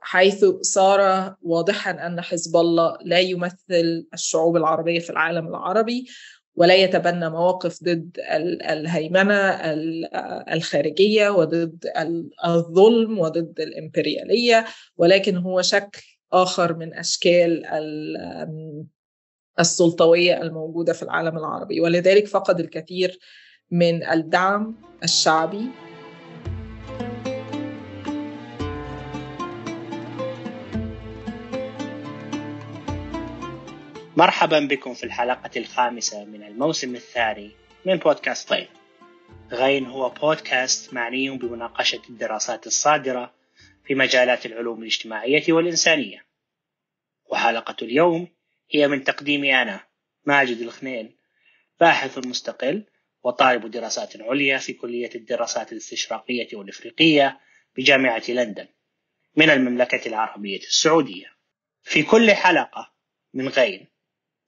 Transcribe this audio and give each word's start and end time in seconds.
حيث 0.00 0.44
صار 0.60 1.34
واضحا 1.42 1.90
أن 2.06 2.20
حزب 2.20 2.56
الله 2.56 2.98
لا 3.04 3.18
يمثل 3.18 4.06
الشعوب 4.14 4.56
العربية 4.56 4.98
في 4.98 5.10
العالم 5.10 5.48
العربي 5.48 6.06
ولا 6.56 6.74
يتبنى 6.74 7.30
مواقف 7.30 7.84
ضد 7.84 8.20
الهيمنة 8.70 9.50
الخارجية 10.54 11.28
وضد 11.28 11.86
الظلم 12.44 13.18
وضد 13.18 13.60
الإمبريالية 13.60 14.64
ولكن 14.96 15.36
هو 15.36 15.62
شكل 15.62 16.02
آخر 16.32 16.76
من 16.76 16.94
أشكال 16.94 17.66
السلطوية 19.60 20.42
الموجودة 20.42 20.92
في 20.92 21.02
العالم 21.02 21.38
العربي. 21.38 21.80
ولذلك 21.80 22.26
فقد 22.26 22.60
الكثير 22.60 23.18
من 23.70 24.04
الدعم 24.04 24.76
الشعبي 25.04 25.66
مرحبا 34.16 34.60
بكم 34.60 34.94
في 34.94 35.04
الحلقة 35.04 35.50
الخامسة 35.56 36.24
من 36.24 36.42
الموسم 36.42 36.94
الثاني 36.94 37.50
من 37.84 37.96
بودكاست 37.96 38.48
طيب 38.48 38.68
غين 39.52 39.86
هو 39.86 40.08
بودكاست 40.08 40.94
معني 40.94 41.30
بمناقشة 41.30 42.02
الدراسات 42.10 42.66
الصادرة 42.66 43.34
في 43.84 43.94
مجالات 43.94 44.46
العلوم 44.46 44.82
الاجتماعية 44.82 45.52
والإنسانية. 45.52 46.26
وحلقة 47.30 47.76
اليوم 47.82 48.28
هي 48.70 48.88
من 48.88 49.04
تقديمي 49.04 49.62
أنا 49.62 49.80
ماجد 50.24 50.58
الخنين 50.58 51.16
باحث 51.80 52.18
مستقل 52.18 52.84
وطالب 53.22 53.70
دراسات 53.70 54.20
عليا 54.20 54.58
في 54.58 54.72
كلية 54.72 55.10
الدراسات 55.14 55.72
الاستشراقية 55.72 56.56
والإفريقية 56.56 57.40
بجامعة 57.76 58.22
لندن 58.28 58.68
من 59.36 59.50
المملكة 59.50 60.08
العربية 60.08 60.58
السعودية. 60.58 61.26
في 61.82 62.02
كل 62.02 62.30
حلقة 62.30 62.94
من 63.34 63.48
غين 63.48 63.93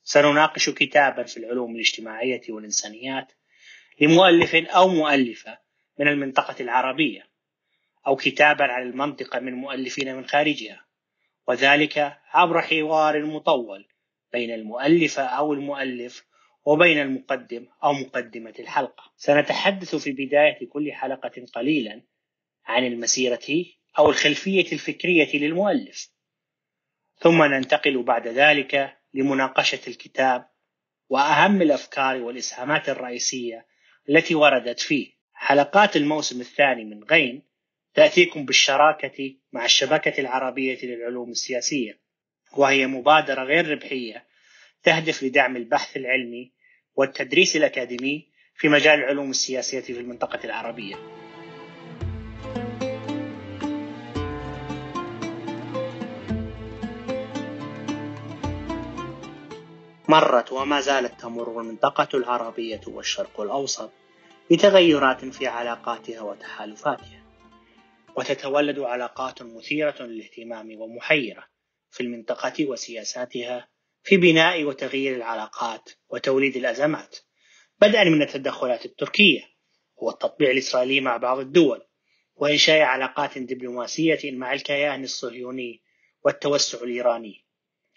سنناقش 0.08 0.70
كتابا 0.70 1.22
في 1.22 1.36
العلوم 1.36 1.74
الاجتماعية 1.74 2.40
والإنسانيات 2.48 3.32
لمؤلف 4.00 4.54
أو 4.54 4.88
مؤلفة 4.88 5.58
من 5.98 6.08
المنطقة 6.08 6.54
العربية 6.60 7.28
أو 8.06 8.16
كتابا 8.16 8.64
عن 8.64 8.82
المنطقة 8.82 9.40
من 9.40 9.54
مؤلفين 9.54 10.16
من 10.16 10.24
خارجها 10.24 10.86
وذلك 11.48 12.18
عبر 12.32 12.62
حوار 12.62 13.24
مطول 13.24 13.88
بين 14.32 14.50
المؤلفة 14.50 15.22
أو 15.22 15.52
المؤلف 15.52 16.26
وبين 16.64 16.98
المقدم 16.98 17.66
أو 17.84 17.92
مقدمة 17.92 18.54
الحلقة. 18.58 19.12
سنتحدث 19.16 19.94
في 19.94 20.12
بداية 20.12 20.68
كل 20.68 20.92
حلقة 20.92 21.46
قليلا 21.54 22.02
عن 22.64 22.86
المسيرة 22.86 23.64
أو 23.98 24.10
الخلفية 24.10 24.72
الفكرية 24.72 25.36
للمؤلف 25.36 26.10
ثم 27.18 27.42
ننتقل 27.42 28.02
بعد 28.02 28.28
ذلك 28.28 28.95
لمناقشة 29.16 29.80
الكتاب 29.88 30.48
وأهم 31.08 31.62
الأفكار 31.62 32.16
والإسهامات 32.16 32.88
الرئيسية 32.88 33.66
التي 34.08 34.34
وردت 34.34 34.80
فيه. 34.80 35.16
حلقات 35.32 35.96
الموسم 35.96 36.40
الثاني 36.40 36.84
من 36.84 37.04
غين 37.04 37.42
تأتيكم 37.94 38.44
بالشراكة 38.44 39.34
مع 39.52 39.64
الشبكة 39.64 40.20
العربية 40.20 40.86
للعلوم 40.86 41.30
السياسية 41.30 42.00
وهي 42.56 42.86
مبادرة 42.86 43.44
غير 43.44 43.70
ربحية 43.70 44.26
تهدف 44.82 45.22
لدعم 45.22 45.56
البحث 45.56 45.96
العلمي 45.96 46.52
والتدريس 46.94 47.56
الأكاديمي 47.56 48.28
في 48.56 48.68
مجال 48.68 48.98
العلوم 48.98 49.30
السياسية 49.30 49.80
في 49.80 49.92
المنطقة 49.92 50.44
العربية. 50.44 51.25
مرت 60.08 60.52
وما 60.52 60.80
زالت 60.80 61.20
تمر 61.20 61.60
المنطقة 61.60 62.08
العربية 62.14 62.80
والشرق 62.86 63.40
الأوسط 63.40 63.90
بتغيرات 64.50 65.24
في 65.24 65.46
علاقاتها 65.46 66.20
وتحالفاتها. 66.20 67.26
وتتولد 68.16 68.78
علاقات 68.78 69.42
مثيرة 69.42 70.02
للاهتمام 70.02 70.80
ومحيرة 70.80 71.44
في 71.90 72.02
المنطقة 72.02 72.66
وسياساتها 72.66 73.68
في 74.02 74.16
بناء 74.16 74.64
وتغيير 74.64 75.16
العلاقات 75.16 75.90
وتوليد 76.08 76.56
الأزمات. 76.56 77.16
بدءا 77.80 78.04
من 78.04 78.22
التدخلات 78.22 78.84
التركية 78.84 79.40
والتطبيع 79.96 80.50
الإسرائيلي 80.50 81.00
مع 81.00 81.16
بعض 81.16 81.38
الدول 81.38 81.82
وإنشاء 82.34 82.80
علاقات 82.80 83.38
دبلوماسية 83.38 84.32
مع 84.32 84.52
الكيان 84.52 85.04
الصهيوني 85.04 85.82
والتوسع 86.24 86.78
الإيراني 86.78 87.46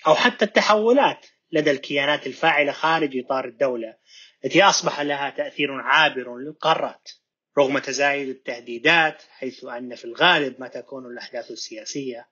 أو 0.07 0.15
حتى 0.15 0.45
التحولات 0.45 1.25
لدى 1.51 1.71
الكيانات 1.71 2.27
الفاعلة 2.27 2.71
خارج 2.71 3.17
إطار 3.17 3.45
الدولة 3.45 3.95
التي 4.45 4.63
أصبح 4.63 5.01
لها 5.01 5.29
تأثير 5.29 5.71
عابر 5.71 6.37
للقارات 6.37 7.09
رغم 7.57 7.79
تزايد 7.79 8.29
التهديدات 8.29 9.23
حيث 9.29 9.65
أن 9.65 9.95
في 9.95 10.05
الغالب 10.05 10.55
ما 10.59 10.67
تكون 10.67 11.05
الأحداث 11.05 11.51
السياسية 11.51 12.29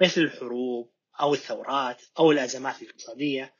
مثل 0.00 0.20
الحروب 0.20 0.92
أو 1.20 1.34
الثورات 1.34 2.02
أو 2.18 2.32
الأزمات 2.32 2.82
الاقتصادية 2.82 3.54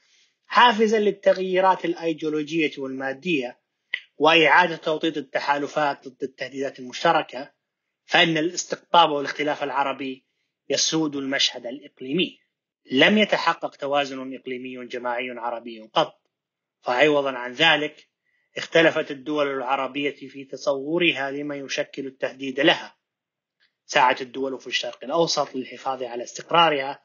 حافزا 0.46 0.98
للتغييرات 0.98 1.84
الأيديولوجية 1.84 2.70
والمادية 2.78 3.60
وإعادة 4.18 4.76
توطيد 4.76 5.16
التحالفات 5.16 6.08
ضد 6.08 6.22
التهديدات 6.22 6.78
المشتركة 6.78 7.52
فإن 8.04 8.38
الاستقطاب 8.38 9.10
والإختلاف 9.10 9.62
العربي 9.62 10.26
يسود 10.68 11.16
المشهد 11.16 11.66
الإقليمي. 11.66 12.39
لم 12.90 13.18
يتحقق 13.18 13.76
توازن 13.76 14.34
إقليمي 14.34 14.86
جماعي 14.86 15.30
عربي 15.30 15.80
قط. 15.80 16.20
فعوضا 16.82 17.32
عن 17.32 17.52
ذلك 17.52 18.08
اختلفت 18.56 19.10
الدول 19.10 19.46
العربية 19.46 20.28
في 20.28 20.44
تصورها 20.44 21.30
لما 21.30 21.56
يشكل 21.56 22.06
التهديد 22.06 22.60
لها. 22.60 22.96
سعت 23.86 24.22
الدول 24.22 24.60
في 24.60 24.66
الشرق 24.66 25.04
الأوسط 25.04 25.54
للحفاظ 25.54 26.02
على 26.02 26.24
استقرارها 26.24 27.02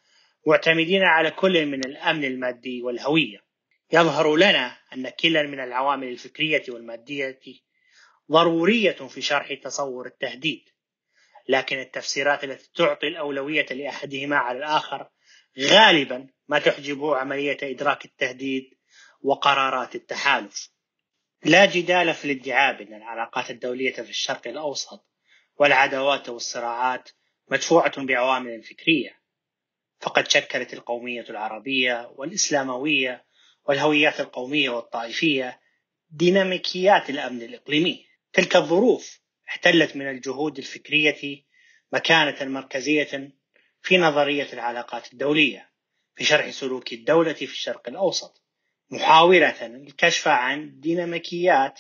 معتمدين 0.48 1.04
على 1.04 1.32
كل 1.32 1.66
من 1.66 1.86
الأمن 1.86 2.26
المادي 2.26 2.82
والهوية. 2.82 3.46
يظهر 3.94 4.36
لنا 4.36 4.78
أن 4.94 5.10
كلا 5.10 5.44
من 5.44 5.60
العوامل 5.60 6.08
الفكرية 6.08 6.64
والمادية 6.70 7.40
ضرورية 8.32 8.92
في 8.92 9.22
شرح 9.22 9.54
تصور 9.54 10.06
التهديد 10.06 10.70
لكن 11.50 11.80
التفسيرات 11.80 12.44
التي 12.44 12.70
تعطي 12.76 13.08
الأولوية 13.08 13.66
لأحدهما 13.66 14.36
على 14.36 14.58
الآخر 14.58 15.10
غالبا 15.60 16.28
ما 16.48 16.60
تحجب 16.60 17.06
عملية 17.06 17.58
إدراك 17.64 18.06
التهديد 18.06 18.74
وقرارات 19.22 19.96
التحالف. 19.96 20.70
لا 21.44 21.66
جدال 21.66 22.14
في 22.14 22.26
الادعاء 22.26 22.78
بأن 22.78 22.94
العلاقات 22.94 23.52
الدولية 23.52 23.94
في 23.94 24.10
الشرق 24.10 24.48
الأوسط 24.48 25.08
والعداوات 25.58 26.30
والصراعات 26.30 27.10
مدفوعة 27.52 28.06
بعوامل 28.06 28.64
فكرية. 28.64 29.22
فقد 30.00 30.28
شكلت 30.28 30.74
القومية 30.74 31.26
العربية 31.30 32.12
والإسلاموية 32.16 33.26
والهويات 33.66 34.20
القومية 34.20 34.70
والطائفية 34.70 35.62
ديناميكيات 36.10 37.10
الأمن 37.10 37.42
الإقليمي. 37.42 38.06
تلك 38.34 38.56
الظروف 38.56 39.20
احتلت 39.48 39.96
من 39.96 40.10
الجهود 40.10 40.58
الفكرية 40.58 41.46
مكانة 41.94 42.46
مركزية 42.46 43.32
في 43.86 43.98
نظرية 43.98 44.54
العلاقات 44.54 45.14
الدولية 45.14 45.70
في 46.16 46.24
شرح 46.24 46.50
سلوك 46.50 46.94
الدولة 46.94 47.34
في 47.34 47.44
الشرق 47.44 47.90
الأوسط 47.90 48.44
محاولة 48.90 49.66
الكشف 49.66 50.28
عن 50.28 50.80
ديناميكيات 50.80 51.80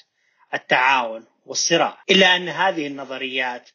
التعاون 0.53 1.25
والصراع. 1.45 2.03
إلا 2.09 2.35
أن 2.35 2.49
هذه 2.49 2.87
النظريات 2.87 3.69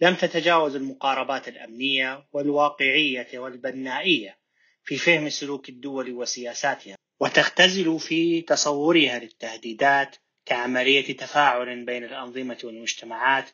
لم 0.00 0.14
تتجاوز 0.14 0.76
المقاربات 0.76 1.48
الأمنية 1.48 2.26
والواقعية 2.32 3.38
والبنائية 3.38 4.38
في 4.84 4.96
فهم 4.96 5.28
سلوك 5.28 5.68
الدول 5.68 6.12
وسياساتها 6.12 6.96
وتختزل 7.20 7.98
في 8.00 8.40
تصورها 8.40 9.18
للتهديدات 9.18 10.16
كعملية 10.46 11.16
تفاعل 11.16 11.84
بين 11.84 12.04
الأنظمة 12.04 12.58
والمجتمعات 12.64 13.50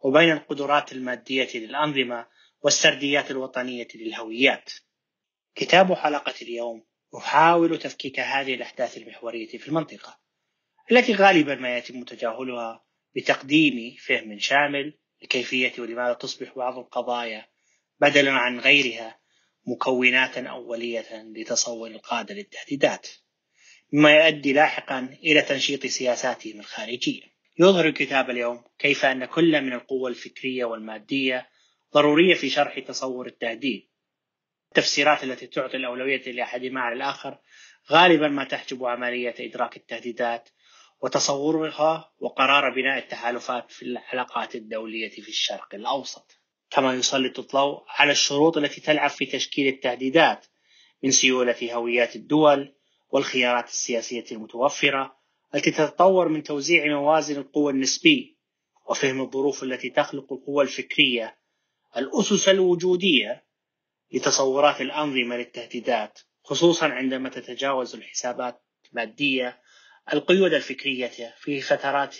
وبين 0.00 0.32
القدرات 0.32 0.92
المادية 0.92 1.48
للأنظمة 1.54 2.37
والسرديات 2.62 3.30
الوطنية 3.30 3.88
للهويات. 3.94 4.70
كتاب 5.54 5.92
حلقة 5.92 6.34
اليوم 6.42 6.84
يحاول 7.14 7.78
تفكيك 7.78 8.20
هذه 8.20 8.54
الأحداث 8.54 8.98
المحورية 8.98 9.46
في 9.46 9.68
المنطقة 9.68 10.18
التي 10.92 11.14
غالبا 11.14 11.54
ما 11.54 11.78
يتم 11.78 12.04
تجاهلها 12.04 12.84
بتقديم 13.16 13.96
فهم 14.06 14.38
شامل 14.38 14.98
لكيفية 15.22 15.72
ولماذا 15.78 16.12
تصبح 16.12 16.52
بعض 16.56 16.78
القضايا 16.78 17.46
بدلا 18.00 18.32
عن 18.32 18.60
غيرها 18.60 19.18
مكونات 19.66 20.38
أولية 20.38 21.06
لتصور 21.36 21.90
القادة 21.90 22.34
للتهديدات 22.34 23.08
مما 23.92 24.10
يؤدي 24.10 24.52
لاحقا 24.52 25.18
إلى 25.24 25.42
تنشيط 25.42 25.86
سياساتهم 25.86 26.60
الخارجية 26.60 27.22
يظهر 27.58 27.86
الكتاب 27.86 28.30
اليوم 28.30 28.64
كيف 28.78 29.04
أن 29.04 29.24
كل 29.24 29.62
من 29.62 29.72
القوة 29.72 30.10
الفكرية 30.10 30.64
والمادية 30.64 31.48
ضرورية 31.94 32.34
في 32.34 32.50
شرح 32.50 32.78
تصور 32.78 33.26
التهديد. 33.26 33.88
التفسيرات 34.68 35.24
التي 35.24 35.46
تعطي 35.46 35.76
الأولوية 35.76 36.32
لأحدهما 36.32 36.80
على 36.80 36.96
الآخر 36.96 37.38
غالبا 37.90 38.28
ما 38.28 38.44
تحجب 38.44 38.84
عملية 38.84 39.34
إدراك 39.38 39.76
التهديدات 39.76 40.48
وتصورها 41.00 42.12
وقرار 42.18 42.74
بناء 42.74 42.98
التحالفات 42.98 43.72
في 43.72 43.82
العلاقات 43.82 44.54
الدولية 44.54 45.10
في 45.10 45.28
الشرق 45.28 45.74
الأوسط. 45.74 46.38
كما 46.70 46.94
يسلط 46.94 47.38
الضوء 47.38 47.84
على 47.88 48.12
الشروط 48.12 48.56
التي 48.56 48.80
تلعب 48.80 49.10
في 49.10 49.26
تشكيل 49.26 49.74
التهديدات 49.74 50.46
من 51.02 51.10
سيولة 51.10 51.74
هويات 51.74 52.16
الدول 52.16 52.74
والخيارات 53.10 53.68
السياسية 53.68 54.24
المتوفرة 54.32 55.18
التي 55.54 55.70
تتطور 55.70 56.28
من 56.28 56.42
توزيع 56.42 56.86
موازن 56.86 57.36
القوى 57.40 57.72
النسبي 57.72 58.38
وفهم 58.90 59.20
الظروف 59.20 59.62
التي 59.62 59.90
تخلق 59.90 60.32
القوى 60.32 60.64
الفكرية 60.64 61.37
الأسس 61.96 62.48
الوجودية 62.48 63.44
لتصورات 64.12 64.80
الأنظمة 64.80 65.36
للتهديدات 65.36 66.18
خصوصا 66.42 66.88
عندما 66.88 67.28
تتجاوز 67.28 67.94
الحسابات 67.94 68.62
المادية 68.90 69.62
القيود 70.12 70.54
الفكرية 70.54 71.34
في 71.38 71.60
فترات 71.60 72.16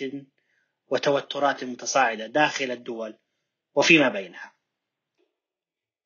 وتوترات 0.87 1.63
متصاعدة 1.63 2.27
داخل 2.27 2.71
الدول 2.71 3.17
وفيما 3.75 4.09
بينها. 4.09 4.55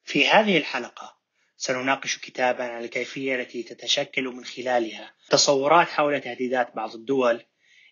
في 0.04 0.28
هذه 0.28 0.58
الحلقة 0.58 1.18
سنناقش 1.58 2.18
كتابا 2.18 2.64
عن 2.64 2.84
الكيفية 2.84 3.36
التي 3.36 3.64
تتشكل 3.64 4.24
من 4.24 4.46
خلالها 4.46 5.16
تصورات 5.30 5.88
حول 5.88 6.22
تهديدات 6.22 6.76
بعض 6.76 6.96
الدول 6.96 7.46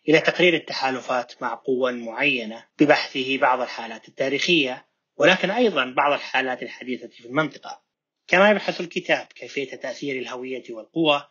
إلى 0.09 0.19
تقرير 0.19 0.53
التحالفات 0.53 1.41
مع 1.41 1.55
قوى 1.55 1.91
معينة 1.91 2.67
ببحثه 2.79 3.37
بعض 3.37 3.61
الحالات 3.61 4.07
التاريخية 4.07 4.90
ولكن 5.21 5.51
أيضا 5.51 5.85
بعض 5.85 6.13
الحالات 6.13 6.63
الحديثة 6.63 7.07
في 7.07 7.25
المنطقة 7.25 7.81
كما 8.27 8.49
يبحث 8.49 8.81
الكتاب 8.81 9.27
كيفية 9.35 9.75
تأثير 9.75 10.19
الهوية 10.19 10.63
والقوة 10.69 11.29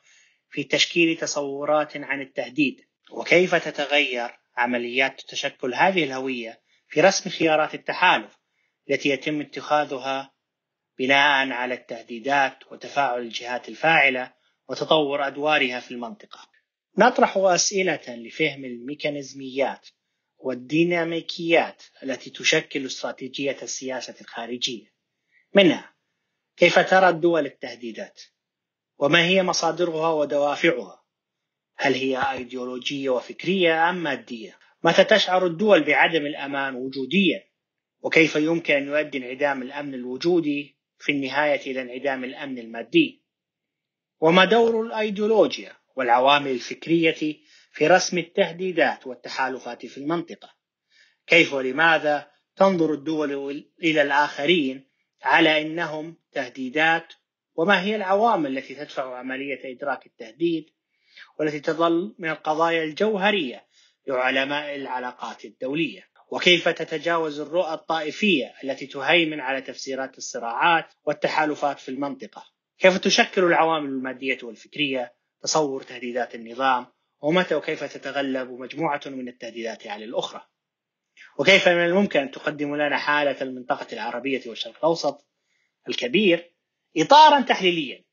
في 0.50 0.64
تشكيل 0.64 1.16
تصورات 1.16 1.96
عن 1.96 2.20
التهديد 2.20 2.81
وكيف 3.10 3.54
تتغير 3.54 4.31
عمليات 4.56 5.20
تشكل 5.20 5.75
هذه 5.75 6.04
الهوية 6.04 6.60
في 6.88 7.00
رسم 7.00 7.31
خيارات 7.31 7.75
التحالف 7.75 8.38
التي 8.90 9.08
يتم 9.08 9.40
اتخاذها 9.40 10.32
بناء 10.98 11.50
على 11.52 11.75
التهديدات 11.75 12.72
وتفاعل 12.72 13.20
الجهات 13.20 13.69
الفاعلة 13.69 14.32
وتطور 14.69 15.26
أدوارها 15.26 15.81
في 15.81 15.90
المنطقة. 15.90 16.48
نطرح 16.98 17.37
أسئلة 17.37 18.00
لفهم 18.08 18.64
الميكانيزميات 18.64 19.88
والديناميكيات 20.40 21.82
التي 22.02 22.31
تشكل 22.31 22.87
استراتيجية 22.87 23.56
السياسة 23.62 24.14
الخارجية. 24.20 24.94
منها 25.54 25.94
كيف 26.56 26.78
ترى 26.78 27.08
الدول 27.08 27.46
التهديدات؟ 27.46 28.22
وما 28.98 29.25
هي 29.25 29.42
مصادرها 29.42 30.12
ودوافعها؟ 30.12 31.04
هل 31.76 31.94
هي 31.94 32.32
أيديولوجية 32.32 33.10
وفكرية 33.10 33.90
أم 33.90 34.02
مادية؟ 34.02 34.58
متى 34.84 35.04
تشعر 35.04 35.46
الدول 35.46 35.82
بعدم 35.82 36.26
الأمان 36.26 36.75
وجوديا؟ 36.75 37.50
وكيف 38.02 38.37
يمكن 38.37 38.75
أن 38.75 38.87
يؤدي 38.87 39.19
انعدام 39.19 39.62
الأمن 39.62 39.94
الوجودي 39.94 40.78
في 40.98 41.12
النهاية 41.12 41.70
إلى 41.70 41.82
انعدام 41.82 42.25
الأمن 42.25 42.58
المادي؟ 42.58 43.25
وما 44.20 44.44
دور 44.44 44.82
الأيديولوجيا 44.87 45.76
والعوامل 45.96 46.50
الفكرية 46.50 47.37
في 47.72 47.87
رسم 47.87 48.19
التهديدات 48.19 49.06
والتحالفات 49.06 49.87
في 49.87 49.99
المنطقة؟ 49.99 50.55
كيف 51.26 51.52
ولماذا 51.52 52.31
تنظر 52.56 52.94
الدول 52.94 53.64
إلى 53.82 54.02
الآخرين 54.02 54.88
على 55.22 55.62
أنهم 55.62 56.17
تهديدات؟ 56.32 57.12
وما 57.55 57.82
هي 57.82 57.96
العوامل 57.96 58.58
التي 58.58 58.75
تدفع 58.75 59.19
عملية 59.19 59.75
إدراك 59.75 60.06
التهديد؟ 60.06 60.67
والتي 61.38 61.61
تظل 61.61 62.14
من 62.19 62.31
القضايا 62.31 62.84
الجوهرية 62.84 63.67
لعلماء 64.06 64.76
العلاقات 64.76 65.44
الدولية؟ 65.44 66.11
وكيف 66.31 66.69
تتجاوز 66.69 67.40
الرؤى 67.40 67.75
الطائفية 67.75 68.55
التي 68.64 68.87
تهيمن 68.87 69.40
على 69.40 69.61
تفسيرات 69.61 70.19
الصراعات 70.19 70.87
والتحالفات 71.05 71.78
في 71.78 71.88
المنطقة؟ 71.88 72.44
كيف 72.78 72.99
تشكل 72.99 73.44
العوامل 73.44 73.88
المادية 73.88 74.38
والفكرية؟ 74.43 75.14
تصور 75.43 75.82
تهديدات 75.82 76.34
النظام 76.34 76.87
ومتى 77.20 77.55
وكيف 77.55 77.84
تتغلب 77.84 78.50
مجموعة 78.50 79.00
من 79.06 79.28
التهديدات 79.28 79.87
على 79.87 80.05
الأخرى؟ 80.05 80.46
وكيف 81.38 81.69
من 81.69 81.84
الممكن 81.84 82.20
أن 82.20 82.31
تقدم 82.31 82.76
لنا 82.76 82.96
حالة 82.96 83.43
المنطقة 83.43 83.87
العربية 83.93 84.43
والشرق 84.46 84.76
الأوسط 84.76 85.26
الكبير 85.88 86.55
إطارا 86.96 87.40
تحليليا 87.40 88.05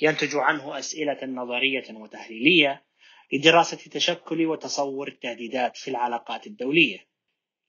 ينتج 0.00 0.36
عنه 0.36 0.78
أسئلة 0.78 1.26
نظرية 1.26 1.84
وتحليلية 1.90 2.84
لدراسة 3.32 3.90
تشكل 3.90 4.46
وتصور 4.46 5.08
التهديدات 5.08 5.76
في 5.76 5.90
العلاقات 5.90 6.46
الدولية. 6.46 7.08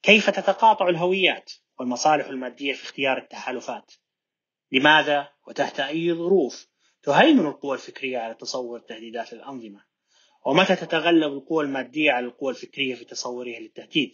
كيف 0.02 0.30
تتقاطع 0.30 0.90
الهويات 0.90 1.52
والمصالح 1.80 2.28
المادية 2.28 2.74
في 2.74 2.84
اختيار 2.84 3.18
التحالفات؟ 3.18 3.94
لماذا؟ 4.72 5.30
وتحت 5.48 5.80
أي 5.80 6.14
ظروف 6.14 6.68
تهيمن 7.04 7.46
القوى 7.46 7.76
الفكرية 7.76 8.18
على 8.18 8.34
تصور 8.34 8.80
تهديدات 8.80 9.34
الأنظمة؟ 9.34 9.89
ومتى 10.46 10.76
تتغلب 10.76 11.34
القوى 11.34 11.64
المادية 11.64 12.12
على 12.12 12.26
القوى 12.26 12.52
الفكرية 12.52 12.96
في 12.96 13.06
تصورها 13.06 13.60
للتهديد؟ 13.60 14.14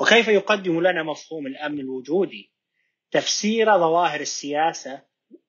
وكيف 0.00 0.28
يقدم 0.28 0.80
لنا 0.80 1.02
مفهوم 1.02 1.46
الأمن 1.46 1.80
الوجودي؟ 1.80 2.52
تفسير 3.10 3.78
ظواهر 3.78 4.20
السياسة 4.20 5.02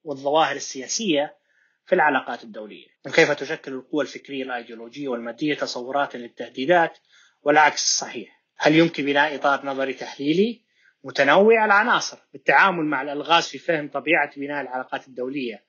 والظواهر 0.03 0.55
السياسية 0.55 1.37
في 1.85 1.95
العلاقات 1.95 2.43
الدولية. 2.43 2.87
كيف 3.13 3.31
تشكل 3.31 3.73
القوى 3.73 4.03
الفكرية 4.03 4.43
الأيديولوجية 4.43 5.07
والمادية 5.07 5.55
تصورات 5.55 6.15
للتهديدات 6.15 6.97
والعكس 7.43 7.99
صحيح 7.99 8.43
هل 8.57 8.75
يمكن 8.75 9.05
بناء 9.05 9.35
إطار 9.35 9.65
نظري 9.65 9.93
تحليلي 9.93 10.65
متنوع 11.03 11.65
العناصر 11.65 12.17
بالتعامل 12.33 12.85
مع 12.85 13.01
الألغاز 13.01 13.47
في 13.47 13.57
فهم 13.57 13.89
طبيعة 13.89 14.35
بناء 14.37 14.61
العلاقات 14.61 15.07
الدولية 15.07 15.65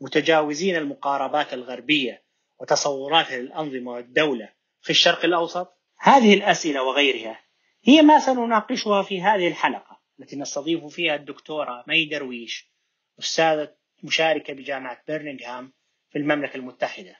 متجاوزين 0.00 0.76
المقاربات 0.76 1.54
الغربية 1.54 2.25
وتصوراتها 2.58 3.38
للأنظمة 3.38 3.92
والدولة 3.92 4.52
في 4.80 4.90
الشرق 4.90 5.24
الأوسط؟ 5.24 5.76
هذه 5.98 6.34
الأسئلة 6.34 6.82
وغيرها 6.82 7.40
هي 7.84 8.02
ما 8.02 8.20
سنناقشها 8.20 9.02
في 9.02 9.22
هذه 9.22 9.48
الحلقة 9.48 10.00
التي 10.20 10.36
نستضيف 10.36 10.86
فيها 10.86 11.14
الدكتورة 11.14 11.84
مي 11.86 12.04
درويش 12.04 12.70
أستاذة 13.18 13.74
مشاركة 14.02 14.52
بجامعة 14.52 15.02
برمنغهام 15.08 15.72
في 16.10 16.18
المملكة 16.18 16.56
المتحدة 16.56 17.16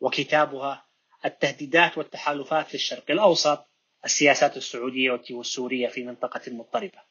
وكتابها 0.00 0.86
التهديدات 1.24 1.98
والتحالفات 1.98 2.68
في 2.68 2.74
الشرق 2.74 3.10
الأوسط 3.10 3.70
السياسات 4.04 4.56
السعودية 4.56 5.20
والسورية 5.30 5.88
في 5.88 6.04
منطقة 6.04 6.40
مضطربة 6.48 7.02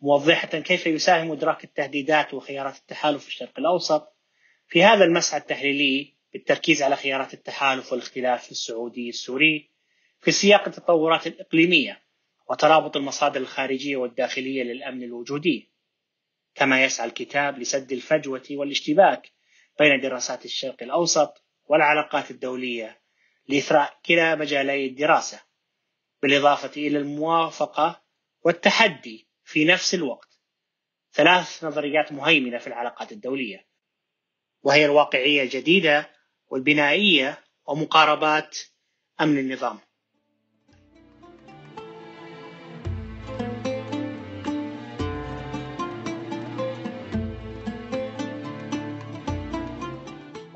موضحة 0.00 0.48
كيف 0.48 0.86
يساهم 0.86 1.32
إدراك 1.32 1.64
التهديدات 1.64 2.34
وخيارات 2.34 2.76
التحالف 2.76 3.22
في 3.22 3.28
الشرق 3.28 3.58
الأوسط 3.58 4.16
في 4.68 4.84
هذا 4.84 5.04
المسعى 5.04 5.40
التحليلي 5.40 6.11
بالتركيز 6.32 6.82
على 6.82 6.96
خيارات 6.96 7.34
التحالف 7.34 7.92
والاختلاف 7.92 8.50
السعودي 8.50 9.08
السوري 9.08 9.70
في 10.20 10.30
سياق 10.30 10.68
التطورات 10.68 11.26
الإقليمية 11.26 12.02
وترابط 12.50 12.96
المصادر 12.96 13.40
الخارجية 13.40 13.96
والداخلية 13.96 14.62
للأمن 14.62 15.02
الوجودي. 15.02 15.72
كما 16.54 16.84
يسعى 16.84 17.08
الكتاب 17.08 17.58
لسد 17.58 17.92
الفجوة 17.92 18.42
والاشتباك 18.50 19.32
بين 19.78 20.00
دراسات 20.00 20.44
الشرق 20.44 20.82
الأوسط 20.82 21.44
والعلاقات 21.64 22.30
الدولية 22.30 23.00
لإثراء 23.48 24.00
كلا 24.06 24.34
مجالي 24.34 24.86
الدراسة 24.86 25.40
بالإضافة 26.22 26.72
إلى 26.76 26.98
الموافقة 26.98 28.02
والتحدي 28.44 29.28
في 29.44 29.64
نفس 29.64 29.94
الوقت. 29.94 30.28
ثلاث 31.12 31.64
نظريات 31.64 32.12
مهيمنة 32.12 32.58
في 32.58 32.66
العلاقات 32.66 33.12
الدولية 33.12 33.66
وهي 34.62 34.84
الواقعية 34.84 35.42
الجديدة 35.42 36.10
والبنائية 36.52 37.38
ومقاربات 37.66 38.58
أمن 39.20 39.38
النظام. 39.38 39.78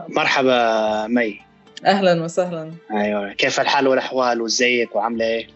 مرحبا 0.08 1.06
مي. 1.06 1.40
أهلا 1.86 2.24
وسهلا. 2.24 2.72
أيوه. 2.90 3.32
كيف 3.32 3.60
الحال 3.60 3.88
والأحوال 3.88 4.40
وازيك 4.40 4.96
وعاملة 4.96 5.24
إيه؟ 5.24 5.48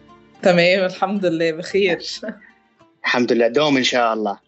تمام 0.43 0.85
الحمد 0.85 1.27
لله 1.27 1.53
بخير. 1.53 1.99
الحمد 3.05 3.33
لله. 3.33 3.49
دوم 3.49 3.77
إن 3.77 3.85
شاء 3.85 4.15
الله. 4.15 4.39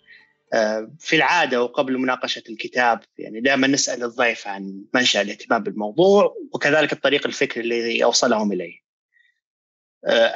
في 0.98 1.16
العادة 1.16 1.62
وقبل 1.62 1.98
مناقشة 1.98 2.42
الكتاب 2.48 3.00
يعني 3.18 3.40
دائما 3.40 3.66
نسأل 3.66 4.04
الضيف 4.04 4.46
عن 4.48 4.84
منشأ 4.94 5.20
الاهتمام 5.22 5.62
بالموضوع 5.62 6.36
وكذلك 6.52 6.92
الطريق 6.92 7.26
الفكري 7.26 7.64
الذي 7.64 8.04
أوصلهم 8.04 8.52
إليه. 8.52 8.82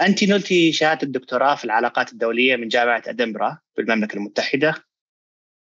أنت 0.00 0.24
نلتي 0.24 0.72
شهادة 0.72 1.02
الدكتوراه 1.02 1.54
في 1.54 1.64
العلاقات 1.64 2.12
الدولية 2.12 2.56
من 2.56 2.68
جامعة 2.68 3.02
أدنبرا 3.06 3.58
بالمملكة 3.76 4.16
المتحدة 4.16 4.74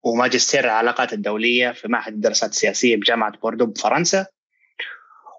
وماجستير 0.03 0.65
العلاقات 0.65 1.13
الدولية 1.13 1.71
في 1.71 1.89
معهد 1.89 2.13
الدراسات 2.13 2.51
السياسية 2.51 2.97
بجامعة 2.97 3.39
بوردو 3.39 3.67
بفرنسا 3.67 4.27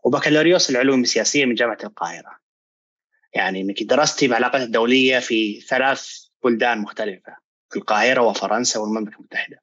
وبكالوريوس 0.03 0.69
العلوم 0.69 1.01
السياسية 1.01 1.45
من 1.45 1.55
جامعة 1.55 1.77
القاهرة 1.83 2.39
يعني 3.33 3.61
إنك 3.61 3.83
درستي 3.83 4.25
العلاقات 4.25 4.61
الدولية 4.61 5.19
في 5.19 5.61
ثلاث 5.61 6.25
بلدان 6.43 6.77
مختلفة 6.77 7.35
في 7.35 7.40
القاهرة 7.75 8.21
وفرنسا 8.21 8.79
والمملكة 8.79 9.15
المتحدة. 9.15 9.57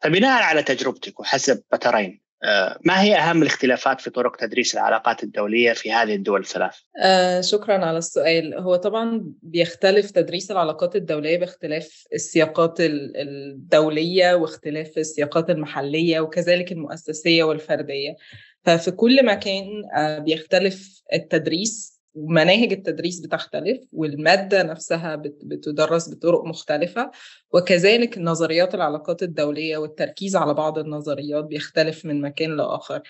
فبناء 0.00 0.42
على 0.42 0.62
تجربتك 0.62 1.20
وحسب 1.20 1.62
بترين 1.72 2.20
آه، 2.44 2.78
ما 2.84 3.02
هي 3.02 3.16
أهم 3.16 3.42
الاختلافات 3.42 4.00
في 4.00 4.10
طرق 4.10 4.36
تدريس 4.36 4.74
العلاقات 4.74 5.22
الدولية 5.22 5.72
في 5.72 5.92
هذه 5.92 6.14
الدول 6.14 6.40
الثلاث؟ 6.40 6.74
آه 7.02 7.40
شكرا 7.40 7.84
على 7.84 7.98
السؤال. 7.98 8.54
هو 8.54 8.76
طبعا 8.76 9.24
بيختلف 9.42 10.10
تدريس 10.10 10.50
العلاقات 10.50 10.96
الدولية 10.96 11.38
باختلاف 11.38 12.04
السياقات 12.14 12.76
الدولية 12.80 14.34
واختلاف 14.34 14.98
السياقات 14.98 15.50
المحلية 15.50 16.20
وكذلك 16.20 16.72
المؤسسية 16.72 17.44
والفردية. 17.44 18.16
ففي 18.64 18.90
كل 18.90 19.26
مكان 19.26 19.66
آه 19.96 20.18
بيختلف 20.18 21.02
التدريس 21.12 21.89
ومناهج 22.14 22.72
التدريس 22.72 23.20
بتختلف 23.20 23.80
والمادة 23.92 24.62
نفسها 24.62 25.16
بتدرس 25.16 26.10
بطرق 26.14 26.44
مختلفة 26.44 27.10
وكذلك 27.52 28.18
نظريات 28.18 28.74
العلاقات 28.74 29.22
الدولية 29.22 29.76
والتركيز 29.76 30.36
على 30.36 30.54
بعض 30.54 30.78
النظريات 30.78 31.44
بيختلف 31.44 32.04
من 32.06 32.20
مكان 32.20 32.56
لآخر. 32.56 33.02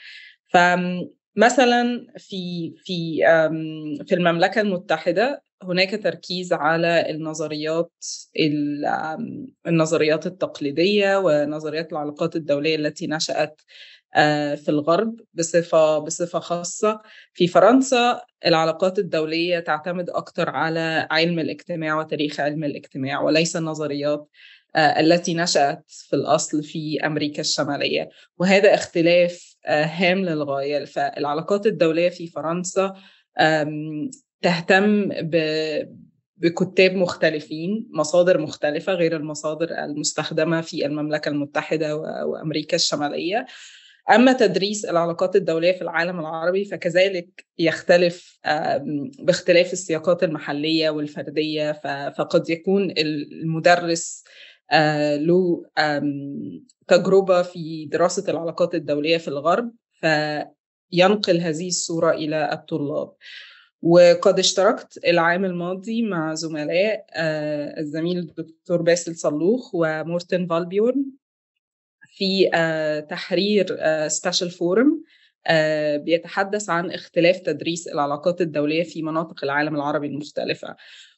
فمثلا 0.48 2.06
في 2.18 2.72
في 2.84 3.20
في 4.06 4.14
المملكة 4.14 4.60
المتحدة 4.60 5.42
هناك 5.62 6.02
تركيز 6.02 6.52
على 6.52 7.10
النظريات 7.10 7.92
النظريات 9.66 10.26
التقليدية 10.26 11.16
ونظريات 11.18 11.92
العلاقات 11.92 12.36
الدولية 12.36 12.76
التي 12.76 13.06
نشأت 13.06 13.60
آه، 13.60 13.64
في 14.56 14.68
الغرب 14.68 15.20
بصفة 15.34 15.98
بصفة 15.98 16.38
خاصة. 16.38 17.00
في 17.34 17.46
فرنسا 17.46 18.20
العلاقات 18.46 18.98
الدولية 18.98 19.58
تعتمد 19.58 20.10
أكثر 20.10 20.50
على 20.50 21.08
علم 21.10 21.38
الاجتماع 21.38 21.98
وتاريخ 21.98 22.40
علم 22.40 22.64
الاجتماع 22.64 23.20
وليس 23.20 23.56
النظريات 23.56 24.28
آه، 24.76 25.00
التي 25.00 25.34
نشأت 25.34 25.84
في 25.88 26.16
الأصل 26.16 26.62
في 26.62 27.06
أمريكا 27.06 27.40
الشمالية. 27.40 28.10
وهذا 28.38 28.74
اختلاف 28.74 29.56
آه، 29.66 29.84
هام 29.84 30.18
للغاية. 30.18 30.84
فالعلاقات 30.84 31.66
الدولية 31.66 32.08
في 32.08 32.26
فرنسا 32.26 32.94
تهتم 34.42 35.08
ب 35.08 35.36
بكتاب 36.36 36.94
مختلفين 36.94 37.88
مصادر 37.92 38.38
مختلفة 38.38 38.92
غير 38.92 39.16
المصادر 39.16 39.70
المستخدمة 39.70 40.60
في 40.60 40.86
المملكة 40.86 41.28
المتحدة 41.28 41.96
وأمريكا 42.26 42.76
الشمالية. 42.76 43.46
أما 44.14 44.32
تدريس 44.32 44.84
العلاقات 44.84 45.36
الدولية 45.36 45.72
في 45.72 45.82
العالم 45.82 46.20
العربي 46.20 46.64
فكذلك 46.64 47.46
يختلف 47.58 48.40
باختلاف 49.18 49.72
السياقات 49.72 50.22
المحلية 50.22 50.90
والفردية 50.90 51.72
فقد 52.18 52.50
يكون 52.50 52.90
المدرس 52.98 54.24
آه، 54.72 55.16
له 55.16 55.64
تجربة 56.88 57.42
في 57.42 57.86
دراسة 57.86 58.30
العلاقات 58.30 58.74
الدولية 58.74 59.18
في 59.18 59.28
الغرب 59.28 59.72
فينقل 59.92 61.40
هذه 61.40 61.68
الصورة 61.68 62.10
إلى 62.10 62.52
الطلاب. 62.52 63.12
وقد 63.82 64.38
اشتركت 64.38 64.98
العام 65.06 65.44
الماضي 65.44 66.02
مع 66.02 66.34
زملاء 66.34 67.06
آه، 67.14 67.80
الزميل 67.80 68.18
الدكتور 68.18 68.82
باسل 68.82 69.16
صلوخ 69.16 69.70
ومورتن 69.74 70.46
فالبيورن. 70.46 71.19
في 72.12 72.50
آه، 72.54 73.00
تحرير 73.00 73.66
special 74.08 74.48
آه، 74.48 74.50
forum 74.50 75.02
آه، 75.46 75.96
بيتحدث 75.96 76.70
عن 76.70 76.90
اختلاف 76.90 77.38
تدريس 77.38 77.88
العلاقات 77.88 78.40
الدولية 78.40 78.82
في 78.82 79.02
مناطق 79.02 79.44
العالم 79.44 79.76
العربي 79.76 80.06
المختلفة. 80.06 80.76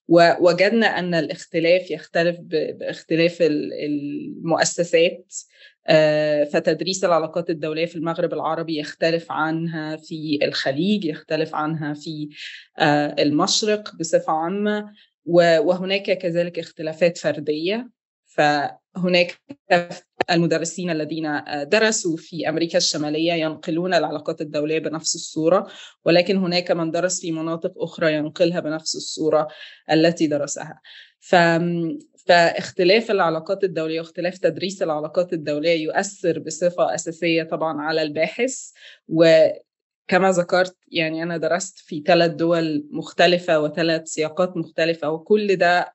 ووجدنا 0.08 0.86
أن 0.86 1.14
الاختلاف 1.14 1.90
يختلف 1.90 2.36
باختلاف 2.40 3.38
المؤسسات 3.82 5.34
فتدريس 6.52 7.04
العلاقات 7.04 7.50
الدولية 7.50 7.86
في 7.86 7.96
المغرب 7.96 8.32
العربي 8.32 8.78
يختلف 8.78 9.32
عنها 9.32 9.96
في 9.96 10.38
الخليج 10.42 11.04
يختلف 11.04 11.54
عنها 11.54 11.94
في 11.94 12.28
المشرق 13.18 13.96
بصفة 13.96 14.32
عامة. 14.32 14.92
وهناك 15.26 16.18
كذلك 16.18 16.58
اختلافات 16.58 17.18
فردية. 17.18 17.90
فهناك 18.94 19.40
المدرسين 20.30 20.90
الذين 20.90 21.40
درسوا 21.64 22.16
في 22.16 22.48
أمريكا 22.48 22.78
الشمالية 22.78 23.32
ينقلون 23.32 23.94
العلاقات 23.94 24.40
الدولية 24.40 24.78
بنفس 24.78 25.14
الصورة 25.14 25.66
ولكن 26.04 26.36
هناك 26.36 26.70
من 26.70 26.90
درس 26.90 27.20
في 27.20 27.32
مناطق 27.32 27.72
أخرى 27.76 28.14
ينقلها 28.14 28.60
بنفس 28.60 28.96
الصورة 28.96 29.48
التي 29.92 30.26
درسها. 30.26 30.80
ف 31.20 31.36
فاختلاف 32.26 33.10
العلاقات 33.10 33.64
الدولية 33.64 34.00
واختلاف 34.00 34.38
تدريس 34.38 34.82
العلاقات 34.82 35.32
الدولية 35.32 35.82
يؤثر 35.82 36.38
بصفة 36.38 36.94
أساسية 36.94 37.42
طبعا 37.42 37.80
على 37.82 38.02
الباحث 38.02 38.70
و 39.08 39.46
كما 40.08 40.30
ذكرت 40.30 40.76
يعني 40.88 41.22
أنا 41.22 41.36
درست 41.36 41.78
في 41.78 42.02
ثلاث 42.06 42.30
دول 42.30 42.86
مختلفة 42.90 43.60
وثلاث 43.60 44.08
سياقات 44.08 44.56
مختلفة 44.56 45.10
وكل 45.10 45.56
ده 45.56 45.94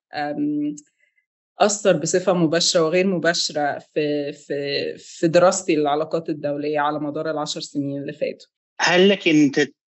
أثر 1.60 1.98
بصفة 1.98 2.34
مباشرة 2.34 2.82
وغير 2.82 3.08
مباشرة 3.08 3.80
في 3.94 4.32
في 4.34 4.94
في 4.98 5.28
دراستي 5.28 5.76
للعلاقات 5.76 6.30
الدولية 6.30 6.80
على 6.80 7.00
مدار 7.00 7.32
العشر 7.32 7.62
سنين 7.62 8.02
اللي 8.02 8.14
فاتوا. 8.14 8.48
هل 8.80 9.10
لك 9.10 9.28
أن 9.28 9.52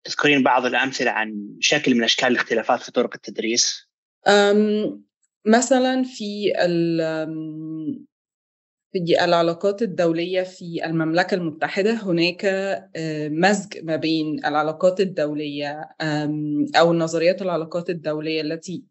تذكرين 0.04 0.42
بعض 0.42 0.66
الأمثلة 0.66 1.10
عن 1.10 1.56
شكل 1.60 1.94
من 1.94 2.04
أشكال 2.04 2.28
الاختلافات 2.28 2.82
في 2.82 2.92
طرق 2.92 3.14
التدريس؟ 3.14 3.88
مثلا 5.46 6.02
في 6.02 6.52
في 8.92 9.24
العلاقات 9.24 9.82
الدولية 9.82 10.42
في 10.42 10.84
المملكة 10.84 11.34
المتحدة 11.34 11.92
هناك 11.92 12.46
مزج 13.30 13.84
ما 13.84 13.96
بين 13.96 14.44
العلاقات 14.44 15.00
الدولية 15.00 15.88
أو 16.76 16.92
نظريات 16.92 17.42
العلاقات 17.42 17.90
الدولية 17.90 18.40
التي 18.40 18.84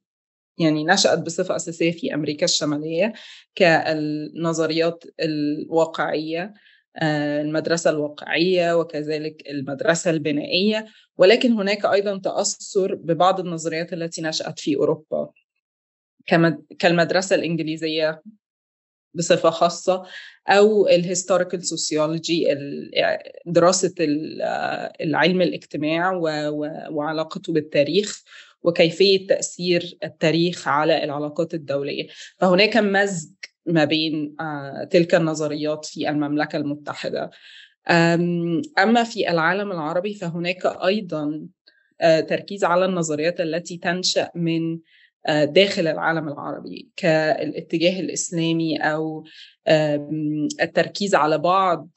يعني 0.59 0.85
نشأت 0.85 1.19
بصفة 1.19 1.55
أساسية 1.55 1.91
في 1.91 2.13
أمريكا 2.13 2.45
الشمالية 2.45 3.13
كالنظريات 3.55 5.03
الواقعية 5.19 6.53
آه، 7.01 7.41
المدرسة 7.41 7.89
الواقعية 7.89 8.73
وكذلك 8.77 9.43
المدرسة 9.49 10.11
البنائية 10.11 10.85
ولكن 11.17 11.51
هناك 11.51 11.85
أيضا 11.85 12.17
تأثر 12.17 12.95
ببعض 12.95 13.39
النظريات 13.39 13.93
التي 13.93 14.21
نشأت 14.21 14.59
في 14.59 14.75
أوروبا. 14.75 15.29
كالمدرسة 16.79 17.35
الإنجليزية 17.35 18.21
بصفة 19.13 19.49
خاصة 19.49 20.03
أو 20.47 20.87
ال 20.87 20.94
historical 20.94 21.65
sociology 21.65 22.45
دراسة 23.45 23.93
العلم 25.01 25.41
الاجتماع 25.41 26.11
وعلاقته 26.91 27.53
بالتاريخ. 27.53 28.23
وكيفية 28.63 29.27
تأثير 29.27 29.97
التاريخ 30.03 30.67
على 30.67 31.03
العلاقات 31.03 31.53
الدولية. 31.53 32.07
فهناك 32.37 32.77
مزج 32.77 33.33
ما 33.65 33.85
بين 33.85 34.35
آه، 34.39 34.87
تلك 34.91 35.15
النظريات 35.15 35.85
في 35.85 36.09
المملكة 36.09 36.57
المتحدة. 36.57 37.29
أما 38.79 39.03
في 39.03 39.29
العالم 39.29 39.71
العربي 39.71 40.13
فهناك 40.13 40.65
أيضا 40.65 41.47
آه، 42.01 42.19
تركيز 42.19 42.63
على 42.63 42.85
النظريات 42.85 43.41
التي 43.41 43.77
تنشأ 43.77 44.29
من 44.35 44.79
آه، 45.27 45.45
داخل 45.45 45.87
العالم 45.87 46.27
العربي 46.27 46.89
كالاتجاه 46.95 47.99
الإسلامي 47.99 48.77
أو 48.77 49.23
التركيز 50.61 51.15
على 51.15 51.37
بعض 51.37 51.89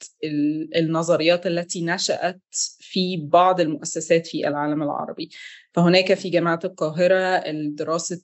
النظريات 0.75 1.47
التي 1.47 1.85
نشأت 1.85 2.41
في 2.79 3.17
بعض 3.17 3.61
المؤسسات 3.61 4.27
في 4.27 4.47
العالم 4.47 4.83
العربي. 4.83 5.29
فهناك 5.73 6.13
في 6.13 6.29
جامعة 6.29 6.59
القاهرة 6.63 7.51
دراسه 7.51 8.21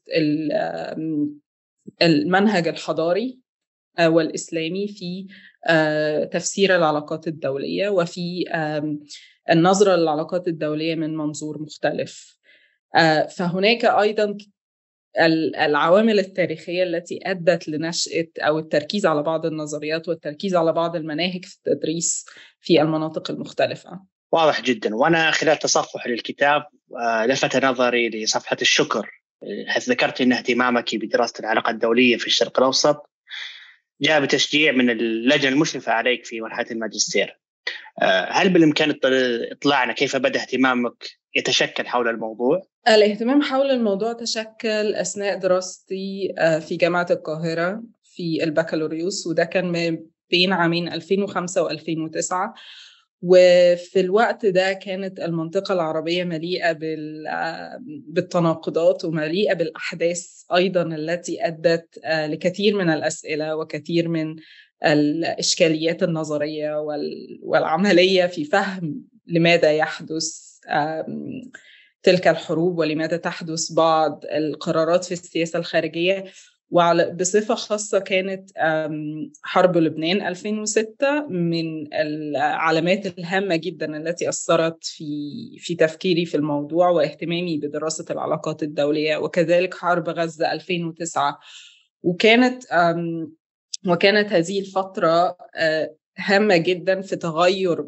المنهج 2.02 2.68
الحضاري 2.68 3.40
آه، 4.00 4.10
والإسلامي 4.10 4.88
في 4.88 5.28
آه، 5.68 6.24
تفسير 6.24 6.76
العلاقات 6.76 7.28
الدولية 7.28 7.90
وفي 7.90 8.46
النظره 9.50 9.96
للعلاقات 9.96 10.48
الدولية 10.48 10.96
من 10.96 11.18
منظور 11.18 11.62
مختلف. 11.62 12.40
فهناك 13.38 13.86
أيضا 13.86 14.38
العوامل 15.66 16.20
التاريخية 16.20 16.84
التي 16.84 17.20
أدت 17.26 17.70
لنشأة 17.70 18.28
أو 18.40 18.60
التركيز 18.60 19.06
على 19.06 19.24
بعض 19.24 19.46
النظريات 19.46 20.10
والتركيز 20.10 20.56
على 20.56 20.74
بعض 20.74 20.96
المناهج 20.96 21.46
في 21.46 21.58
التدريس 21.58 22.26
في 22.60 22.82
المناطق 22.82 23.32
المختلفة. 23.32 24.02
واضح 24.32 24.62
جدا 24.62 24.96
وأنا 24.96 25.32
خلال 25.32 25.60
تصفح 25.60 26.08
للكتاب 26.08 26.64
آه، 27.00 27.26
لفت 27.26 27.66
نظري 27.66 28.10
لصفحة 28.10 28.58
الشكر 28.62 29.20
حيث 29.68 29.90
ذكرت 29.90 30.22
إن 30.22 30.34
اهتمامك 30.34 30.96
بدراسه 30.96 31.34
العلاقات 31.40 31.76
الدولية 31.76 32.18
في 32.18 32.28
الشرق 32.28 32.60
الأوسط 32.60 33.10
جاء 34.02 34.22
بتشجيع 34.22 34.72
من 34.72 34.90
اللجنة 34.90 35.52
المشرفة 35.52 35.92
عليك 35.92 36.26
في 36.26 36.42
مرحلة 36.42 36.66
الماجستير. 36.72 37.40
آه، 38.02 38.32
هل 38.32 38.50
بالإمكان 38.50 39.00
إطلاعنا 39.52 39.94
كيف 39.94 40.16
بدأ 40.16 40.42
اهتمامك 40.42 41.10
يتشكل 41.36 41.88
حول 41.88 42.08
الموضوع؟ 42.08 42.62
الاهتمام 42.88 43.42
حول 43.42 43.72
الموضوع 43.72 44.14
تشكل 44.14 44.96
أثناء 44.96 45.38
دراستي 45.38 46.34
آه، 46.38 46.60
في 46.60 46.76
جامعة 46.76 47.08
القاهرة 47.10 47.84
في 48.04 48.44
البكالوريوس 48.44 49.28
وده 49.28 49.44
كان 49.44 49.72
ما 49.72 49.98
بين 50.30 50.54
عامين 50.54 50.94
2005 50.94 51.70
و2009 51.70 52.34
وفي 53.22 54.00
الوقت 54.00 54.46
ده 54.46 54.74
كانت 54.74 55.20
المنطقة 55.20 55.74
العربية 55.74 56.24
مليئة 56.24 56.78
بالتناقضات 58.08 59.06
ومليئة 59.06 59.54
بالأحداث 59.54 60.44
أيضا 60.56 60.82
التي 60.82 61.48
أدت 61.48 62.00
آه، 62.04 62.28
لكثير 62.28 62.76
من 62.76 62.90
الأسئلة 62.90 63.56
وكثير 63.56 64.08
من 64.08 64.36
الإشكاليات 64.86 66.04
النظرية 66.04 66.82
والعملية 67.44 68.26
في 68.26 68.46
فهم 68.46 69.04
لماذا 69.28 69.72
يحدث 69.72 70.50
تلك 72.04 72.28
الحروب 72.28 72.78
ولماذا 72.78 73.18
تحدث 73.18 73.72
بعض 73.72 74.24
القرارات 74.32 75.04
في 75.06 75.12
السياسة 75.12 75.60
الخارجية. 75.60 76.24
وبصفة 76.72 77.56
خاصة 77.56 78.00
كانت 78.00 78.50
حرب 79.44 79.78
لبنان 79.78 80.28
2006 80.28 81.28
من 81.30 81.94
العلامات 81.94 83.06
الهامة 83.06 83.56
جدا 83.56 83.98
التي 83.98 84.30
أثرت 84.30 84.84
في 84.84 85.06
في 85.58 85.76
تفكيري 85.76 86.26
في 86.26 86.38
الموضوع 86.38 86.90
واهتمامي 86.90 87.58
بدراسة 87.58 88.06
العلاقات 88.10 88.64
الدولية 88.64 89.18
وكذلك 89.18 89.74
حرب 89.74 90.10
غزة 90.10 90.52
2009 90.52 91.40
وكانت 92.04 92.64
وكانت 93.88 94.34
هذه 94.34 94.60
الفترة 94.60 95.38
آه، 95.56 95.96
هامة 96.18 96.58
جدا 96.58 97.02
في 97.02 97.16
تغير 97.16 97.86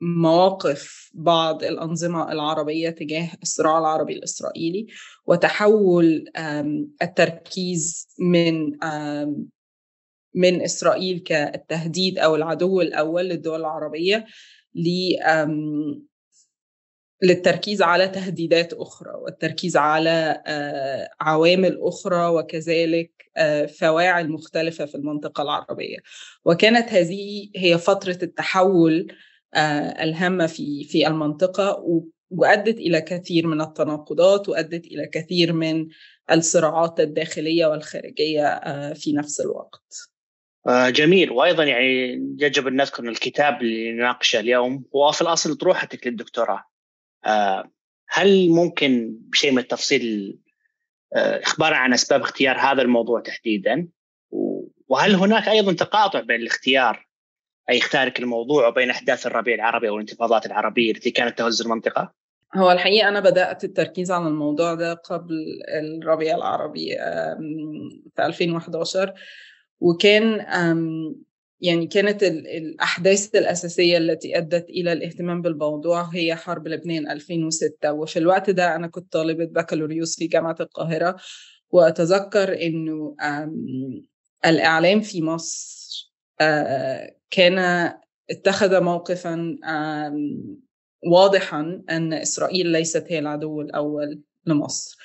مواقف 0.00 1.10
بعض 1.14 1.64
الأنظمة 1.64 2.32
العربية 2.32 2.90
تجاه 2.90 3.30
الصراع 3.42 3.78
العربي 3.78 4.12
الإسرائيلي 4.12 4.86
وتحول 5.26 6.24
التركيز 7.02 8.08
من 8.18 8.70
من 10.34 10.62
إسرائيل 10.62 11.18
كالتهديد 11.18 12.18
أو 12.18 12.36
العدو 12.36 12.80
الأول 12.80 13.24
للدول 13.24 13.60
العربية 13.60 14.26
للتركيز 17.22 17.82
على 17.82 18.08
تهديدات 18.08 18.72
أخرى 18.72 19.10
والتركيز 19.14 19.76
على 19.76 20.42
عوامل 21.20 21.78
أخرى 21.82 22.26
وكذلك 22.26 23.12
فواعل 23.78 24.28
مختلفة 24.28 24.86
في 24.86 24.94
المنطقة 24.94 25.42
العربية. 25.42 25.98
وكانت 26.44 26.88
هذه 26.88 27.50
هي 27.56 27.78
فترة 27.78 28.18
التحول 28.22 29.12
آه، 29.54 30.04
الهامة 30.04 30.46
في 30.46 30.84
في 30.84 31.06
المنطقة 31.06 31.84
وأدت 32.30 32.78
إلى 32.78 33.00
كثير 33.00 33.46
من 33.46 33.60
التناقضات 33.60 34.48
وأدت 34.48 34.86
إلى 34.86 35.06
كثير 35.06 35.52
من 35.52 35.88
الصراعات 36.30 37.00
الداخلية 37.00 37.66
والخارجية 37.66 38.46
آه، 38.46 38.92
في 38.92 39.12
نفس 39.12 39.40
الوقت 39.40 40.10
آه، 40.68 40.90
جميل 40.90 41.30
وأيضا 41.30 41.64
يعني 41.64 42.12
يجب 42.38 42.66
أن 42.66 42.76
نذكر 42.76 43.02
أن 43.02 43.08
الكتاب 43.08 43.62
اللي 43.62 43.92
نناقشه 43.92 44.40
اليوم 44.40 44.84
هو 44.96 45.12
في 45.12 45.22
الأصل 45.22 45.56
طروحتك 45.56 46.06
للدكتوراه. 46.06 46.64
هل 48.08 48.50
ممكن 48.50 49.16
بشيء 49.20 49.52
من 49.52 49.58
التفصيل 49.58 50.38
أخبار 51.12 51.74
عن 51.74 51.92
أسباب 51.92 52.20
اختيار 52.20 52.58
هذا 52.58 52.82
الموضوع 52.82 53.20
تحديدا؟ 53.20 53.88
وهل 54.88 55.14
هناك 55.14 55.48
أيضا 55.48 55.72
تقاطع 55.72 56.20
بين 56.20 56.40
الاختيار 56.40 57.09
يختارك 57.72 58.20
الموضوع 58.20 58.68
وبين 58.68 58.90
أحداث 58.90 59.26
الربيع 59.26 59.54
العربي 59.54 59.88
أو 59.88 59.94
الانتفاضات 59.94 60.46
العربية 60.46 60.90
التي 60.90 61.10
كانت 61.10 61.38
تهز 61.38 61.62
المنطقة؟ 61.62 62.12
هو 62.56 62.72
الحقيقة 62.72 63.08
أنا 63.08 63.20
بدأت 63.20 63.64
التركيز 63.64 64.10
على 64.10 64.28
الموضوع 64.28 64.74
ده 64.74 64.94
قبل 64.94 65.34
الربيع 66.02 66.36
العربي 66.36 66.96
في 68.16 68.26
2011 68.26 69.14
وكان 69.80 70.46
يعني 71.60 71.86
كانت 71.86 72.22
الأحداث 72.22 73.34
الأساسية 73.34 73.98
التي 73.98 74.38
أدت 74.38 74.70
إلى 74.70 74.92
الاهتمام 74.92 75.42
بالموضوع 75.42 76.02
هي 76.02 76.34
حرب 76.34 76.68
لبنان 76.68 77.10
2006 77.10 77.92
وفي 77.92 78.18
الوقت 78.18 78.50
ده 78.50 78.76
أنا 78.76 78.86
كنت 78.86 79.12
طالبة 79.12 79.44
بكالوريوس 79.44 80.18
في 80.18 80.26
جامعة 80.26 80.56
القاهرة. 80.60 81.16
وأتذكر 81.70 82.62
إنه 82.62 83.16
الإعلام 84.46 85.00
في 85.00 85.22
مصر 85.22 85.80
آه، 86.40 87.14
كان 87.30 87.92
اتخذ 88.30 88.80
موقفا 88.80 89.56
واضحا 91.12 91.82
أن 91.90 92.12
إسرائيل 92.12 92.66
ليست 92.66 93.06
هي 93.08 93.18
العدو 93.18 93.60
الأول 93.60 94.22
لمصر. 94.46 94.96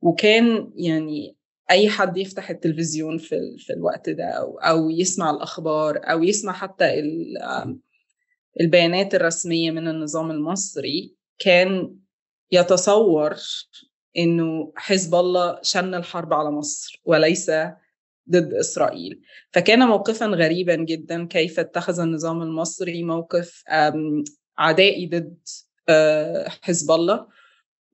وكان 0.00 0.72
يعني 0.76 1.36
أي 1.70 1.88
حد 1.88 2.16
يفتح 2.16 2.50
التلفزيون 2.50 3.18
في 3.18 3.36
في 3.58 3.72
الوقت 3.72 4.10
ده 4.10 4.24
أو 4.24 4.58
أو 4.58 4.90
يسمع 4.90 5.30
الأخبار 5.30 6.00
أو 6.04 6.22
يسمع 6.22 6.52
حتى 6.52 6.84
البيانات 8.60 9.14
الرسمية 9.14 9.70
من 9.70 9.88
النظام 9.88 10.30
المصري 10.30 11.16
كان 11.38 11.96
يتصور 12.52 13.36
إنه 14.18 14.72
حزب 14.76 15.14
الله 15.14 15.58
شن 15.62 15.94
الحرب 15.94 16.32
على 16.32 16.50
مصر 16.50 17.02
وليس 17.04 17.50
ضد 18.30 18.54
إسرائيل. 18.54 19.20
فكان 19.52 19.86
موقفا 19.86 20.26
غريبا 20.26 20.74
جدا 20.74 21.26
كيف 21.26 21.60
اتخذ 21.60 22.00
النظام 22.00 22.42
المصري 22.42 23.02
موقف 23.02 23.64
عدائي 24.58 25.06
ضد 25.06 25.38
آه، 25.88 26.48
حزب 26.62 26.90
الله 26.90 27.26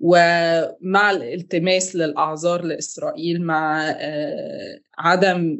ومع 0.00 1.10
الالتماس 1.10 1.96
للأعذار 1.96 2.62
لإسرائيل 2.62 3.42
مع 3.42 3.90
آه، 3.90 4.80
عدم 4.98 5.58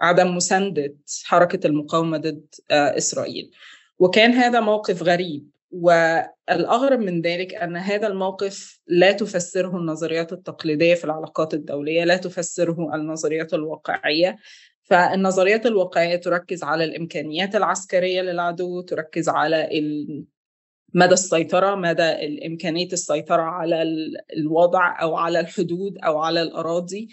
عدم 0.00 0.36
مساندة 0.36 0.96
حركة 1.24 1.66
المقاومة 1.66 2.18
ضد 2.18 2.46
آه، 2.70 2.96
إسرائيل. 2.96 3.50
وكان 3.98 4.32
هذا 4.32 4.60
موقف 4.60 5.02
غريب. 5.02 5.50
والأغرب 5.70 6.98
من 6.98 7.20
ذلك 7.20 7.54
أن 7.54 7.76
هذا 7.76 8.06
الموقف 8.06 8.80
لا 8.86 9.12
تفسره 9.12 9.76
النظريات 9.76 10.32
التقليدية 10.32 10.94
في 10.94 11.04
العلاقات 11.04 11.54
الدولية 11.54 12.04
لا 12.04 12.16
تفسره 12.16 12.94
النظريات 12.94 13.54
الواقعية. 13.54 14.36
فالنظريات 14.82 15.66
الواقعية 15.66 16.16
تركز 16.16 16.64
على 16.64 16.84
الإمكانيات 16.84 17.56
العسكرية 17.56 18.22
للعدو 18.22 18.80
تركز 18.80 19.28
على 19.28 19.68
مدى 20.94 21.12
السيطرة 21.12 21.74
مدى 21.74 22.46
إمكانية 22.46 22.88
السيطرة 22.92 23.42
على 23.42 23.82
الوضع 24.36 25.02
أو 25.02 25.16
على 25.16 25.40
الحدود 25.40 25.98
أو 25.98 26.18
على 26.18 26.42
الأراضي. 26.42 27.08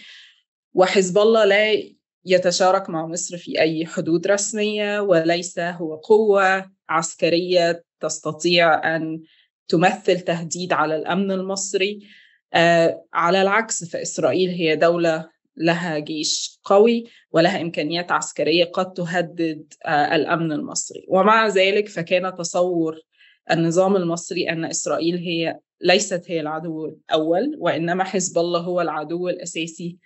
وحزب 0.73 1.17
الله 1.17 1.45
لا 1.45 1.94
يتشارك 2.25 2.89
مع 2.89 3.05
مصر 3.05 3.37
في 3.37 3.59
أي 3.59 3.85
حدود 3.85 4.27
رسمية 4.27 4.99
وليس 4.99 5.59
هو 5.59 5.95
قوة 5.95 6.71
عسكرية 6.89 7.83
تستطيع 7.99 8.95
أن 8.95 9.21
تمثل 9.67 10.19
تهديد 10.19 10.73
على 10.73 10.95
الأمن 10.95 11.31
المصري. 11.31 11.99
آه، 12.53 13.05
على 13.13 13.41
العكس 13.41 13.83
فإسرائيل 13.83 14.49
هي 14.49 14.75
دولة 14.75 15.29
لها 15.57 15.99
جيش 15.99 16.59
قوي 16.63 17.05
ولها 17.31 17.61
إمكانيات 17.61 18.11
عسكرية 18.11 18.63
قد 18.65 18.93
تهدد 18.93 19.73
آه، 19.85 20.15
الأمن 20.15 20.51
المصري. 20.51 21.05
ومع 21.09 21.47
ذلك 21.47 21.89
فكان 21.89 22.35
تصور 22.35 22.99
النظام 23.51 23.95
المصري 23.95 24.49
أن 24.49 24.65
إسرائيل 24.65 25.15
هي 25.15 25.59
ليست 25.81 26.23
هي 26.27 26.39
العدو 26.39 26.85
الأول 26.85 27.55
وإنما 27.59 28.03
حزب 28.03 28.37
الله 28.37 28.59
هو 28.59 28.81
العدو 28.81 29.29
الأساسي 29.29 29.97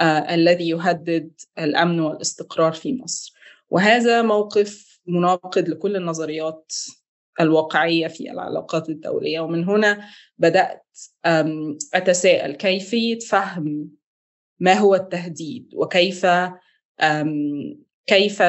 الذي 0.00 0.68
يهدد 0.68 1.32
الأمن 1.58 2.00
والاستقرار 2.00 2.72
في 2.72 2.98
مصر. 3.02 3.32
وهذا 3.70 4.22
موقف 4.22 5.00
مناقض 5.06 5.68
لكل 5.68 5.96
النظريات 5.96 6.72
الواقعية 7.40 8.06
في 8.06 8.30
العلاقات 8.30 8.88
الدولية. 8.88 9.40
ومن 9.40 9.64
هنا 9.64 10.04
بدأت 10.38 10.86
أتساءل 11.94 12.52
كيفية 12.52 13.18
فهم 13.18 13.90
ما 14.60 14.72
هو 14.72 14.94
التهديد؟ 14.94 15.70
وكيف 15.74 16.26
كيف 18.06 18.42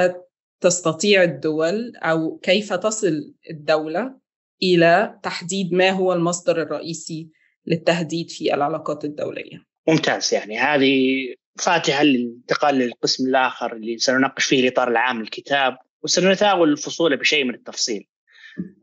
تستطيع 0.61 1.23
الدول 1.23 1.95
أو 1.95 2.37
كيف 2.37 2.73
تصل 2.73 3.33
الدولة 3.49 4.17
إلى 4.63 5.19
تحديد 5.23 5.73
ما 5.73 5.89
هو 5.89 6.13
المصدر 6.13 6.61
الرئيسي 6.61 7.29
للتهديد 7.65 8.29
في 8.29 8.53
العلاقات 8.53 9.05
الدولية؟ 9.05 9.66
ممتاز 9.87 10.33
يعني. 10.33 10.59
هذه 10.59 11.35
فاتحة 11.59 12.03
للانتقال 12.03 12.75
للقسم 12.75 13.27
الآخر 13.27 13.73
اللي 13.73 13.97
سنناقش 13.97 14.45
فيه 14.45 14.61
الإطار 14.61 14.87
العام 14.87 15.19
للكتاب 15.19 15.77
وسنتناول 16.01 16.71
الفصول 16.71 17.17
بشيء 17.17 17.43
من 17.43 17.55
التفصيل. 17.55 18.07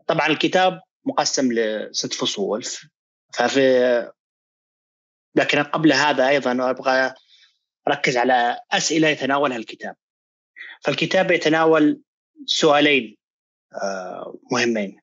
طبعا 0.06 0.26
الكتاب 0.26 0.80
مقسم 1.04 1.52
لست 1.52 2.12
فصول 2.12 2.64
ففي 3.34 4.10
لكن 5.34 5.62
قبل 5.62 5.92
هذا 5.92 6.28
أيضا 6.28 6.70
أبغى 6.70 7.14
أركز 7.88 8.16
على 8.16 8.60
أسئلة 8.72 9.08
يتناولها 9.08 9.56
الكتاب. 9.56 9.96
فالكتاب 10.80 11.30
يتناول 11.30 12.00
سؤالين 12.46 13.16
آه، 13.82 14.38
مهمين. 14.52 15.00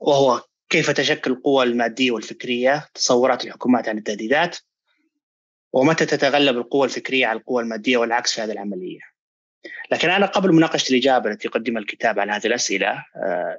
وهو 0.00 0.42
كيف 0.68 0.90
تشكل 0.90 1.30
القوى 1.30 1.64
المادية 1.64 2.10
والفكرية 2.10 2.88
تصورات 2.94 3.44
الحكومات 3.44 3.88
عن 3.88 3.98
التهديدات 3.98 4.58
ومتى 5.72 6.06
تتغلب 6.06 6.56
القوى 6.56 6.84
الفكرية 6.84 7.26
على 7.26 7.38
القوى 7.38 7.62
المادية 7.62 7.96
والعكس 7.96 8.32
في 8.32 8.40
هذه 8.40 8.52
العملية 8.52 9.00
لكن 9.90 10.10
أنا 10.10 10.26
قبل 10.26 10.52
مناقشة 10.52 10.90
الإجابة 10.90 11.30
التي 11.30 11.48
يقدمها 11.48 11.82
الكتاب 11.82 12.18
على 12.18 12.32
هذه 12.32 12.46
الأسئلة 12.46 13.04
آه، 13.16 13.58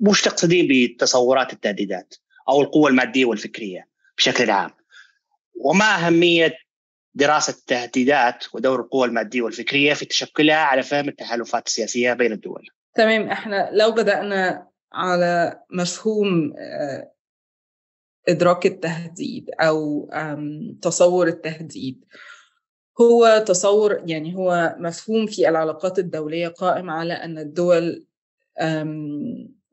وش 0.00 0.22
تقصدين 0.22 0.68
بتصورات 0.70 1.52
التهديدات 1.52 2.14
أو 2.48 2.60
القوى 2.60 2.90
المادية 2.90 3.24
والفكرية 3.24 3.88
بشكل 4.16 4.50
عام 4.50 4.70
وما 5.54 5.84
أهمية 5.84 6.54
دراسة 7.14 7.50
التهديدات 7.50 8.44
ودور 8.54 8.80
القوى 8.80 9.06
المادية 9.06 9.42
والفكرية 9.42 9.94
في 9.94 10.04
تشكلها 10.04 10.56
على 10.56 10.82
فهم 10.82 11.08
التحالفات 11.08 11.66
السياسية 11.66 12.12
بين 12.12 12.32
الدول. 12.32 12.68
تمام 12.94 13.28
إحنا 13.28 13.70
لو 13.72 13.92
بدأنا 13.92 14.68
على 14.92 15.60
مفهوم 15.70 16.52
إدراك 18.28 18.66
التهديد 18.66 19.50
أو 19.60 20.10
تصور 20.82 21.28
التهديد. 21.28 22.04
هو 23.00 23.44
تصور 23.46 24.02
يعني 24.06 24.36
هو 24.36 24.76
مفهوم 24.78 25.26
في 25.26 25.48
العلاقات 25.48 25.98
الدولية 25.98 26.48
قائم 26.48 26.90
على 26.90 27.12
أن 27.12 27.38
الدول 27.38 28.06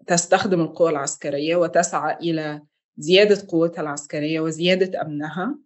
تستخدم 0.07 0.61
القوى 0.61 0.89
العسكرية 0.89 1.55
وتسعى 1.55 2.15
إلى 2.17 2.61
زيادة 2.97 3.47
قوتها 3.49 3.81
العسكرية 3.81 4.39
وزيادة 4.39 5.01
أمنها. 5.01 5.59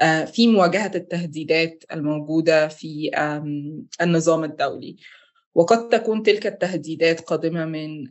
آه، 0.00 0.24
في 0.24 0.48
مواجهة 0.48 0.90
التهديدات 0.94 1.84
الموجودة 1.92 2.68
في 2.68 3.10
النظام 4.02 4.44
الدولي. 4.44 4.96
وقد 5.54 5.88
تكون 5.88 6.22
تلك 6.22 6.46
التهديدات 6.46 7.20
قادمة 7.20 7.64
من 7.64 8.04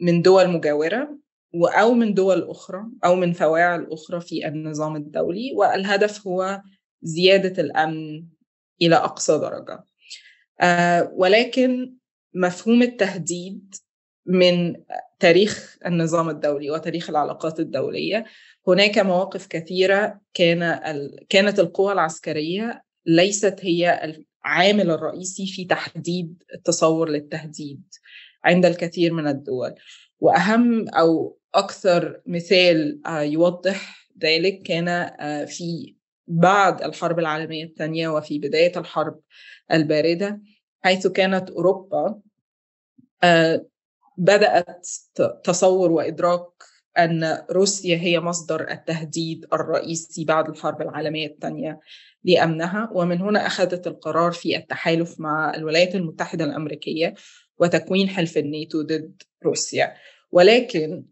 من 0.00 0.22
دول 0.22 0.48
مجاورة. 0.48 1.18
أو 1.54 1.94
من 1.94 2.14
دول 2.14 2.50
أخرى 2.50 2.84
أو 3.04 3.14
من 3.14 3.32
فواعل 3.32 3.86
أخرى 3.90 4.20
في 4.20 4.48
النظام 4.48 4.96
الدولي 4.96 5.52
والهدف 5.54 6.26
هو 6.26 6.62
زيادة 7.02 7.62
الأمن 7.62 8.24
إلى 8.82 8.96
أقصى 8.96 9.38
درجة. 9.38 9.84
آه، 10.60 11.12
ولكن 11.14 11.94
مفهوم 12.34 12.82
التهديد 12.82 13.74
من 14.26 14.76
تاريخ 15.18 15.78
النظام 15.86 16.28
الدولي 16.28 16.70
وتاريخ 16.70 17.10
العلاقات 17.10 17.60
الدولية 17.60 18.24
هناك 18.68 18.98
مواقف 18.98 19.46
كثيرة 19.46 20.20
كان 20.34 20.62
ال... 20.62 21.26
كانت 21.28 21.60
القوى 21.60 21.92
العسكرية 21.92 22.82
ليست 23.06 23.56
هي 23.60 24.14
العامل 24.44 24.90
الرئيسي 24.90 25.46
في 25.46 25.64
تحديد 25.64 26.42
التصور 26.54 27.08
للتهديد 27.08 27.82
عند 28.44 28.66
الكثير 28.66 29.12
من 29.12 29.26
الدول. 29.26 29.74
وأهم 30.20 30.88
أو 30.88 31.38
أكثر 31.54 32.20
مثال 32.26 33.00
آه، 33.06 33.20
يوضح 33.20 34.08
ذلك 34.22 34.62
كان 34.62 34.88
آه، 34.88 35.44
في 35.44 35.96
بعد 36.26 36.82
الحرب 36.82 37.18
العالمية 37.18 37.64
الثانية 37.64 38.08
وفي 38.08 38.38
بداية 38.38 38.72
الحرب 38.76 39.20
الباردة 39.72 40.40
حيث 40.84 41.06
كانت 41.06 41.50
أوروبا 41.50 42.20
آه، 43.22 43.66
بدأت 44.18 44.86
تصور 45.44 45.90
وإدراك 45.92 46.46
أن 46.98 47.44
روسيا 47.50 47.96
هي 47.96 48.20
مصدر 48.20 48.70
التهديد 48.70 49.46
الرئيسي 49.52 50.24
بعد 50.24 50.48
الحرب 50.48 50.82
العالمية 50.82 51.26
الثانية 51.26 51.80
لأمنها 52.24 52.90
ومن 52.92 53.20
هنا 53.20 53.46
أخذت 53.46 53.86
القرار 53.86 54.32
في 54.32 54.56
التحالف 54.56 55.20
مع 55.20 55.54
الولايات 55.54 55.94
المتحدة 55.94 56.44
الأمريكية 56.44 57.14
وتكوين 57.58 58.08
حلف 58.08 58.38
الناتو 58.38 58.82
ضد 58.82 59.22
روسيا. 59.44 59.94
ولكن 60.32 61.04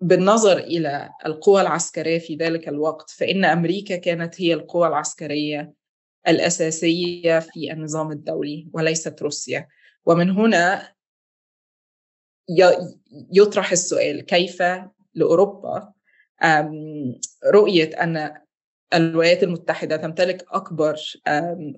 بالنظر 0.00 0.58
إلى 0.58 1.10
القوى 1.26 1.60
العسكرية 1.60 2.18
في 2.18 2.36
ذلك 2.36 2.68
الوقت 2.68 3.10
فإن 3.10 3.44
أمريكا 3.44 3.96
كانت 3.96 4.40
هي 4.40 4.54
القوى 4.54 4.88
العسكرية 4.88 5.72
الأساسية 6.28 7.38
في 7.38 7.72
النظام 7.72 8.12
الدولي 8.12 8.68
وليست 8.72 9.22
روسيا. 9.22 9.68
ومن 10.06 10.30
هنا 10.30 10.92
يطرح 13.32 13.72
السؤال 13.72 14.26
كيف 14.26 14.62
لأوروبا 15.14 15.92
رؤية 17.54 18.02
أن 18.02 18.34
الولايات 18.94 19.42
المتحدة 19.42 19.96
تمتلك 19.96 20.44
أكبر 20.48 20.96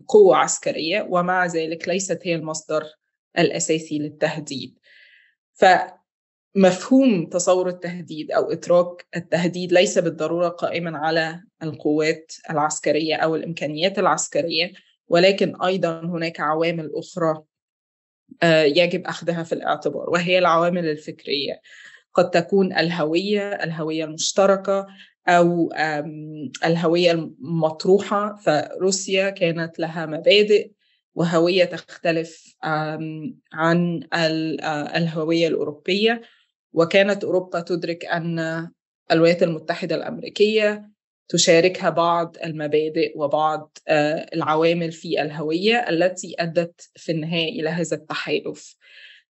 قوة 0.09 0.37
عسكرية 0.37 1.06
ومع 1.11 1.46
ذلك 1.46 1.88
ليست 1.88 2.20
هي 2.24 2.35
المصدر 2.35 2.85
الأساسي 3.38 3.98
للتهديد. 3.98 4.78
فمفهوم 6.54 7.26
تصور 7.26 7.68
التهديد 7.68 8.30
أو 8.32 8.52
إتراك 8.52 9.06
التهديد 9.16 9.72
ليس 9.72 9.98
بالضرورة 9.98 10.48
قائما 10.48 10.98
على 10.98 11.42
القوات 11.62 12.32
العسكرية 12.50 13.16
أو 13.16 13.36
الإمكانيات 13.36 13.98
العسكرية 13.98 14.72
ولكن 15.08 15.62
أيضا 15.62 16.00
هناك 16.00 16.40
عوامل 16.40 16.90
أخرى 16.94 17.42
آه، 18.42 18.62
يجب 18.62 19.06
أخذها 19.06 19.42
في 19.42 19.52
الاعتبار 19.52 20.10
وهي 20.10 20.38
العوامل 20.38 20.88
الفكرية. 20.88 21.60
قد 22.14 22.30
تكون 22.30 22.72
الهوية 22.72 23.52
الهوية 23.52 24.04
المشتركة 24.04 24.86
أو 25.28 25.72
الهوية 26.64 27.10
المطروحة 27.12 28.36
فروسيا 28.36 29.30
كانت 29.30 29.78
لها 29.78 30.06
مبادئ 30.06 30.70
وهوية 31.14 31.64
تختلف 31.64 32.56
عن 33.52 34.00
الهوية 34.96 35.48
الأوروبية. 35.48 36.22
وكانت 36.72 37.24
أوروبا 37.24 37.61
تدرك 37.61 38.04
أن 38.04 38.68
الولايات 39.12 39.42
المتحدة 39.42 39.96
الأمريكية 39.96 40.90
تشاركها 41.28 41.90
بعض 41.90 42.37
المبادئ 42.44 43.12
وبعض 43.16 43.78
العوامل 44.35 44.92
في 44.92 45.22
الهوية 45.22 45.88
التي 45.88 46.35
أدت 46.38 46.90
في 46.96 47.12
النهاية 47.12 47.61
إلى 47.61 47.68
هذا 47.68 47.96
التحالف. 47.96 48.76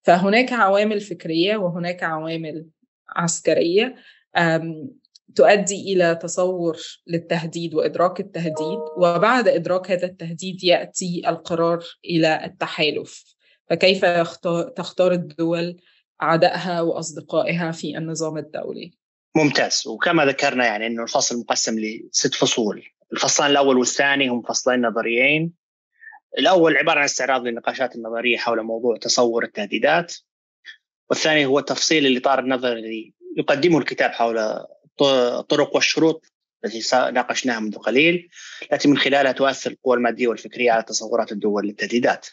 فهناك 0.04 0.54
عوامل 0.54 1.02
فكرية 1.02 1.58
وهناك 1.58 2.04
عوامل 2.04 2.66
عسكرية 3.10 3.96
تؤدي 5.36 5.94
إلى 5.94 6.16
تصور 6.16 6.78
للتهديد 7.08 7.74
وإدراك 7.74 8.20
التهديد 8.20 8.80
وبعد 8.98 9.48
إدراك 9.48 9.92
هذا 9.92 10.06
التهديد 10.06 10.64
يأتي 10.64 11.22
القرار 11.28 11.84
إلى 12.06 12.46
التحالف. 12.46 13.36
فكيف 13.70 14.06
تختار 14.76 15.12
الدول 15.12 15.82
أعدائها 16.22 16.82
وأصدقائها 16.82 17.72
في 17.72 17.98
النظام 17.98 18.38
الدولي. 18.38 18.92
ممتاز. 19.36 19.84
وكما 19.88 20.26
ذكرنا 20.26 20.66
يعني 20.66 20.88
إنه 20.88 21.04
الفصل 21.04 21.40
مقسم 21.40 21.80
لست 21.80 22.36
فصول. 22.36 22.84
الفصلان 23.14 23.52
الأول 23.52 23.78
والثاني 23.78 24.30
هم 24.30 24.42
فصلين 24.42 24.82
نظريين. 24.86 25.54
الأول 26.38 26.78
عبارة 26.78 27.00
عن 27.00 27.06
استعراض 27.06 27.44
للنقاشات 27.44 27.96
النظرية 27.96 28.38
حول 28.38 28.64
موضوع 28.64 28.98
تصور 28.98 29.44
التهديدات. 29.44 30.16
والثاني 31.10 31.46
هو 31.46 31.60
تفصيل 31.60 32.06
الإطار 32.06 32.40
النظري 32.40 33.14
يقدمه 33.38 33.78
الكتاب 33.78 34.12
حول 34.12 34.66
الطرق 35.02 35.76
والشروط 35.76 36.26
التي 36.66 36.96
ناقشناها 37.12 37.60
منذ 37.60 37.78
قليل 37.78 38.30
التي 38.74 38.88
من 38.88 38.98
خلالها 38.98 39.32
تؤثر 39.32 39.72
القوى 39.72 39.98
المادية 39.98 40.28
والفكرية 40.28 40.72
على 40.72 40.84
تصورات 40.84 41.32
الدول 41.32 41.68
للتهديدات. 41.68 42.28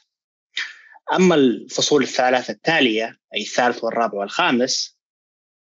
أما 1.13 1.35
الفصول 1.35 2.03
الثلاثة 2.03 2.53
التالية 2.53 3.19
أي 3.35 3.43
الثالث 3.43 3.85
والرابع 3.85 4.19
والخامس 4.19 4.97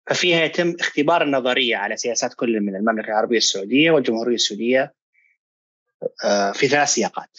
ففيها 0.08 0.43
يتم 0.43 0.75
اختبار 0.80 1.23
النظرية 1.23 1.78
على 1.78 1.97
سياسات 1.97 2.34
كل 2.34 2.60
من 2.60 2.75
المملكة 2.75 3.08
العربية 3.08 3.38
السعودية 3.38 3.91
والجمهورية 3.91 4.36
السعودية 4.36 4.93
آه، 6.23 6.52
في 6.52 6.67
ثلاث 6.67 6.89
سياقات. 6.89 7.38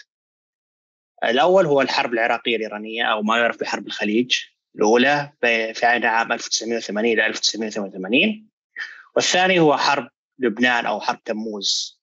الأول 1.25 1.67
هو 1.67 1.81
الحرب 1.81 2.13
العراقية 2.13 2.57
الإيرانية 2.57 3.05
أو 3.05 3.23
ما 3.23 3.39
يعرف 3.39 3.61
بحرب 3.61 3.87
الخليج 3.87 4.39
الأولى 4.77 5.33
في 5.41 5.87
عام 6.05 6.33
1980 6.33 7.13
إلى 7.13 7.27
1988 7.27 8.49
والثاني 9.17 9.61
هو 9.61 9.77
حرب 9.77 10.09
لبنان 10.39 10.87
أو 10.87 11.01
حرب 11.01 11.25
تموز 11.25 12.01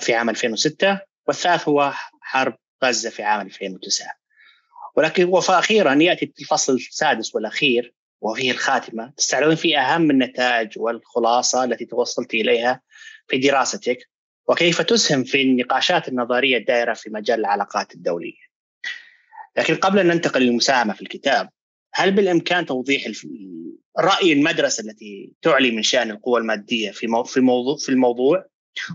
في 0.00 0.14
عام 0.14 0.30
2006 0.30 1.00
والثالث 1.26 1.68
هو 1.68 1.92
حرب 2.20 2.58
غزة 2.84 3.10
في 3.10 3.22
عام 3.22 3.40
2009 3.40 4.23
ولكن 4.96 5.24
وفاخيرا 5.24 5.94
يأتي 5.94 6.32
الفصل 6.40 6.74
السادس 6.74 7.34
والأخير 7.34 7.94
وفيه 8.20 8.50
الخاتمة 8.50 9.12
تستعرضون 9.16 9.54
فيه 9.54 9.78
أهم 9.78 10.10
النتائج 10.10 10.78
والخلاصة 10.78 11.64
التي 11.64 11.84
توصلت 11.84 12.34
إليها 12.34 12.82
في 13.28 13.38
دراستك 13.38 14.10
وكيف 14.48 14.82
تسهم 14.82 15.24
في 15.24 15.42
النقاشات 15.42 16.08
النظرية 16.08 16.56
الدائرة 16.56 16.94
في 16.94 17.10
مجال 17.10 17.40
العلاقات 17.40 17.94
الدولية. 17.94 18.44
لكن 19.56 19.74
قبل 19.74 19.98
أن 19.98 20.06
ننتقل 20.06 20.42
للمساهمة 20.42 20.94
في 20.94 21.02
الكتاب 21.02 21.48
هل 21.94 22.12
بالإمكان 22.12 22.66
توضيح 22.66 23.06
رأي 23.98 24.32
المدرسة 24.32 24.80
التي 24.80 25.32
تعلي 25.42 25.70
من 25.70 25.82
شأن 25.82 26.10
القوى 26.10 26.40
المادية 26.40 26.90
في 26.90 27.06
في 27.26 27.40
موضوع 27.40 27.76
في 27.76 27.88
الموضوع 27.88 28.46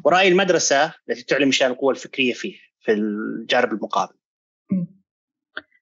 ورأي 0.05 0.27
المدرسة 0.27 0.93
التي 1.09 1.23
تعلي 1.23 1.45
من 1.45 1.51
شأن 1.51 1.71
القوى 1.71 1.93
الفكرية 1.93 2.33
فيه 2.33 2.55
في 2.79 2.91
الجانب 2.91 3.73
المقابل. 3.73 4.15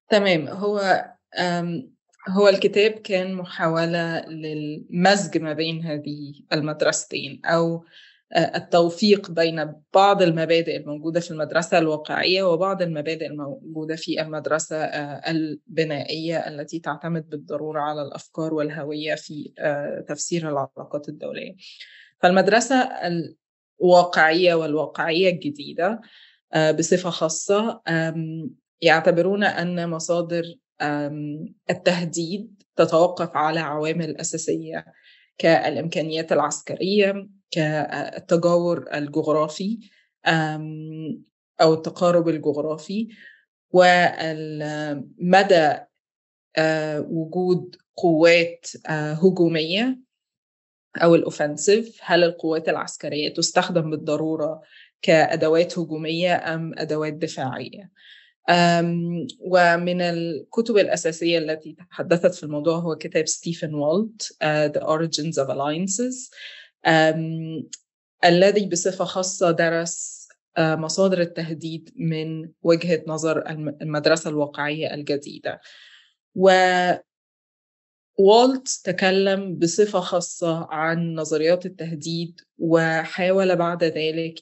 تمام. 0.10 0.48
هو 0.48 1.06
هو 2.30 2.48
الكتاب 2.48 2.92
كان 2.92 3.34
محاولة 3.34 4.26
للمزج 4.26 5.38
ما 5.38 5.54
بين 5.54 5.86
هذه 5.86 6.34
المدرستين 6.54 7.42
أو 7.46 7.84
التوفيق 8.36 9.32
بين 9.32 9.74
بعض 9.94 10.22
المبادئ 10.22 10.78
الموجودة 10.78 11.20
في 11.20 11.32
المدرسة 11.32 11.78
الواقعية 11.78 12.44
وبعض 12.44 12.82
المبادئ 12.82 13.26
الموجودة 13.26 13.96
في 13.96 14.22
المدرسة 14.22 14.78
البنائية 15.28 16.38
التي 16.48 16.80
تعتمد 16.80 17.30
بالضرورة 17.30 17.82
على 17.82 18.02
الأفكار 18.02 18.54
والهوية 18.54 19.16
في 19.16 19.54
تفسير 20.08 20.42
العلاقات 20.42 21.10
الدولية. 21.10 21.56
فالمدرسة 22.22 22.76
الواقعية 23.82 24.54
والواقعية 24.54 25.30
الجديدة 25.30 26.02
بصفة 26.78 27.10
خاصة 27.10 27.82
يعتبرون 28.82 29.44
أن 29.44 29.90
مصادر 29.90 30.44
التهديد 31.70 32.64
تتوقف 32.76 33.30
على 33.36 33.60
عوامل 33.60 34.18
أساسية 34.18 34.86
كالإمكانيات 35.38 36.32
العسكرية 36.32 37.30
كالتجاور 37.52 38.86
الجغرافي 38.94 39.80
أو 41.62 41.74
التقارب 41.74 42.30
الجغرافي 42.30 43.08
ومدى 43.72 44.58
وجود 47.10 47.76
قوات 47.96 48.68
هجومية 48.88 50.00
أو 51.04 51.16
ال 51.16 51.23
offensive. 51.23 52.00
هل 52.04 52.24
القوات 52.24 52.70
العسكرية 52.70 53.34
تستخدم 53.34 53.90
بالضرورة 53.90 54.62
كأدوات 55.02 55.80
هجومية 55.80 56.56
أم 56.56 56.72
أدوات 56.78 57.14
دفاعية؟ 57.14 57.92
ومن 59.40 60.02
الكتب 60.02 60.78
الأساسية 60.78 61.38
التي 61.38 61.74
تحدثت 61.74 62.36
في 62.36 62.44
الموضوع 62.44 62.78
هو 62.78 62.96
كتاب 62.96 63.28
ستيفن 63.28 63.74
والت 63.74 64.22
uh, 64.22 64.78
The 64.78 64.84
Origins 64.84 65.44
of 65.44 65.50
Alliances. 65.50 66.32
الذي 68.26 68.66
بصفة 68.66 69.06
خاصة 69.06 69.52
درس 69.52 70.28
uh, 70.58 70.62
مصادر 70.62 71.22
التهديد 71.22 71.94
من 71.96 72.50
وجهة 72.62 73.04
نظر 73.08 73.50
المدرسة 73.82 74.30
الواقعية 74.30 74.94
الجديدة. 74.94 75.62
و 76.36 76.50
والت 78.20 78.68
تكلم 78.84 79.56
بصفة 79.56 80.00
خاصة 80.00 80.68
عن 80.72 81.16
نظريات 81.16 81.66
التهديد 81.66 82.42
وحاول 82.58 83.56
بعد 83.56 83.84
ذلك 83.84 84.40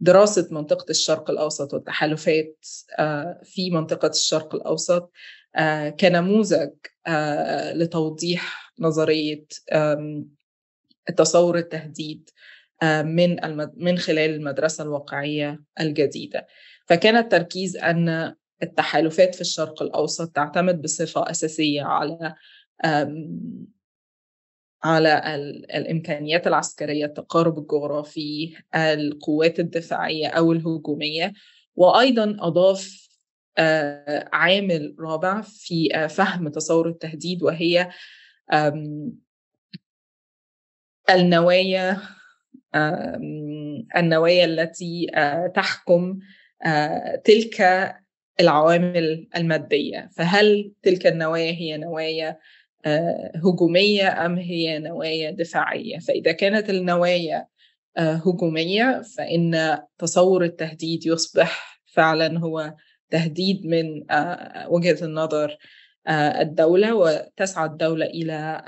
دراسة 0.00 0.48
منطقة 0.50 0.90
الشرق 0.90 1.30
الأوسط 1.30 1.74
والتحالفات 1.74 2.66
في 3.44 3.70
منطقة 3.70 4.08
الشرق 4.08 4.54
الأوسط 4.54 5.12
كنموذج 6.00 6.70
لتوضيح 7.74 8.72
نظرية 8.80 9.46
التصور 11.08 11.58
التهديد 11.58 12.30
من 13.04 13.36
من 13.76 13.98
خلال 13.98 14.34
المدرسة 14.34 14.84
الواقعية 14.84 15.62
الجديدة. 15.80 16.46
فكان 16.86 17.16
التركيز 17.16 17.76
أن 17.76 18.34
التحالفات 18.62 19.34
في 19.34 19.40
الشرق 19.40 19.82
الأوسط 19.82 20.28
تعتمد 20.28 20.82
بصفة 20.82 21.30
أساسية 21.30 21.82
على 21.82 22.34
على 24.84 25.34
الإمكانيات 25.74 26.46
العسكرية 26.46 27.04
التقارب 27.04 27.58
الجغرافي 27.58 28.56
القوات 28.74 29.60
الدفاعية 29.60 30.28
أو 30.28 30.52
الهجومية. 30.52 31.32
وأيضا 31.76 32.36
أضاف 32.40 33.08
عامل 34.32 34.96
رابع 35.00 35.40
في 35.40 36.08
فهم 36.10 36.48
تصور 36.48 36.88
التهديد 36.88 37.42
وهي 37.42 37.88
النوايا 41.10 42.00
النوايا 43.96 44.44
التي 44.44 45.06
تحكم 45.54 46.18
تلك 47.24 47.60
العوامل 48.40 49.28
المادية. 49.36 50.10
فهل 50.16 50.72
تلك 50.82 51.06
النوايا 51.06 51.52
هي 51.52 51.76
نوايا 51.76 52.38
هجومية 53.34 54.26
أم 54.26 54.38
هي 54.38 54.78
نوايا 54.78 55.30
دفاعية؟ 55.30 55.98
فإذا 55.98 56.32
كانت 56.32 56.70
النوايا 56.70 57.46
هجومية 57.96 59.02
فإن 59.16 59.78
تصور 59.98 60.44
التهديد 60.44 61.06
يصبح 61.06 61.80
فعلا 61.86 62.38
هو 62.38 62.74
تهديد 63.10 63.66
من 63.66 64.04
وجهة 64.68 65.04
النظر 65.04 65.56
الدولة 66.40 66.94
وتسعى 66.94 67.66
الدولة 67.66 68.06
إلى 68.06 68.62